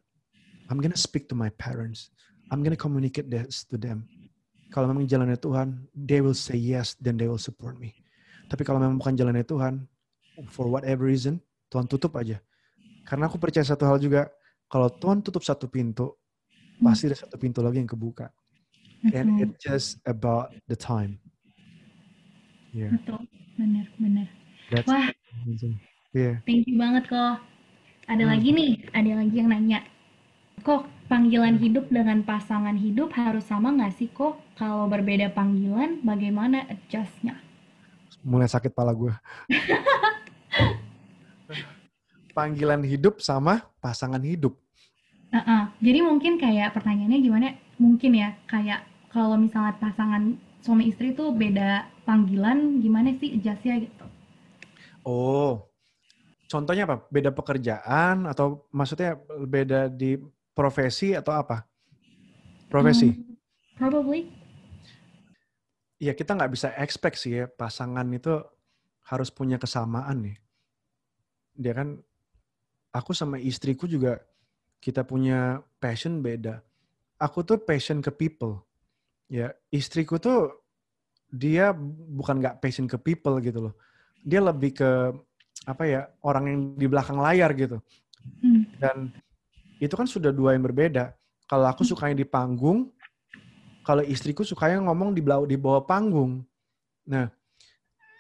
[0.70, 2.14] I'm gonna speak to my parents.
[2.54, 4.06] I'm gonna communicate this to them.
[4.72, 7.98] Kalau memang jalannya Tuhan, they will say yes, then they will support me.
[8.48, 9.88] Tapi kalau memang bukan jalannya Tuhan,
[10.50, 11.38] for whatever reason,
[11.70, 12.42] Tuhan tutup aja.
[13.06, 14.30] Karena aku percaya satu hal juga,
[14.66, 16.16] kalau Tuhan tutup satu pintu,
[16.82, 16.90] Hmm.
[16.90, 18.34] pasti ada satu pintu lagi yang kebuka.
[19.14, 21.18] And it's just about the time.
[22.72, 23.26] Yeah, Betul.
[23.58, 24.28] Benar, benar.
[24.88, 25.10] Wah,
[25.44, 25.78] amazing.
[26.16, 26.40] Yeah.
[26.48, 27.42] thank you banget kok.
[28.08, 28.32] Ada Hmm.
[28.34, 29.80] lagi nih, ada lagi yang nanya.
[30.62, 34.38] Kok panggilan hidup dengan pasangan hidup harus sama nggak sih kok?
[34.56, 37.38] Kalau berbeda panggilan, bagaimana adjustnya?
[38.22, 39.10] mulai sakit pala gue.
[42.32, 44.56] Panggilan hidup sama pasangan hidup.
[45.32, 45.64] Heeh.
[45.80, 47.48] Jadi mungkin kayak pertanyaannya gimana?
[47.80, 54.06] Mungkin ya kayak kalau misalnya pasangan suami istri tuh beda panggilan, gimana sih adjustnya gitu?
[55.02, 55.66] Oh,
[56.52, 57.04] contohnya apa?
[57.10, 60.20] Beda pekerjaan atau maksudnya beda di
[60.54, 61.66] profesi atau apa?
[62.70, 63.12] Profesi.
[63.12, 63.36] Hmm,
[63.80, 64.30] probably.
[66.02, 68.42] Ya kita nggak bisa expect sih ya pasangan itu
[69.06, 70.38] harus punya kesamaan nih.
[71.56, 72.00] Dia kan,
[72.92, 74.20] aku sama istriku juga
[74.82, 76.60] kita punya passion beda.
[77.22, 78.60] Aku tuh passion ke people.
[79.32, 80.62] Ya, istriku tuh
[81.32, 81.72] dia
[82.12, 83.74] bukan nggak passion ke people gitu loh.
[84.26, 84.90] Dia lebih ke
[85.64, 87.78] apa ya orang yang di belakang layar gitu.
[88.42, 88.66] Hmm.
[88.82, 88.98] Dan
[89.80, 91.14] itu kan sudah dua yang berbeda.
[91.46, 92.92] Kalau aku sukanya di panggung,
[93.82, 96.42] kalau istriku sukanya ngomong di bawah di bawah panggung.
[97.08, 97.28] Nah,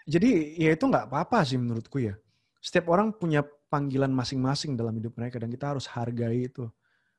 [0.09, 2.17] jadi ya itu nggak apa-apa sih menurutku ya.
[2.61, 6.69] Setiap orang punya panggilan masing-masing dalam hidup mereka dan kita harus hargai itu.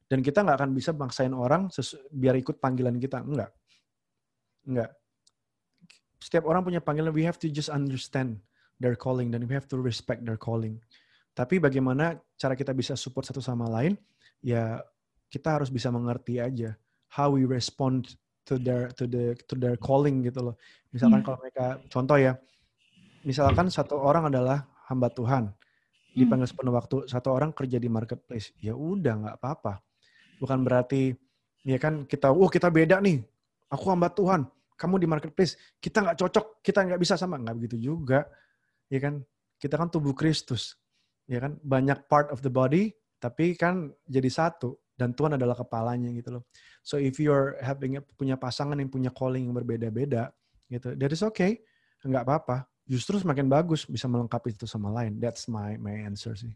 [0.07, 1.67] Dan kita nggak akan bisa bangsain orang
[2.15, 3.27] biar ikut panggilan kita.
[3.27, 3.51] Enggak.
[4.63, 4.91] Enggak.
[6.23, 8.39] Setiap orang punya panggilan, we have to just understand
[8.79, 10.79] their calling dan we have to respect their calling.
[11.35, 13.99] Tapi bagaimana cara kita bisa support satu sama lain?
[14.45, 14.79] Ya
[15.33, 16.77] kita harus bisa mengerti aja
[17.09, 18.15] how we respond
[18.45, 20.57] to their to the to their calling gitu loh.
[20.93, 21.27] Misalkan Iya.
[21.27, 22.33] kalau mereka contoh ya,
[23.25, 25.49] misalkan satu orang adalah hamba Tuhan.
[26.13, 29.81] Dipanggil sepenuh waktu, satu orang kerja di marketplace, ya udah nggak apa-apa.
[30.37, 31.17] Bukan berarti
[31.65, 33.25] ya kan kita, oh kita beda nih,
[33.73, 34.45] aku hamba Tuhan,
[34.77, 38.29] kamu di marketplace, kita nggak cocok, kita nggak bisa sama, nggak begitu juga,
[38.93, 39.25] ya kan?
[39.57, 40.77] Kita kan tubuh Kristus,
[41.25, 41.57] ya kan?
[41.63, 44.77] Banyak part of the body, tapi kan jadi satu.
[44.93, 46.45] Dan Tuhan adalah kepalanya gitu loh.
[46.85, 50.35] So if you're having punya pasangan yang punya calling yang berbeda-beda,
[50.69, 51.65] gitu, that is okay,
[52.05, 52.69] nggak apa-apa.
[52.93, 55.17] Justru semakin bagus bisa melengkapi itu sama lain.
[55.17, 56.53] That's my my answer sih.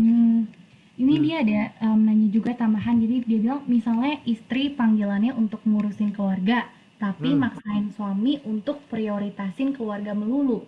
[0.00, 0.48] Hmm,
[0.96, 1.24] ini Hmm.
[1.28, 2.96] dia ada em, nanya juga tambahan.
[2.96, 6.64] Jadi dia bilang misalnya istri panggilannya untuk ngurusin keluarga,
[6.96, 7.44] tapi Hmm.
[7.44, 10.64] maksain suami untuk prioritasin keluarga melulu.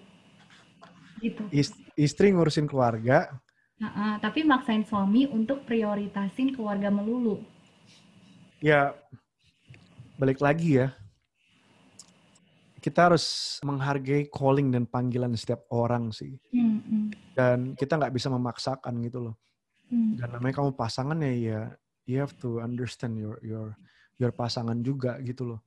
[1.17, 1.41] Gitu.
[1.49, 3.41] Is- istri ngurusin keluarga,
[3.77, 7.41] Nah, tapi maksain suami untuk prioritasin keluarga melulu.
[8.61, 8.97] ya
[10.17, 10.97] balik lagi ya.
[12.87, 16.39] Kita harus menghargai calling dan panggilan setiap orang sih.
[16.55, 19.35] Hmm, hmm, Dan kita nggak bisa memaksakan gitu loh.
[19.91, 20.23] hmm.
[20.23, 21.61] Dan namanya kamu pasangan ya, ya
[22.07, 23.75] you have to understand your your
[24.23, 25.61] your pasangan juga gitu loh.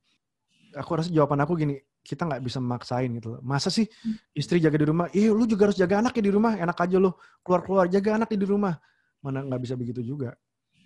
[0.72, 3.40] Aku rasa jawaban aku gini, kita nggak bisa memaksain gitu loh.
[3.44, 3.84] Masa sih
[4.32, 6.96] istri jaga di rumah, iya lu juga harus jaga anak ya di rumah, enak aja
[6.96, 7.12] lu
[7.44, 8.80] keluar-keluar jaga anak di rumah.
[9.20, 10.32] Mana nggak bisa begitu juga.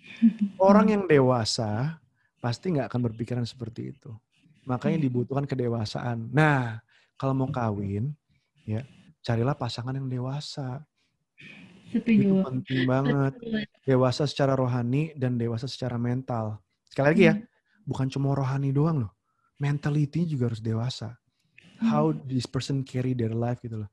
[0.59, 1.95] Orang yang dewasa
[2.43, 4.11] pasti nggak akan berpikiran seperti itu.
[4.65, 5.05] Makanya Hmm.
[5.05, 6.29] dibutuhkan kedewasaan.
[6.33, 6.81] Nah,
[7.15, 8.11] kalau mau kawin,
[8.65, 8.81] ya
[9.21, 10.81] carilah pasangan yang dewasa.
[11.93, 12.43] Itu Setuju.
[12.43, 13.33] penting banget.
[13.85, 16.57] Dewasa secara rohani dan dewasa secara mental.
[16.89, 17.45] Sekali lagi ya, Hmm.
[17.85, 19.13] bukan cuma rohani doang loh.
[19.61, 21.15] Mentality juga harus dewasa.
[21.79, 23.91] How this person carry their life gitu loh.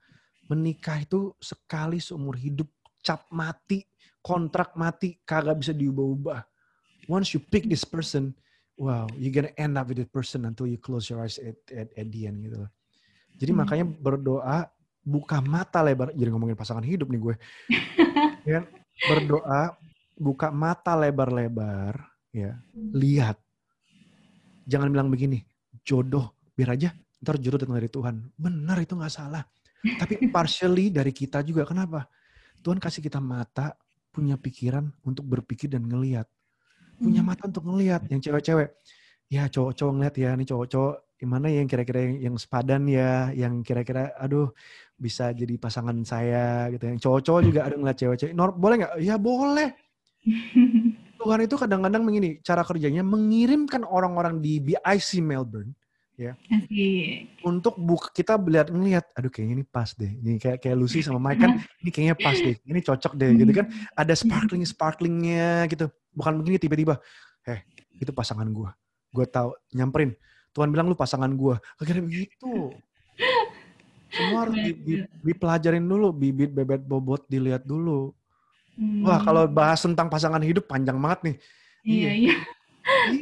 [0.48, 2.66] Menikah itu sekali seumur hidup,
[3.04, 3.84] cap mati,
[4.24, 6.40] kontrak mati, kagak bisa diubah-ubah.
[7.10, 8.32] Once you pick this person,
[8.78, 11.88] wow, you gonna end up with that person until you close your eyes at, at,
[11.92, 12.70] at the end gitu loh.
[13.36, 13.60] Jadi Hmm.
[13.64, 14.58] makanya berdoa,
[15.02, 17.34] buka mata lebar, jadi ngomongin pasangan hidup nih gue.
[18.52, 18.60] ya?
[19.02, 19.74] Berdoa,
[20.14, 21.98] buka mata lebar-lebar,
[22.30, 22.54] ya,
[22.94, 23.36] lihat.
[24.62, 25.42] Jangan bilang begini,
[25.82, 28.34] jodoh, biar aja ntar jodoh datang dari Tuhan.
[28.34, 29.46] Benar itu nggak salah.
[29.82, 31.62] Tapi partially dari kita juga.
[31.62, 32.10] Kenapa?
[32.62, 33.78] Tuhan kasih kita mata,
[34.10, 36.26] punya pikiran untuk berpikir dan ngelihat.
[37.02, 37.28] Punya Hmm.
[37.34, 38.06] mata untuk ngelihat.
[38.06, 38.68] Yang cewek-cewek,
[39.26, 43.62] ya cowok-cowok ngeliat ya, nih cowok-cowok gimana ya yang kira-kira yang, yang sepadan ya, yang
[43.62, 44.50] kira-kira aduh
[44.98, 46.86] bisa jadi pasangan saya gitu.
[46.86, 48.32] Yang cowok-cowok juga ada ngeliat cewek-cewek.
[48.34, 48.92] Nor, boleh nggak?
[49.02, 49.74] Ya boleh.
[51.22, 55.70] Tuhan itu kadang-kadang begini, cara kerjanya mengirimkan orang-orang di BIC Melbourne
[56.30, 57.42] Asik.
[57.42, 60.08] untuk buka kita lihat ngelihat aduh kayaknya ini pas deh.
[60.08, 63.52] Ini kayak kayak Lucy sama Mike kan ini kayaknya pas deh ini cocok deh gitu
[63.52, 63.66] kan.
[63.98, 65.90] Ada sparkling sparklingnya gitu.
[66.14, 66.94] Bukan begini tiba-tiba
[67.44, 67.66] eh
[67.98, 68.70] itu pasangan gua.
[69.10, 70.14] Gua tahu nyamperin.
[70.54, 71.58] Tuhan bilang lu pasangan gua.
[71.80, 72.70] Akhirnya begitu.
[74.12, 78.12] Semua harus di, di- dipelajarin dulu bibit bebet bobot dilihat dulu.
[78.72, 79.04] Hmm.
[79.04, 81.36] wah kalau bahas tentang pasangan hidup panjang banget nih.
[81.84, 82.34] Iya, iya.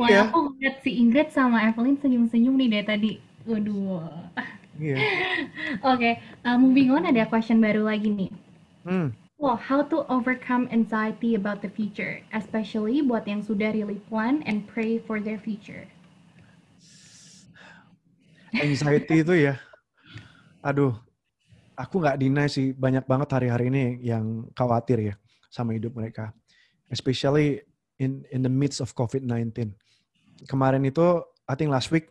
[0.00, 3.12] Wah, iya aku ngeliat si Ingrid sama Evelyn senyum-senyum nih dari tadi.
[3.44, 4.04] Waduh.
[4.80, 4.96] iya
[5.92, 8.32] Oke, uh, moving on ada question baru lagi nih.
[8.84, 9.08] hmm.
[9.40, 14.68] Well, how to overcome anxiety about the future, especially buat yang sudah really plan and
[14.68, 15.88] pray for their future.
[18.52, 19.56] anxiety itu ya,
[20.60, 20.92] aduh,
[21.72, 25.14] aku nggak deny sih banyak banget hari-hari ini yang khawatir ya
[25.48, 26.36] sama hidup mereka,
[26.92, 27.64] especially
[28.00, 29.76] in in the midst of COVID-19.
[30.48, 31.04] Kemarin itu,
[31.44, 32.08] I think last week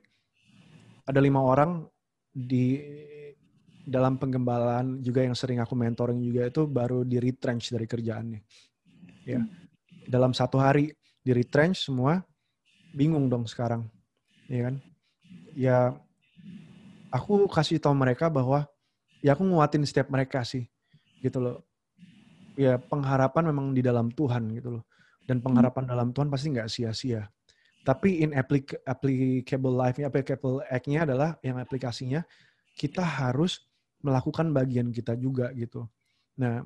[1.10, 1.90] ada lima orang
[2.30, 2.78] di
[3.90, 8.40] dalam penggembalaan juga yang sering aku mentoring juga itu baru di retrench dari kerjaannya.
[9.26, 9.42] Ya,
[10.06, 10.94] dalam satu hari
[11.26, 12.22] di retrench semua,
[12.94, 13.90] bingung dong sekarang,
[14.46, 14.76] ya kan?
[15.58, 15.78] Ya
[17.10, 18.70] aku kasih tahu mereka bahwa
[19.26, 20.70] ya aku nguatin setiap mereka sih
[21.20, 21.58] gitu loh
[22.56, 24.84] ya pengharapan memang di dalam Tuhan gitu loh
[25.30, 27.30] dan pengharapan dalam Tuhan pasti nggak sia-sia.
[27.86, 32.26] Tapi in applic- applicable life applicable act-nya adalah yang aplikasinya
[32.74, 33.70] kita harus
[34.02, 35.86] melakukan bagian kita juga gitu.
[36.42, 36.66] Nah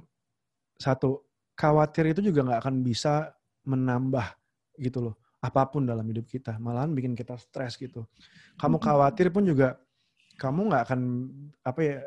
[0.80, 1.28] satu
[1.60, 3.36] khawatir itu juga nggak akan bisa
[3.68, 4.32] menambah
[4.80, 6.56] gitu loh apa pun dalam hidup kita.
[6.56, 8.08] Malahan bikin kita stres gitu.
[8.56, 9.76] Kamu khawatir pun juga
[10.40, 11.02] kamu nggak akan
[11.68, 11.98] apa ya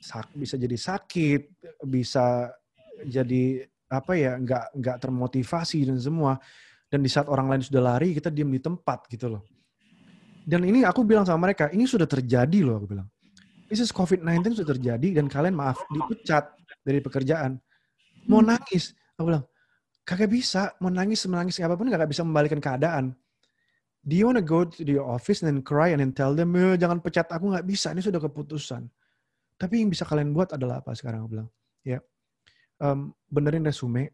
[0.00, 1.42] sak, bisa jadi sakit
[1.84, 2.54] bisa
[3.04, 6.38] jadi apa ya nggak nggak termotivasi dan semua.
[6.86, 9.42] Dan di saat orang lain sudah lari kita diam di tempat gitu loh.
[10.46, 13.08] Dan ini aku bilang sama mereka ini sudah terjadi loh aku bilang.
[13.66, 16.54] This is COVID-19 sudah terjadi dan kalian maaf dipecat
[16.86, 17.58] dari pekerjaan.
[18.30, 19.44] Mau nangis aku bilang.
[20.06, 23.10] Kagak bisa mau nangis menangis apa pun kagak bisa membalikan keadaan.
[24.06, 26.78] Do you wanna go to your office and then cry and then tell them "Eh,
[26.78, 28.86] jangan pecat aku nggak bisa ini sudah keputusan.
[29.58, 31.26] Tapi yang bisa kalian buat adalah apa sekarang?
[31.26, 31.50] aku bilang.
[31.82, 31.98] Ya
[32.80, 34.12] em, benerin resume.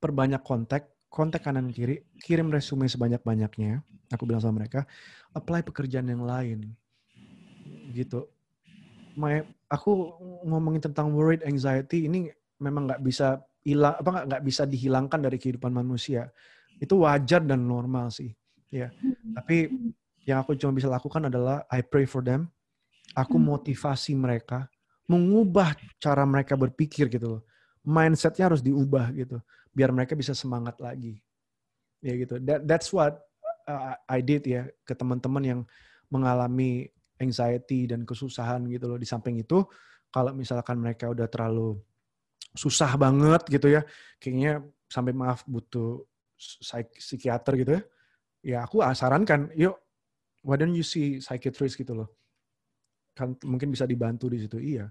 [0.00, 4.86] Perbanyak kontak kontak kanan kiri kirim resume sebanyak banyaknya aku bilang sama mereka.
[5.34, 6.74] Apply pekerjaan yang lain.
[7.94, 8.26] Gitu.
[9.18, 9.90] My, aku
[10.46, 12.30] ngomongin tentang worried anxiety ini
[12.62, 16.30] memang nggak bisa hilang apa nggak bisa dihilangkan dari kehidupan manusia.
[16.78, 18.30] Itu wajar dan normal sih
[18.70, 18.90] ya.
[19.34, 19.70] Tapi
[20.24, 22.50] yang aku cuma bisa lakukan adalah I pray for them.
[23.18, 23.50] Aku Hmm.
[23.50, 24.70] motivasi mereka
[25.10, 27.42] mengubah cara mereka berpikir gitu loh.
[27.82, 29.42] Mindsetnya harus diubah gitu
[29.74, 31.18] biar mereka bisa semangat lagi.
[31.98, 32.38] Ya gitu.
[32.38, 33.18] That, that's what
[33.66, 35.60] uh, I did ya ke teman-teman yang
[36.10, 36.86] mengalami
[37.18, 38.98] anxiety dan kesusahan gitu loh.
[38.98, 39.66] Di samping itu
[40.14, 41.74] kalau misalkan mereka udah terlalu
[42.54, 43.86] susah banget gitu ya
[44.18, 44.58] kayaknya
[44.90, 46.02] sampai maaf butuh
[46.34, 47.82] psik- psikiater gitu ya
[48.42, 49.78] ya aku sarankan yuk
[50.42, 51.78] why don't you see psychiatrist?
[51.78, 52.08] gitu loh.
[53.12, 54.56] Kan mungkin bisa dibantu di situ.
[54.58, 54.88] Iya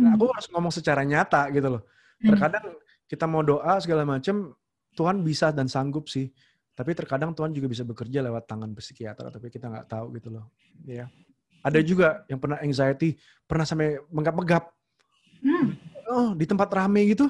[0.00, 1.82] nah, aku harus ngomong secara nyata gitu loh.
[2.20, 4.54] Terkadang kita mau doa segala macam
[4.94, 6.30] Tuhan bisa dan sanggup sih.
[6.74, 10.50] Tapi terkadang Tuhan juga bisa bekerja lewat tangan psikiater tapi kita nggak tahu gitu loh.
[10.86, 11.06] Ya
[11.64, 13.16] ada juga yang pernah anxiety
[13.48, 14.70] pernah sampai menggap-menggap
[15.44, 15.76] Hmm.
[16.08, 17.28] oh di tempat rame gitu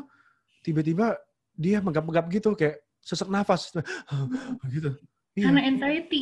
[0.63, 1.19] tiba-tiba
[1.59, 3.75] dia menggap-menggap gitu kayak sesak nafas.
[4.71, 4.95] Gitu.
[5.35, 5.51] Iya.
[5.51, 6.21] Karena anxiety.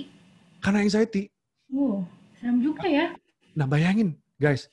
[0.64, 1.23] Karena anxiety.
[1.69, 2.09] Wow,
[2.40, 3.12] serem juga ya.
[3.52, 4.73] Nah bayangin guys,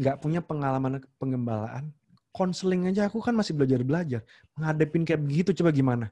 [0.00, 1.92] nggak punya pengalaman pengembalaan,
[2.32, 4.24] konseling aja aku kan masih belajar-belajar.
[4.56, 6.06] Ngadepin kayak begitu coba gimana?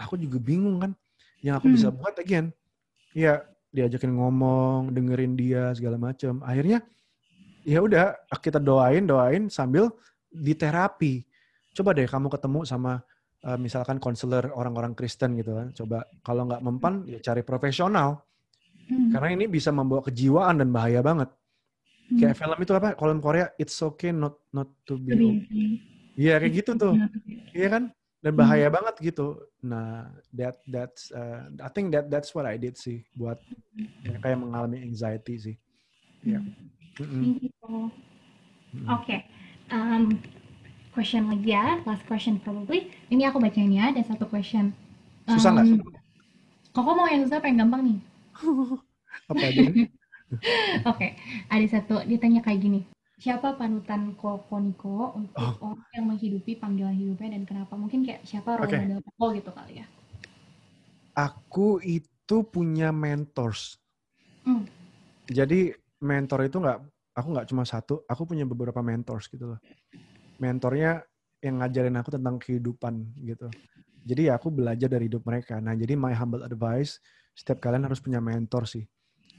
[0.00, 0.92] Aku juga bingung kan.
[1.44, 1.98] Yang aku bisa Hmm.
[2.00, 2.46] buat again,
[3.12, 6.40] ya diajakin ngomong, dengerin dia segala macam.
[6.40, 6.80] Akhirnya
[7.68, 9.92] ya udah kita doain doain sambil
[10.32, 11.20] di terapi.
[11.76, 13.04] Coba deh kamu ketemu sama
[13.44, 15.68] eh, misalkan konselor orang-orang Kristen gitu kan.
[15.76, 18.24] Coba kalau nggak mempan ya cari profesional.
[18.88, 19.12] Hmm.
[19.12, 21.28] Karena ini bisa membawa kejiwaan dan bahaya banget.
[22.10, 22.18] Hmm.
[22.20, 22.88] Kayak film itu apa?
[22.96, 25.68] Film Korea It's Okay Not Not to Be Okay.
[26.14, 26.94] Iya kayak gitu tuh.
[27.56, 27.84] Iya kan?
[28.24, 29.36] Dan bahaya banget gitu.
[29.60, 33.36] Nah, that that's uh, I think that that's what I did sih buat
[34.00, 35.56] mereka yang mengalami anxiety sih.
[36.24, 36.40] Iya.
[37.04, 37.20] Mm-mm.
[37.20, 37.52] Thank you.
[38.72, 38.86] Mm-mm.
[38.96, 39.16] Oke.
[39.68, 40.16] Um,
[40.96, 42.88] question lagi ya, last question probably.
[43.12, 44.72] Ini aku bacain ya, ada satu question.
[45.28, 45.66] Susah nggak?
[45.68, 45.84] Um,
[46.74, 47.98] Koko mau yang susah yang gampang nih?
[49.30, 49.62] Apa aja?
[50.90, 51.16] Oke,
[51.48, 52.80] ada satu ditanya kayak gini.
[53.14, 55.72] Siapa panutan Koko Niko untuk Oh.
[55.72, 57.78] orang yang menghidupi panggilan hidupnya dan kenapa?
[57.78, 58.76] Mungkin kayak siapa role Oke.
[58.76, 59.86] model gitu kali ya.
[61.14, 63.78] Aku itu punya mentors.
[64.42, 64.66] Hmm.
[65.30, 66.78] Jadi mentor itu nggak,
[67.16, 69.60] aku nggak cuma satu, aku punya beberapa mentors gitu loh.
[70.42, 71.06] Mentornya
[71.38, 73.48] yang ngajarin aku tentang kehidupan gitu.
[74.04, 75.62] Jadi ya aku belajar dari hidup mereka.
[75.62, 77.00] Nah jadi my humble advice,
[77.32, 78.84] setiap kalian harus punya mentor sih.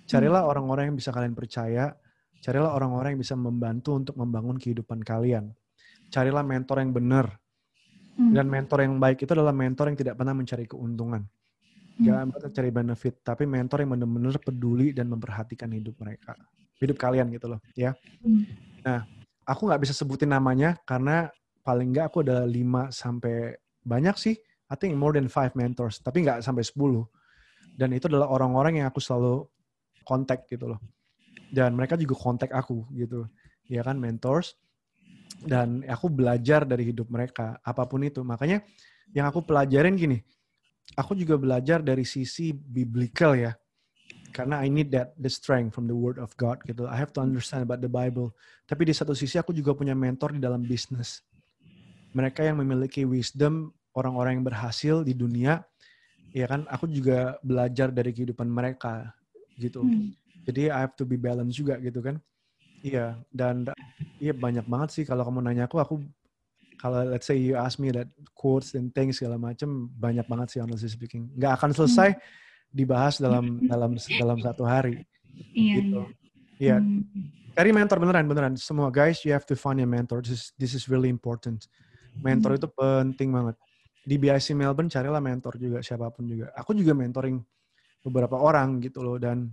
[0.06, 1.94] Carilah orang-orang yang bisa kalian percaya,
[2.42, 5.50] carilah orang-orang yang bisa membantu untuk membangun kehidupan kalian.
[6.14, 7.26] Carilah mentor yang benar.
[8.16, 8.32] Hmm.
[8.32, 11.26] Dan mentor yang baik itu adalah mentor yang tidak pernah mencari keuntungan.
[11.96, 16.36] Gak pernah cari benefit, tapi mentor yang benar-benar peduli dan memperhatikan hidup mereka.
[16.76, 17.96] Hidup kalian gitu loh, ya.
[18.20, 18.44] Hmm.
[18.84, 19.08] Nah,
[19.48, 21.32] aku nggak bisa sebutin namanya karena
[21.64, 24.36] paling nggak aku ada 5 sampai banyak sih.
[24.68, 27.08] I think more than five mentors, tapi nggak sampai 10.
[27.80, 29.48] Dan itu adalah orang-orang yang aku selalu
[30.06, 30.80] kontak gitu loh.
[31.50, 33.26] Dan mereka juga kontak aku gitu.
[33.66, 34.54] Ya kan, mentors.
[35.42, 38.22] Dan aku belajar dari hidup mereka, apa pun itu.
[38.22, 38.62] Makanya
[39.12, 40.22] yang aku pelajarin gini,
[40.94, 43.52] aku juga belajar dari sisi biblical ya.
[44.36, 46.86] Karena I need that the strength from the word of God gitu.
[46.92, 48.36] I have to understand about the Bible.
[48.68, 51.24] Tapi di satu sisi aku juga punya mentor di dalam bisnis.
[52.12, 55.64] Mereka yang memiliki wisdom, orang-orang yang berhasil di dunia,
[56.36, 59.16] ya kan aku juga belajar dari kehidupan mereka
[59.58, 59.84] gitu.
[59.84, 60.12] Hmm.
[60.46, 62.22] Jadi I have to be balanced juga gitu kan.
[62.86, 63.66] Iya, dan
[64.22, 65.96] iya banyak banget sih kalau kamu nanya aku, aku
[66.78, 68.06] kalau let's say you ask me that
[68.38, 71.34] quotes and things segala macam banyak banget sih honestly speaking.
[71.34, 72.14] Nggak akan selesai
[72.70, 75.02] dibahas dalam dalam dalam satu hari
[75.56, 76.00] Iya, gitu.
[76.06, 76.14] iya.
[76.56, 77.04] Iya, Hmm.
[77.52, 78.54] cari mentor beneran beneran.
[78.56, 80.24] Semua guys, you have to find a mentor.
[80.24, 81.68] This is this is really important.
[82.24, 83.60] Mentor itu penting banget.
[84.06, 86.54] Di BIC Melbourne carilah mentor juga siapa pun juga.
[86.56, 87.44] Aku juga mentoring
[88.06, 89.50] beberapa orang gitu loh dan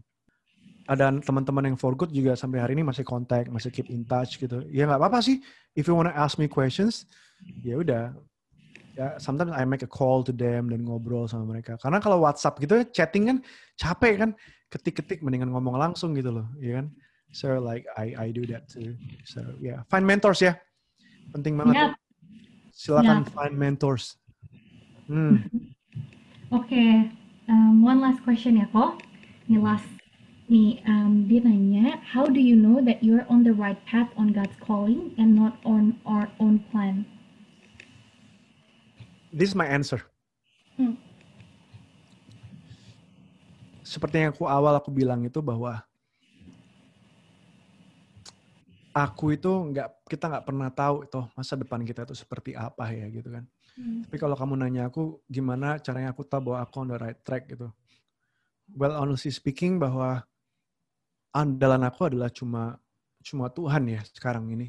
[0.90, 4.36] ada teman-teman yang for good juga sampai hari ini masih kontak, masih keep in touch
[4.36, 4.66] gitu.
[4.68, 5.40] Ya nggak apa-apa sih.
[5.72, 7.08] If you wanna ask me questions,
[7.64, 8.12] ya udah.
[8.92, 11.80] Ya, sometimes I make a call to them dan ngobrol sama mereka.
[11.80, 13.38] Karena kalau WhatsApp gitu chatting kan
[13.80, 14.30] capek kan.
[14.68, 16.92] Ketik-ketik mendingan ngomong langsung gitu loh, ya kan?
[17.32, 18.96] So like I I do that too.
[19.24, 20.56] So yeah, find mentors ya.
[21.32, 21.76] Penting banget.
[21.76, 21.92] Yap.
[22.72, 23.32] Silakan Yap.
[23.32, 24.20] find mentors.
[25.08, 25.44] Hmm.
[26.56, 27.08] Oke,
[27.48, 29.02] um, one last question ya kok.
[29.48, 29.86] Ini last
[30.52, 34.36] nih um, dia nanya, how do you know that you're on the right path on
[34.36, 37.08] God's calling and not on our own plan?
[39.32, 40.04] This is my answer.
[40.76, 41.00] Hmm.
[43.80, 45.80] Seperti yang aku awal aku bilang itu bahwa
[48.92, 53.08] aku itu nggak kita nggak pernah tahu itu masa depan kita itu seperti apa ya
[53.08, 53.44] gitu kan.
[53.76, 54.04] Hmm.
[54.04, 57.48] Tapi kalau kamu nanya aku gimana caranya aku tahu bahwa aku on the right track
[57.48, 57.72] gitu.
[58.72, 60.24] Well honestly speaking bahwa
[61.32, 62.76] andalan aku adalah cuma
[63.24, 64.68] cuma Tuhan ya sekarang ini.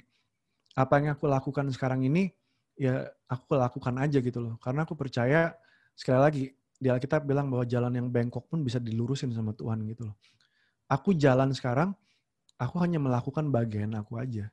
[0.73, 2.31] Apa yang aku lakukan sekarang ini
[2.79, 4.55] ya aku lakukan aja gitu loh.
[4.63, 5.53] Karena aku percaya
[5.93, 6.43] sekali lagi
[6.83, 10.17] di Alkitab bilang bahwa jalan yang bengkok pun bisa dilurusin sama Tuhan gitu loh.
[10.91, 11.95] Aku jalan sekarang,
[12.59, 14.51] aku hanya melakukan bagian aku aja.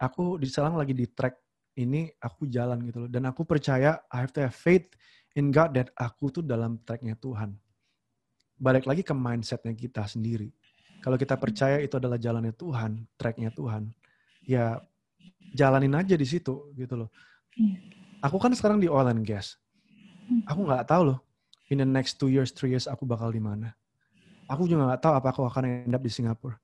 [0.00, 1.36] Aku di sekarang lagi di track
[1.78, 3.10] ini aku jalan gitu loh.
[3.10, 4.90] Dan aku percaya I have to have faith
[5.38, 7.54] in God that aku tuh dalam tracknya Tuhan.
[8.60, 10.50] Balik lagi ke mindsetnya kita sendiri.
[11.00, 13.88] Kalau kita percaya itu adalah jalannya Tuhan, tracknya Tuhan,
[14.44, 14.76] ya
[15.56, 17.08] jalanin aja di situ gitu loh.
[17.56, 17.80] Iya.
[18.20, 19.56] Aku kan sekarang di oil and gas.
[20.28, 20.44] Hmm.
[20.44, 21.18] Aku nggak tahu loh,
[21.72, 23.72] in the next two years, three years aku bakal di mana.
[24.44, 26.60] Aku juga nggak tahu apa aku akan end up di Singapura.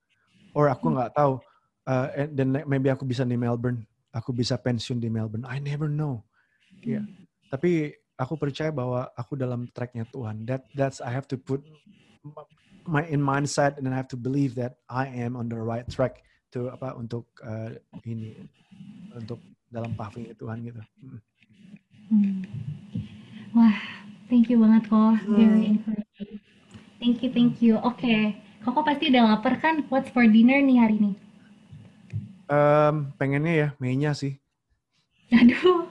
[0.52, 1.40] Or aku nggak tahu,
[1.88, 3.88] uh, and then maybe aku bisa di Melbourne.
[4.16, 5.44] Aku bisa pensiun di Melbourne.
[5.44, 6.24] I never know.
[6.80, 7.04] Iya.
[7.52, 10.48] Tapi aku percaya bahwa aku dalam tracknya Tuhan.
[10.48, 11.60] That that's I have to put
[12.88, 16.24] my in mindset and I have to believe that I am on the right track
[16.56, 17.76] to apa untuk uh,
[18.08, 18.40] ini
[19.12, 20.80] untuk dalam pathway Tuhan gitu.
[21.04, 21.20] Hmm.
[22.08, 22.38] Hmm.
[23.52, 23.76] Wah,
[24.32, 25.20] thank you banget kok.
[25.28, 25.76] Very.
[26.96, 27.76] Thank you, thank you.
[27.84, 29.86] Oke, Koko pasti udah lapar kan?
[29.86, 31.12] What's for dinner nih hari ini?
[32.46, 34.38] Um, pengennya ya Mei-nya sih.
[35.34, 35.90] Aduh.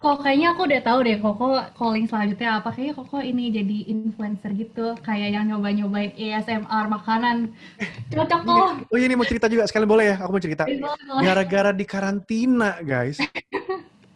[0.00, 2.72] Kok kayaknya aku udah tahu deh Koko calling selanjutnya apa.
[2.72, 4.96] Kayaknya Koko ini jadi influencer gitu.
[5.04, 7.52] Kayak yang nyoba-nyobain ASMR makanan.
[8.08, 8.72] Cocok kok.
[8.88, 10.24] Oh iya, ini mau cerita juga sekali boleh ya?
[10.24, 10.64] Aku mau cerita.
[11.20, 13.20] Gara-gara di karantina guys.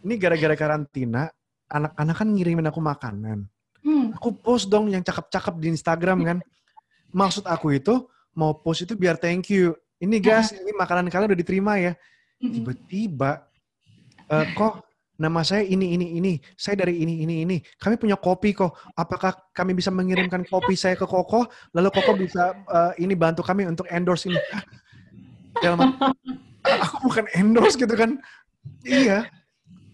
[0.01, 1.29] Ini gara-gara karantina,
[1.69, 3.45] anak-anak kan ngirimin aku makanan.
[3.85, 4.09] Hmm.
[4.17, 6.37] Aku post dong yang cakep-cakep di Instagram kan.
[7.13, 9.73] Maksud aku itu mau post itu biar thank you.
[9.95, 11.95] Ini guys, ini makanan kalian udah diterima ya.
[12.37, 13.47] Tiba-tiba,
[14.27, 14.83] eh, kok
[15.15, 16.33] nama saya ini, ini, ini.
[16.59, 17.57] Saya dari ini, ini, ini.
[17.79, 18.75] Kami punya kopi kok.
[18.93, 21.47] Apakah kami bisa mengirimkan kopi saya ke Koko?
[21.71, 24.37] Lalu Koko bisa eh, ini bantu kami untuk endorse ini.
[25.63, 26.35] Dalam hati,
[26.67, 28.19] aku bukan endorse gitu kan.
[28.83, 29.31] Iya.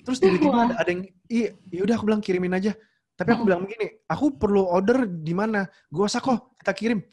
[0.02, 2.74] Terus tiba-tiba ada, ada yang, iya, yaudah aku bilang kirimin aja.
[3.14, 5.70] Tapi aku bilang begini, aku perlu order di mana?
[5.94, 7.06] Gua usah kok, kita kirim.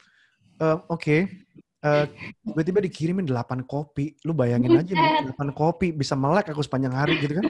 [0.59, 1.17] Eh, Oke,
[1.79, 2.05] Eh,
[2.43, 4.11] tiba-tiba dikirimin 8 kopi.
[4.27, 7.45] Lu bayangin aja nih, 8 kopi bisa melek aku sepanjang hari gitu kan.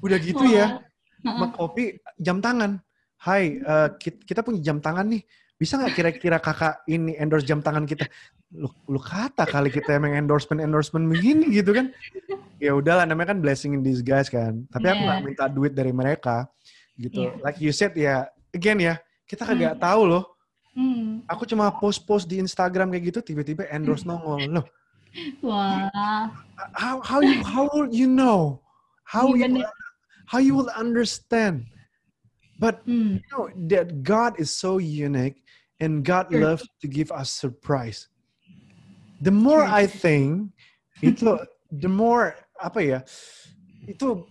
[0.00, 0.80] Udah gitu ya,
[1.20, 2.80] sama kopi jam tangan.
[3.20, 3.60] Hai,
[4.00, 5.20] kit- kita punya jam tangan nih.
[5.60, 8.08] Bisa nggak kira-kira kakak ini endorse jam tangan kita?
[8.56, 11.92] Lu, lu kata kali kita emang endorsement endorsement begini gitu kan?
[12.56, 14.64] Ya udahlah, namanya kan blessing in disguise kan.
[14.72, 15.08] Tapi aku Iya.
[15.12, 16.48] nggak minta duit dari mereka
[16.96, 17.28] gitu.
[17.28, 17.44] Iya.
[17.44, 18.24] Like you said ya,
[18.56, 18.96] again ya,
[19.28, 20.32] kita kagak tahu loh.
[20.74, 21.22] Hmm.
[21.30, 24.50] Aku cuma post-post di Instagram kayak gitu, tiba-tiba endorse nongol.
[24.58, 24.66] Loh,
[25.40, 26.34] Wah.
[26.74, 28.58] how how you how will you know?
[29.06, 29.64] How Iya, you
[30.26, 31.70] how you will understand?
[32.58, 33.18] But Hmm.
[33.18, 35.42] you know that God is so unique
[35.78, 36.42] and God Sure.
[36.42, 38.10] loves to give us surprise.
[39.22, 39.78] The more Sure.
[39.78, 40.54] I think
[40.98, 41.38] itu
[41.70, 42.98] the more apa ya
[43.84, 44.24] itu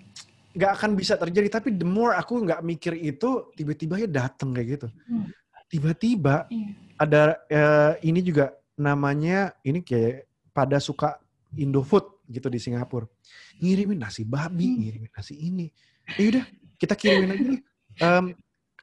[0.55, 4.79] nggak akan bisa terjadi tapi the more aku nggak mikir itu tiba-tiba ya datang kayak
[4.79, 5.27] gitu Hmm.
[5.73, 6.69] Tiba-tiba Iya.
[7.01, 11.17] ada eh, ini juga namanya ini kayak pada suka
[11.53, 13.09] Indofood gitu di Singapura.
[13.57, 14.77] Ngirimin nasi babi Hmm.
[14.85, 15.73] ngirimin nasi ini.
[16.13, 16.45] Ya udah
[16.77, 17.61] kita kirimin aja nih.
[17.95, 18.25] Em,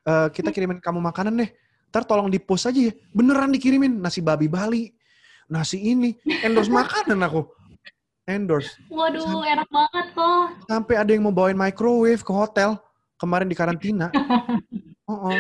[0.03, 1.51] eh, kita kirimin kamu makanan deh.
[1.91, 2.95] Ntar tolong di post aja ya.
[3.11, 4.91] Beneran dikirimin nasi babi Bali
[5.47, 6.15] nasi ini.
[6.43, 7.43] Endorse makanan aku.
[8.23, 8.71] Endorse.
[8.87, 10.43] Waduh, enak banget kok.
[10.71, 12.79] sampai ada yang mau bawain microwave ke hotel
[13.17, 14.11] kemarin di karantina.
[15.11, 15.35] Oh, oh.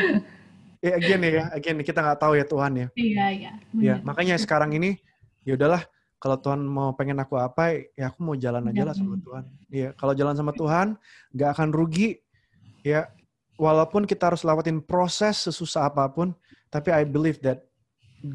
[0.80, 3.52] Ya again ya again kita nggak tahu ya Tuhan ya Iya, iya.
[3.78, 4.04] Ya, bener.
[4.04, 4.96] makanya sekarang ini
[5.44, 5.84] ya udahlah
[6.20, 9.16] kalau Tuhan mau pengen aku apa ya aku mau jalan aja lah sama.
[9.16, 9.44] Tuhan.
[9.72, 11.00] Iya, kalau jalan sama Tuhan
[11.32, 12.20] nggak akan rugi.
[12.84, 13.08] Ya,
[13.56, 16.32] walaupun kita harus lewatin proses sesusah apa pun,
[16.68, 17.64] tapi I believe that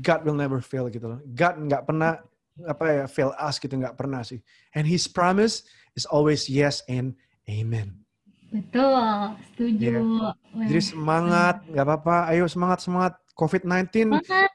[0.02, 1.22] God will never fail gitu loh.
[1.38, 2.26] God nggak pernah
[2.66, 4.42] apa ya fail us gitu nggak pernah sih.
[4.74, 7.14] And His promise is always yes and
[7.46, 8.05] amen.
[8.56, 9.84] Betul, setuju.
[9.84, 10.00] Iya.
[10.00, 12.18] Wah, Jadi semangat, nggak apa-apa.
[12.32, 13.14] Ayo semangat semangat.
[13.36, 14.52] COVID-19 Semangat.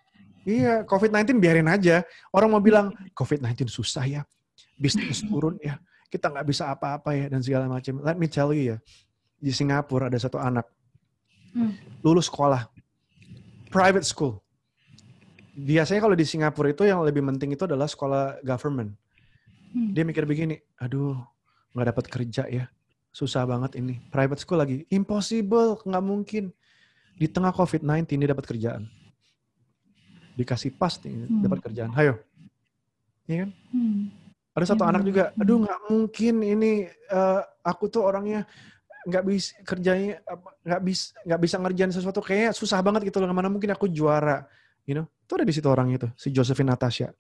[0.49, 2.01] Iya, COVID-19 biarin aja.
[2.33, 4.23] Orang mau bilang, COVID-19 susah ya.
[4.81, 5.77] Bisnis turun ya.
[6.09, 8.01] Kita nggak bisa apa-apa ya, dan segala macam.
[8.01, 8.77] Let me tell you ya.
[9.37, 10.65] Di Singapura ada satu anak.
[11.53, 11.77] Hmm.
[12.01, 12.73] Lulus sekolah.
[13.69, 14.41] Private school.
[15.53, 18.97] Biasanya kalau di Singapura itu yang lebih penting itu adalah sekolah government.
[19.77, 19.93] Hmm.
[19.93, 21.21] Dia mikir begini, aduh
[21.77, 22.65] nggak dapat kerja ya.
[23.11, 23.99] Susah banget ini.
[24.09, 24.87] Private school lagi.
[24.89, 26.45] Impossible, nggak mungkin.
[27.19, 28.89] Di tengah COVID-19 dia dapat kerjaan
[30.41, 31.45] dikasih pas nih Hmm.
[31.45, 31.93] dapat kerjaan.
[31.93, 32.17] Hayo.
[33.29, 33.51] Iya kan?
[33.71, 34.09] Hmm.
[34.57, 38.49] Ada satu Iya anak juga, aduh nggak mungkin ini eh, aku tuh orangnya
[39.07, 40.21] nggak bisa kerjanya
[40.67, 43.31] nggak bisa nggak bisa ngerjain sesuatu kayaknya susah banget gitu loh.
[43.31, 44.49] Mana mungkin aku juara,
[44.89, 45.07] you know?
[45.29, 47.13] Itu ada di situ orang itu, si Josephine Natasha.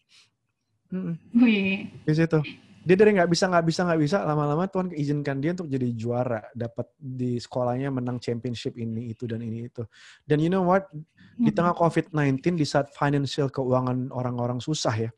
[1.36, 1.86] Wih.
[2.02, 2.42] di situ.
[2.90, 6.42] Dia dari nggak bisa nggak bisa nggak bisa lama-lama Tuhan izinkan dia untuk jadi juara,
[6.58, 9.86] dapat di sekolahnya menang championship ini itu dan ini itu.
[10.26, 10.90] Dan you know what?
[11.38, 11.70] Di Hmm.
[11.70, 15.10] tengah COVID-19 di saat financial keuangan orang-orang susah ya,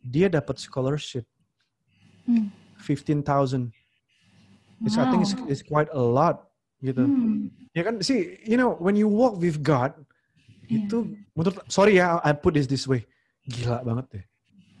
[0.00, 1.28] dia dapat scholarship
[2.24, 2.48] Hmm.
[2.80, 3.68] 15,000.
[4.88, 5.52] It's, I think it's, Wow.
[5.52, 6.48] it's quite a lot
[6.80, 7.04] gitu.
[7.04, 7.52] Hmm.
[7.76, 9.92] Ya kan, see, you know, when you walk with God,
[10.72, 10.88] Iya.
[10.88, 10.96] itu
[11.36, 13.04] menurut sorry ya, I put this this way,
[13.44, 14.24] gila banget deh,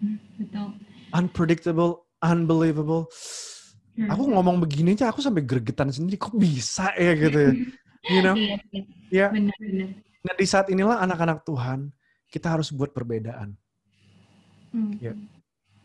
[0.00, 0.68] Hmm, Betul.
[1.12, 3.12] unpredictable, unbelievable.
[3.94, 4.08] Hmm.
[4.10, 7.52] Aku ngomong begini aja, aku sampai gregetan sendiri, kok bisa ya gitu ya,
[8.10, 8.34] you know?
[8.34, 8.82] Iya, iya.
[9.12, 9.88] Ya, Benar-benar.
[10.24, 11.94] nah di saat inilah anak-anak Tuhan,
[12.32, 13.54] kita harus buat perbedaan.
[14.74, 14.98] Hmm.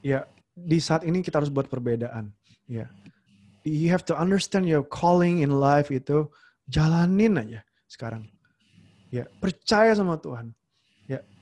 [0.02, 0.26] Ya,
[0.58, 2.34] di saat ini kita harus buat perbedaan.
[2.66, 2.90] Ya,
[3.62, 6.26] you have to understand your calling in life itu
[6.66, 7.62] jalanin aja.
[7.90, 8.30] sekarang.
[9.10, 10.54] Ya, percaya sama Tuhan.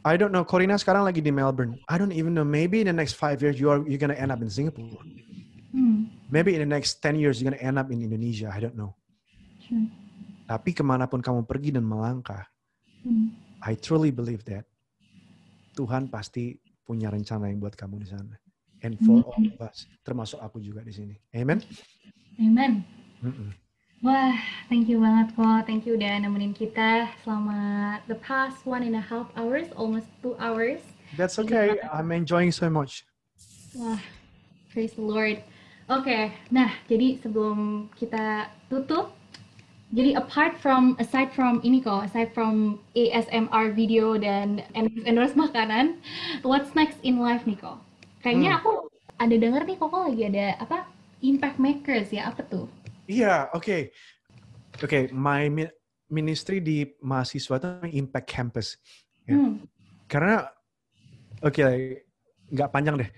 [0.07, 0.47] I don't know.
[0.47, 1.75] Corina sekarang lagi di Melbourne.
[1.91, 2.47] I don't even know.
[2.47, 4.87] Maybe in the next five years you are you're gonna end up in Singapore.
[5.75, 6.07] Hmm.
[6.31, 8.47] Maybe in the next 10 years you're gonna end up in Indonesia.
[8.47, 8.95] I don't know.
[9.67, 9.87] True.
[10.47, 12.47] Tapi ke mana pun kamu pergi dan melangkah,
[13.07, 13.35] Hmm.
[13.61, 14.65] I truly believe that
[15.77, 18.35] Tuhan pasti punya rencana yang buat kamu di sana.
[18.85, 21.15] And for all of us, termasuk aku juga di sini.
[21.33, 21.61] Amen.
[22.37, 22.85] Amen.
[23.25, 23.49] Mm-mm.
[24.05, 24.37] Wah,
[24.69, 25.65] thank you banget kok.
[25.65, 30.37] Thank you udah nemenin kita selama the past one and a half hours, almost two
[30.37, 30.85] hours.
[31.17, 31.81] That's okay.
[31.89, 33.09] I'm enjoying so much.
[33.73, 33.97] Wah,
[34.69, 35.41] praise the Lord.
[35.89, 39.17] Oke, nah jadi sebelum kita tutup,
[39.89, 45.97] jadi apart from, aside from ini kok, aside from ASMR video dan endorse, makanan,
[46.45, 47.81] what's next in life nih kok?
[48.21, 50.85] Kayaknya aku ada denger nih kok lagi ada apa?
[51.25, 52.69] Impact makers ya, apa tuh?
[53.07, 53.91] Iya, oke.
[54.77, 55.75] Oke, my mi-
[56.11, 58.77] ministry di mahasiswa itu Impact Campus.
[59.25, 59.39] Ya.
[59.39, 59.63] Hmm.
[60.05, 60.45] Karena,
[61.41, 61.63] oke,
[62.51, 63.09] nggak panjang deh.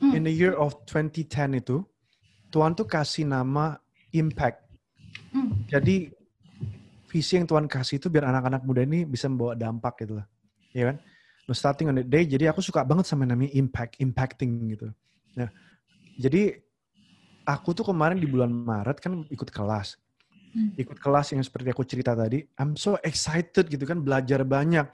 [0.00, 0.12] Hmm.
[0.16, 1.84] In the year of 2010 itu,
[2.52, 3.76] Tuhan tuh kasih nama
[4.12, 4.58] Impact.
[5.32, 5.52] Hmm.
[5.68, 6.10] Jadi,
[7.08, 10.26] visi yang Tuhan kasih itu biar anak-anak muda ini bisa membawa dampak gitu loh.
[10.76, 10.96] Iya kan?
[11.46, 14.90] No, starting on the day, jadi aku suka banget sama namanya impact, impacting gitu.
[15.38, 15.46] Nah,
[16.18, 16.58] jadi
[17.46, 19.96] aku tuh kemarin di bulan Maret kan ikut kelas.
[20.50, 20.74] Hmm.
[20.74, 22.42] Ikut kelas yang seperti aku cerita tadi.
[22.58, 24.90] I'm so excited gitu kan, belajar banyak.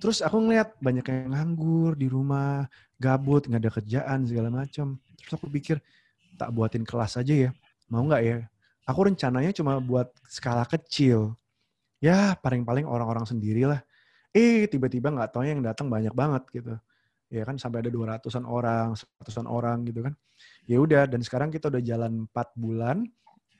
[0.00, 2.64] Terus aku ngeliat banyak yang nganggur di rumah,
[2.96, 4.96] gabut, nggak ada kerjaan segala macam.
[5.20, 5.76] Terus aku pikir,
[6.40, 7.50] tak buatin kelas aja ya.
[7.92, 8.48] Mau nggak ya?
[8.88, 11.36] Aku rencananya cuma buat skala kecil.
[12.00, 13.80] Ya, paling-paling orang-orang sendiri lah.
[14.34, 16.74] Eh, tiba-tiba nggak tahu yang datang banyak banget gitu.
[17.32, 20.14] Ya kan sampai ada 200-an orang, 100-an orang gitu kan.
[20.64, 23.04] Ya udah, dan sekarang kita udah jalan 4 bulan.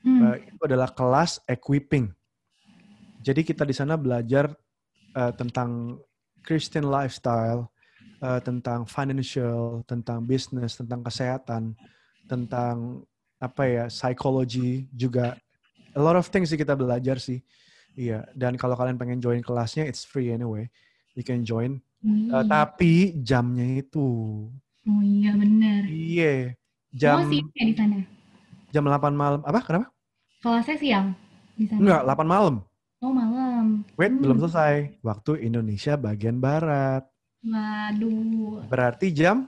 [0.01, 0.21] Hmm.
[0.33, 2.09] Eh, itu adalah kelas equipping.
[3.25, 4.53] Jadi kita di sana belajar
[5.15, 5.97] eh, tentang
[6.45, 7.69] Christian lifestyle,
[8.21, 11.73] eh, tentang financial, tentang business, tentang kesehatan,
[12.29, 13.01] tentang
[13.41, 15.37] apa ya, psychology juga.
[15.95, 17.39] A lot of things sih kita belajar sih.
[17.95, 20.67] Iya, dan kalau kalian pengen join kelasnya, it's free anyway.
[21.15, 21.79] You can join.
[22.05, 22.45] Hmm.
[22.45, 24.05] tapi jamnya itu,
[24.85, 25.89] Oh iya bener.
[25.89, 26.64] iya, Oh
[26.95, 27.99] jam sih ya di sana.
[28.71, 29.39] jam 8 malam.
[29.43, 29.59] Apa?
[29.61, 29.87] Kenapa?
[30.39, 31.07] Kelasnya siang
[31.53, 31.79] di sana.
[31.79, 32.55] Enggak, 8 malam.
[32.99, 33.83] Oh malam.
[33.95, 34.21] Wait, Hmm.
[34.23, 34.97] belum selesai.
[34.99, 37.03] Waktu Indonesia bagian barat.
[37.45, 39.45] Waduh, Berarti jam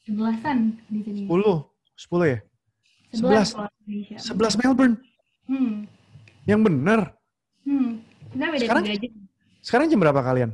[0.00, 1.20] sebelasan di sini.
[1.26, 1.66] 10.
[1.98, 2.38] 10 ya?
[3.10, 3.56] Sebelas 11.
[3.58, 4.16] kalau Indonesia.
[4.22, 4.96] 11 Melbourne.
[5.50, 5.74] Hmm.
[6.46, 7.00] Yang bener.
[7.66, 7.90] Hmm.
[8.30, 9.12] Kita beda Sekarang- jam.
[9.60, 10.50] Sekarang jam berapa kalian?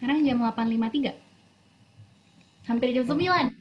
[0.00, 1.12] Sekarang jam 8.53.
[2.64, 3.52] Hampir jam 9.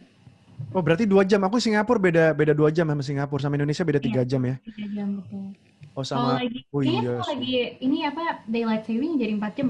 [0.70, 1.42] Oh, berarti 2 jam.
[1.42, 3.42] Aku Singapura beda beda 2 jam sama Singapura.
[3.42, 4.56] Sama Indonesia beda 3 jam ya.
[4.62, 5.50] 3 jam betul.
[5.98, 9.68] Oh, Kalau sama lagi, Oh iya kalau lagi ini apa daylight saving jadi 4 jam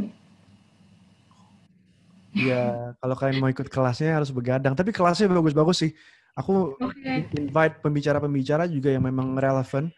[2.38, 4.78] ya kalau kalian mau ikut kelasnya harus begadang.
[4.78, 5.92] Tapi kelasnya bagus-bagus sih.
[6.38, 7.26] Aku Oke.
[7.36, 9.90] invite pembicara-pembicara juga yang memang relevan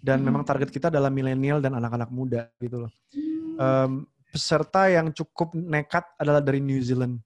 [0.00, 0.26] dan Hmm.
[0.32, 2.92] memang target kita adalah milenial dan anak-anak muda gitu loh.
[3.10, 3.58] Hmm.
[3.58, 3.92] Em,
[4.30, 7.18] peserta yang cukup nekat adalah dari New Zealand.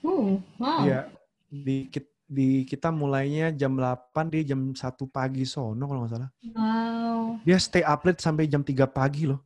[0.00, 0.80] Uh, wow.
[0.82, 1.00] Iya.
[1.46, 1.86] Di,
[2.26, 6.30] di kita mulainya jam 8 di jam 1 pagi sono kalau nggak salah.
[6.50, 7.38] Wow.
[7.42, 9.40] Dia stay up late sampai jam 3 pagi loh.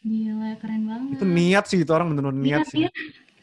[0.00, 1.16] Gila, keren banget.
[1.16, 2.78] Itu niat sih itu orang benar-benar niat Niat, sih.
[2.78, 2.92] niat.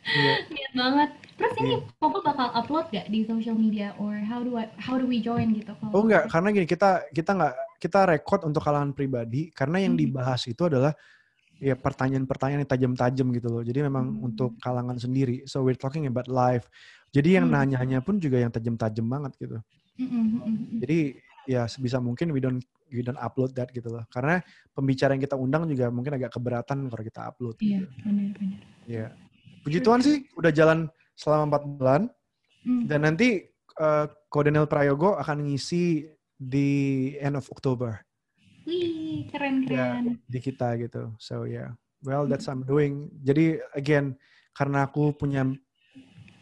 [0.03, 0.33] Iya.
[0.53, 1.09] Niat banget.
[1.33, 1.75] Terus ini.
[1.97, 5.49] Koko bakal upload gak di social media or how do I, how do we join
[5.51, 5.73] gitu?
[5.73, 9.97] kalau- Oh enggak, karena gini kita kita nggak kita rekod untuk kalangan pribadi karena yang
[9.97, 10.03] Hmm.
[10.05, 10.93] dibahas itu adalah
[11.63, 13.63] ya pertanyaan-pertanyaan yang tajam-tajam gitu loh.
[13.63, 14.27] Jadi memang Hmm.
[14.27, 15.47] untuk kalangan sendiri.
[15.47, 16.67] So we're talking about life.
[17.15, 17.55] Jadi yang Hmm.
[17.55, 19.57] nanya-nanya pun juga yang tajam-tajam banget gitu.
[19.93, 20.79] Mm, mm, mm, mm.
[20.83, 20.99] Jadi
[21.47, 22.59] ya sebisa mungkin we don't
[22.93, 24.03] we don't upload that gitu loh.
[24.11, 24.41] Karena
[24.75, 27.55] pembicara yang kita undang juga mungkin agak keberatan kalau kita upload.
[27.57, 27.89] Iya, Gitu.
[28.05, 28.59] benar-benar.
[28.85, 29.05] Ya.
[29.63, 32.01] Puji Tuhan sih udah jalan selama 4 bulan
[32.65, 32.83] Mm.
[32.89, 36.05] dan nanti uh, Kodenel Prayogo akan ngisi
[36.37, 36.69] di
[37.17, 37.97] end of October
[38.63, 39.31] Wih, Ya.
[39.31, 40.03] keren-keren.
[40.23, 41.11] di kita gitu.
[41.19, 43.11] So yeah, well that's I'm doing.
[43.21, 44.15] Jadi again
[44.55, 45.43] karena aku punya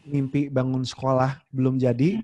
[0.04, 2.22] mimpi bangun sekolah belum jadi,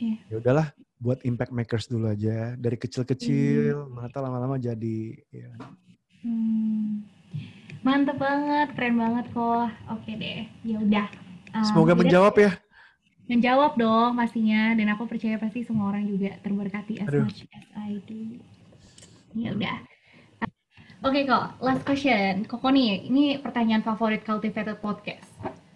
[0.00, 0.16] Iya.
[0.28, 5.20] ya udahlah buat impact makers dulu aja dari kecil-kecil, mana tahu lama-lama jadi.
[5.28, 5.52] Ya.
[6.24, 7.04] Hmm.
[7.84, 9.68] Mantep banget, keren banget kok.
[9.92, 11.06] Oke deh, ya udah.
[11.52, 12.56] Um, Semoga menjawab ya.
[13.28, 17.28] Menjawab dong pastinya, dan aku percaya pasti semua orang juga terberkati as Aduh.
[17.28, 18.40] much as I do.
[19.34, 19.76] Ya udah.
[21.04, 22.46] Oke kok, last question.
[22.48, 25.28] Koko nih, ini pertanyaan favorit Cultivated Podcast.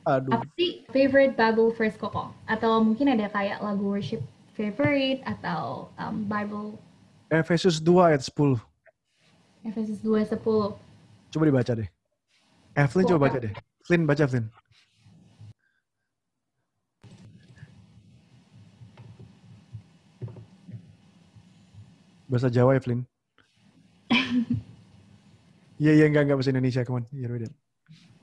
[0.09, 2.32] Aduh, Apa sih favorite Bible verse Koko?
[2.48, 4.24] Atau mungkin ada kayak lagu worship
[4.56, 6.80] favorite atau um, Bible
[7.28, 8.56] Efesus 2 ayat 10.
[9.68, 10.40] Efesus 2:10.
[11.28, 11.89] Coba dibaca deh.
[12.72, 13.52] Evelyn coba baca deh.
[13.85, 14.48] Flynn baca Flynn.
[22.32, 23.05] Bahasa Jawa Evelyn.
[25.78, 27.05] Iya iya enggak enggak bahasa Indonesia, come on.
[27.14, 27.55] Iya, read it.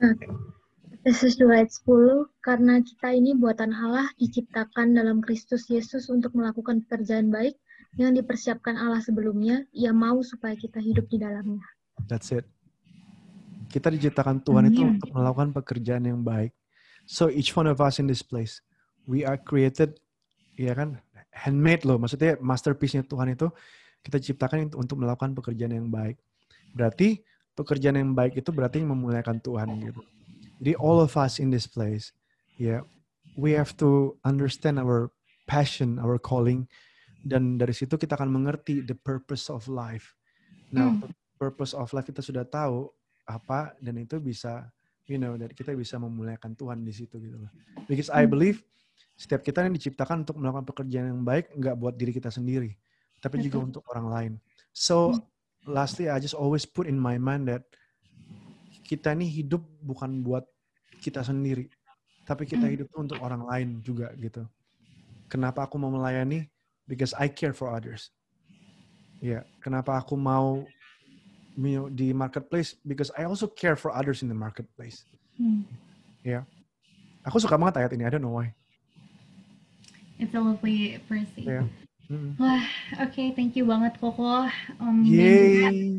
[0.03, 0.27] Oke.
[1.07, 6.83] Efesus 2 ayat 10, karena kita ini buatan Allah diciptakan dalam Kristus Yesus untuk melakukan
[6.83, 7.55] pekerjaan baik
[7.95, 11.63] yang dipersiapkan Allah sebelumnya, ia mau supaya kita hidup di dalamnya.
[12.09, 12.43] That's it.
[13.71, 14.99] Kita diciptakan Tuhan itu Amin.
[14.99, 16.51] untuk melakukan pekerjaan yang baik.
[17.05, 18.59] So each one of us in this place,
[19.05, 19.95] we are created,
[20.57, 20.99] ya kan,
[21.31, 22.01] handmade loh.
[22.01, 23.47] Maksudnya masterpiece-nya Tuhan itu
[24.05, 26.21] kita ciptakan untuk- melakukan pekerjaan yang baik.
[26.77, 27.25] Berarti
[27.57, 30.01] pekerjaan yang baik itu berarti memuliakan Tuhan gitu.
[30.61, 32.13] Jadi all of us in this place,
[32.61, 32.85] ya,
[33.33, 35.09] we have to understand our
[35.49, 36.69] passion, our calling,
[37.25, 40.13] dan dari situ kita akan mengerti the purpose of life.
[40.69, 41.09] Nah, Hmm.
[41.41, 42.87] purpose of life kita sudah tahu
[43.25, 44.69] apa dan itu bisa
[45.09, 47.51] you know dan kita bisa memuliakan Tuhan di situ gitu loh.
[47.89, 48.37] Because I Hmm.
[48.37, 48.61] believe
[49.17, 52.75] setiap kita yang diciptakan untuk melakukan pekerjaan yang baik nggak buat diri kita sendiri,
[53.25, 53.67] tapi juga Betul.
[53.73, 54.33] untuk orang lain.
[54.69, 55.25] So Hmm.
[55.65, 57.65] lastly I just always put in my mind that
[58.85, 60.45] kita ini hidup bukan buat
[61.01, 61.65] kita sendiri,
[62.21, 62.73] tapi kita Hmm.
[62.77, 64.45] hidup untuk orang lain juga gitu.
[65.25, 66.45] Kenapa aku mau melayani?
[66.85, 68.13] Because I care for others.
[69.17, 70.69] Ya, kenapa aku mau
[71.57, 72.77] you know, di marketplace?
[72.85, 75.01] Because I also care for others in the marketplace.
[75.41, 75.65] Hmm.
[77.25, 78.05] Aku suka banget ayat ini.
[78.05, 78.53] I don't know why.
[80.21, 81.25] It's a lovely verse.
[81.41, 81.65] Yeah.
[82.11, 82.61] Wah,
[83.01, 84.45] oke, thank you banget Koko.
[84.77, 85.89] Um, Yay!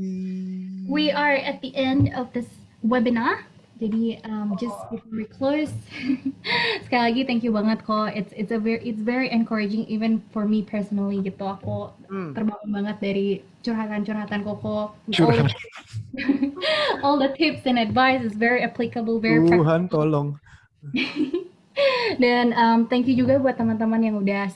[0.86, 2.46] We are at the end of this
[2.86, 3.42] webinar.
[3.76, 5.68] Jadi um, just before we close,
[6.88, 8.08] sekali lagi thank you banget kok.
[8.16, 11.44] It's it's a very it's very encouraging even for me personally gitu.
[11.44, 12.32] Aku Hmm.
[12.32, 13.28] terbangun banget dari
[13.66, 14.94] curhatan-curhatan Koko.
[15.10, 15.50] Curhat.
[15.50, 15.52] All,
[17.04, 19.66] all the tips and advice is very applicable, very practical.
[19.66, 20.28] Tuhan tolong.
[22.22, 24.48] Dan um, thank you juga buat teman-teman yang udah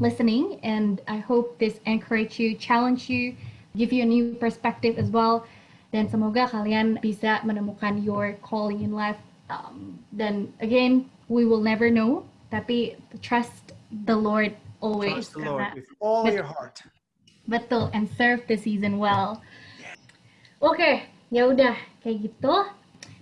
[0.00, 3.34] listening and I hope this encourage you, challenge you,
[3.76, 5.46] give you a new perspective as well.
[5.92, 9.20] Dan semoga kalian bisa menemukan your calling in life.
[9.48, 13.72] Um, dan again, we will never know, tapi trust
[14.04, 15.30] the Lord always.
[15.30, 16.82] Trust the Lord with all Bet- your heart.
[17.46, 19.38] Betul, and serve the season well.
[20.58, 22.54] Oke, ya udah kayak gitu.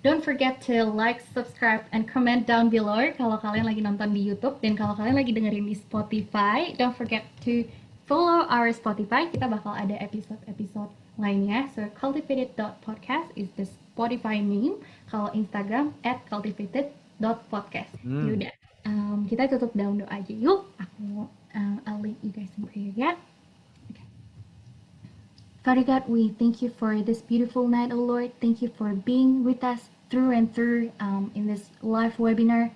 [0.05, 4.61] Don't forget to like, subscribe, and comment down below kalau kalian lagi nonton di YouTube
[4.61, 6.77] dan kalau kalian lagi dengerin di Spotify.
[6.77, 7.65] Don't forget to
[8.05, 9.33] follow our Spotify.
[9.33, 11.73] Kita bakal ada episode-episode lainnya.
[11.73, 14.85] So cultivated.podcast is the Spotify name.
[15.09, 17.97] Kalau Instagram at cultivated.podcast.
[18.05, 18.29] Hmm.
[18.29, 18.53] Yaudah,
[18.85, 20.69] um, kita tutup dalam doa aja yuk.
[20.85, 23.17] Aku um, I'll lead you guys in prayer ya.
[25.65, 28.37] Father God, we thank you for this beautiful night, oh Lord.
[28.37, 32.71] Thank you for being with us through and through um, in this live webinar.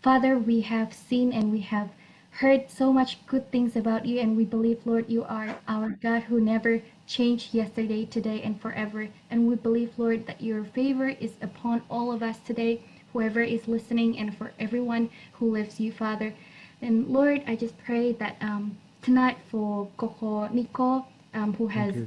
[0.00, 1.90] Father, we have seen and we have
[2.30, 6.22] heard so much good things about you, and we believe, Lord, you are our God
[6.22, 9.08] who never changed yesterday, today, and forever.
[9.28, 12.80] And we believe, Lord, that your favor is upon all of us today,
[13.12, 16.32] whoever is listening, and for everyone who loves you, Father.
[16.80, 22.06] And Lord, I just pray that um, tonight for Coco Nico, um, who has you,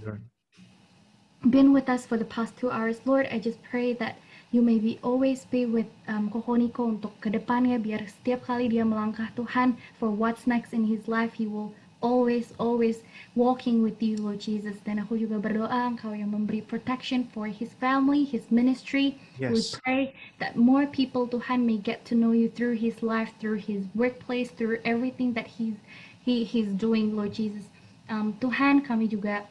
[1.49, 3.01] been with us for the past two hours.
[3.05, 4.17] Lord, I just pray that
[4.57, 9.29] you may be always be with um, Kokoniko untuk kedepannya biar setiap kali dia melangkah
[9.37, 13.05] Tuhan for what's next in his life, he will always, always
[13.35, 14.81] walking with you, Lord Jesus.
[14.81, 19.21] Dan aku juga berdoa engkau yang memberi protection for his family, his ministry.
[19.53, 20.03] We pray
[20.41, 24.49] that more people, Tuhan, may get to know you through his life, through his workplace,
[24.49, 25.77] through everything that he's,
[26.17, 27.69] he, he's doing, Lord Jesus.
[28.09, 29.45] Um, Tuhan, kami juga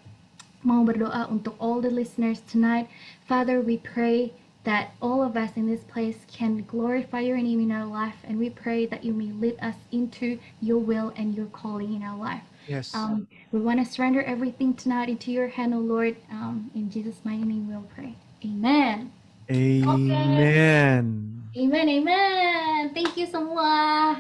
[0.67, 2.91] mau berdoa untuk all the listeners tonight.
[3.23, 4.35] Father, we pray
[4.67, 8.35] that all of us in this place can glorify your name in our life, and
[8.37, 12.19] we pray that you may lead us into your will and your calling in our
[12.19, 12.43] life.
[12.67, 12.91] Yes.
[12.91, 16.19] Um, we want to surrender everything tonight into your hand, O Lord.
[16.29, 18.19] Um, in Jesus' mighty name we'll pray.
[18.43, 19.15] Amen.
[19.47, 21.07] Amen.
[21.55, 22.91] Amen, amen.
[22.91, 24.19] Thank you semua.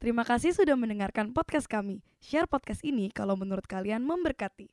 [0.00, 2.00] Terima kasih sudah mendengarkan podcast kami.
[2.24, 4.72] Share podcast ini kalau menurut kalian memberkati.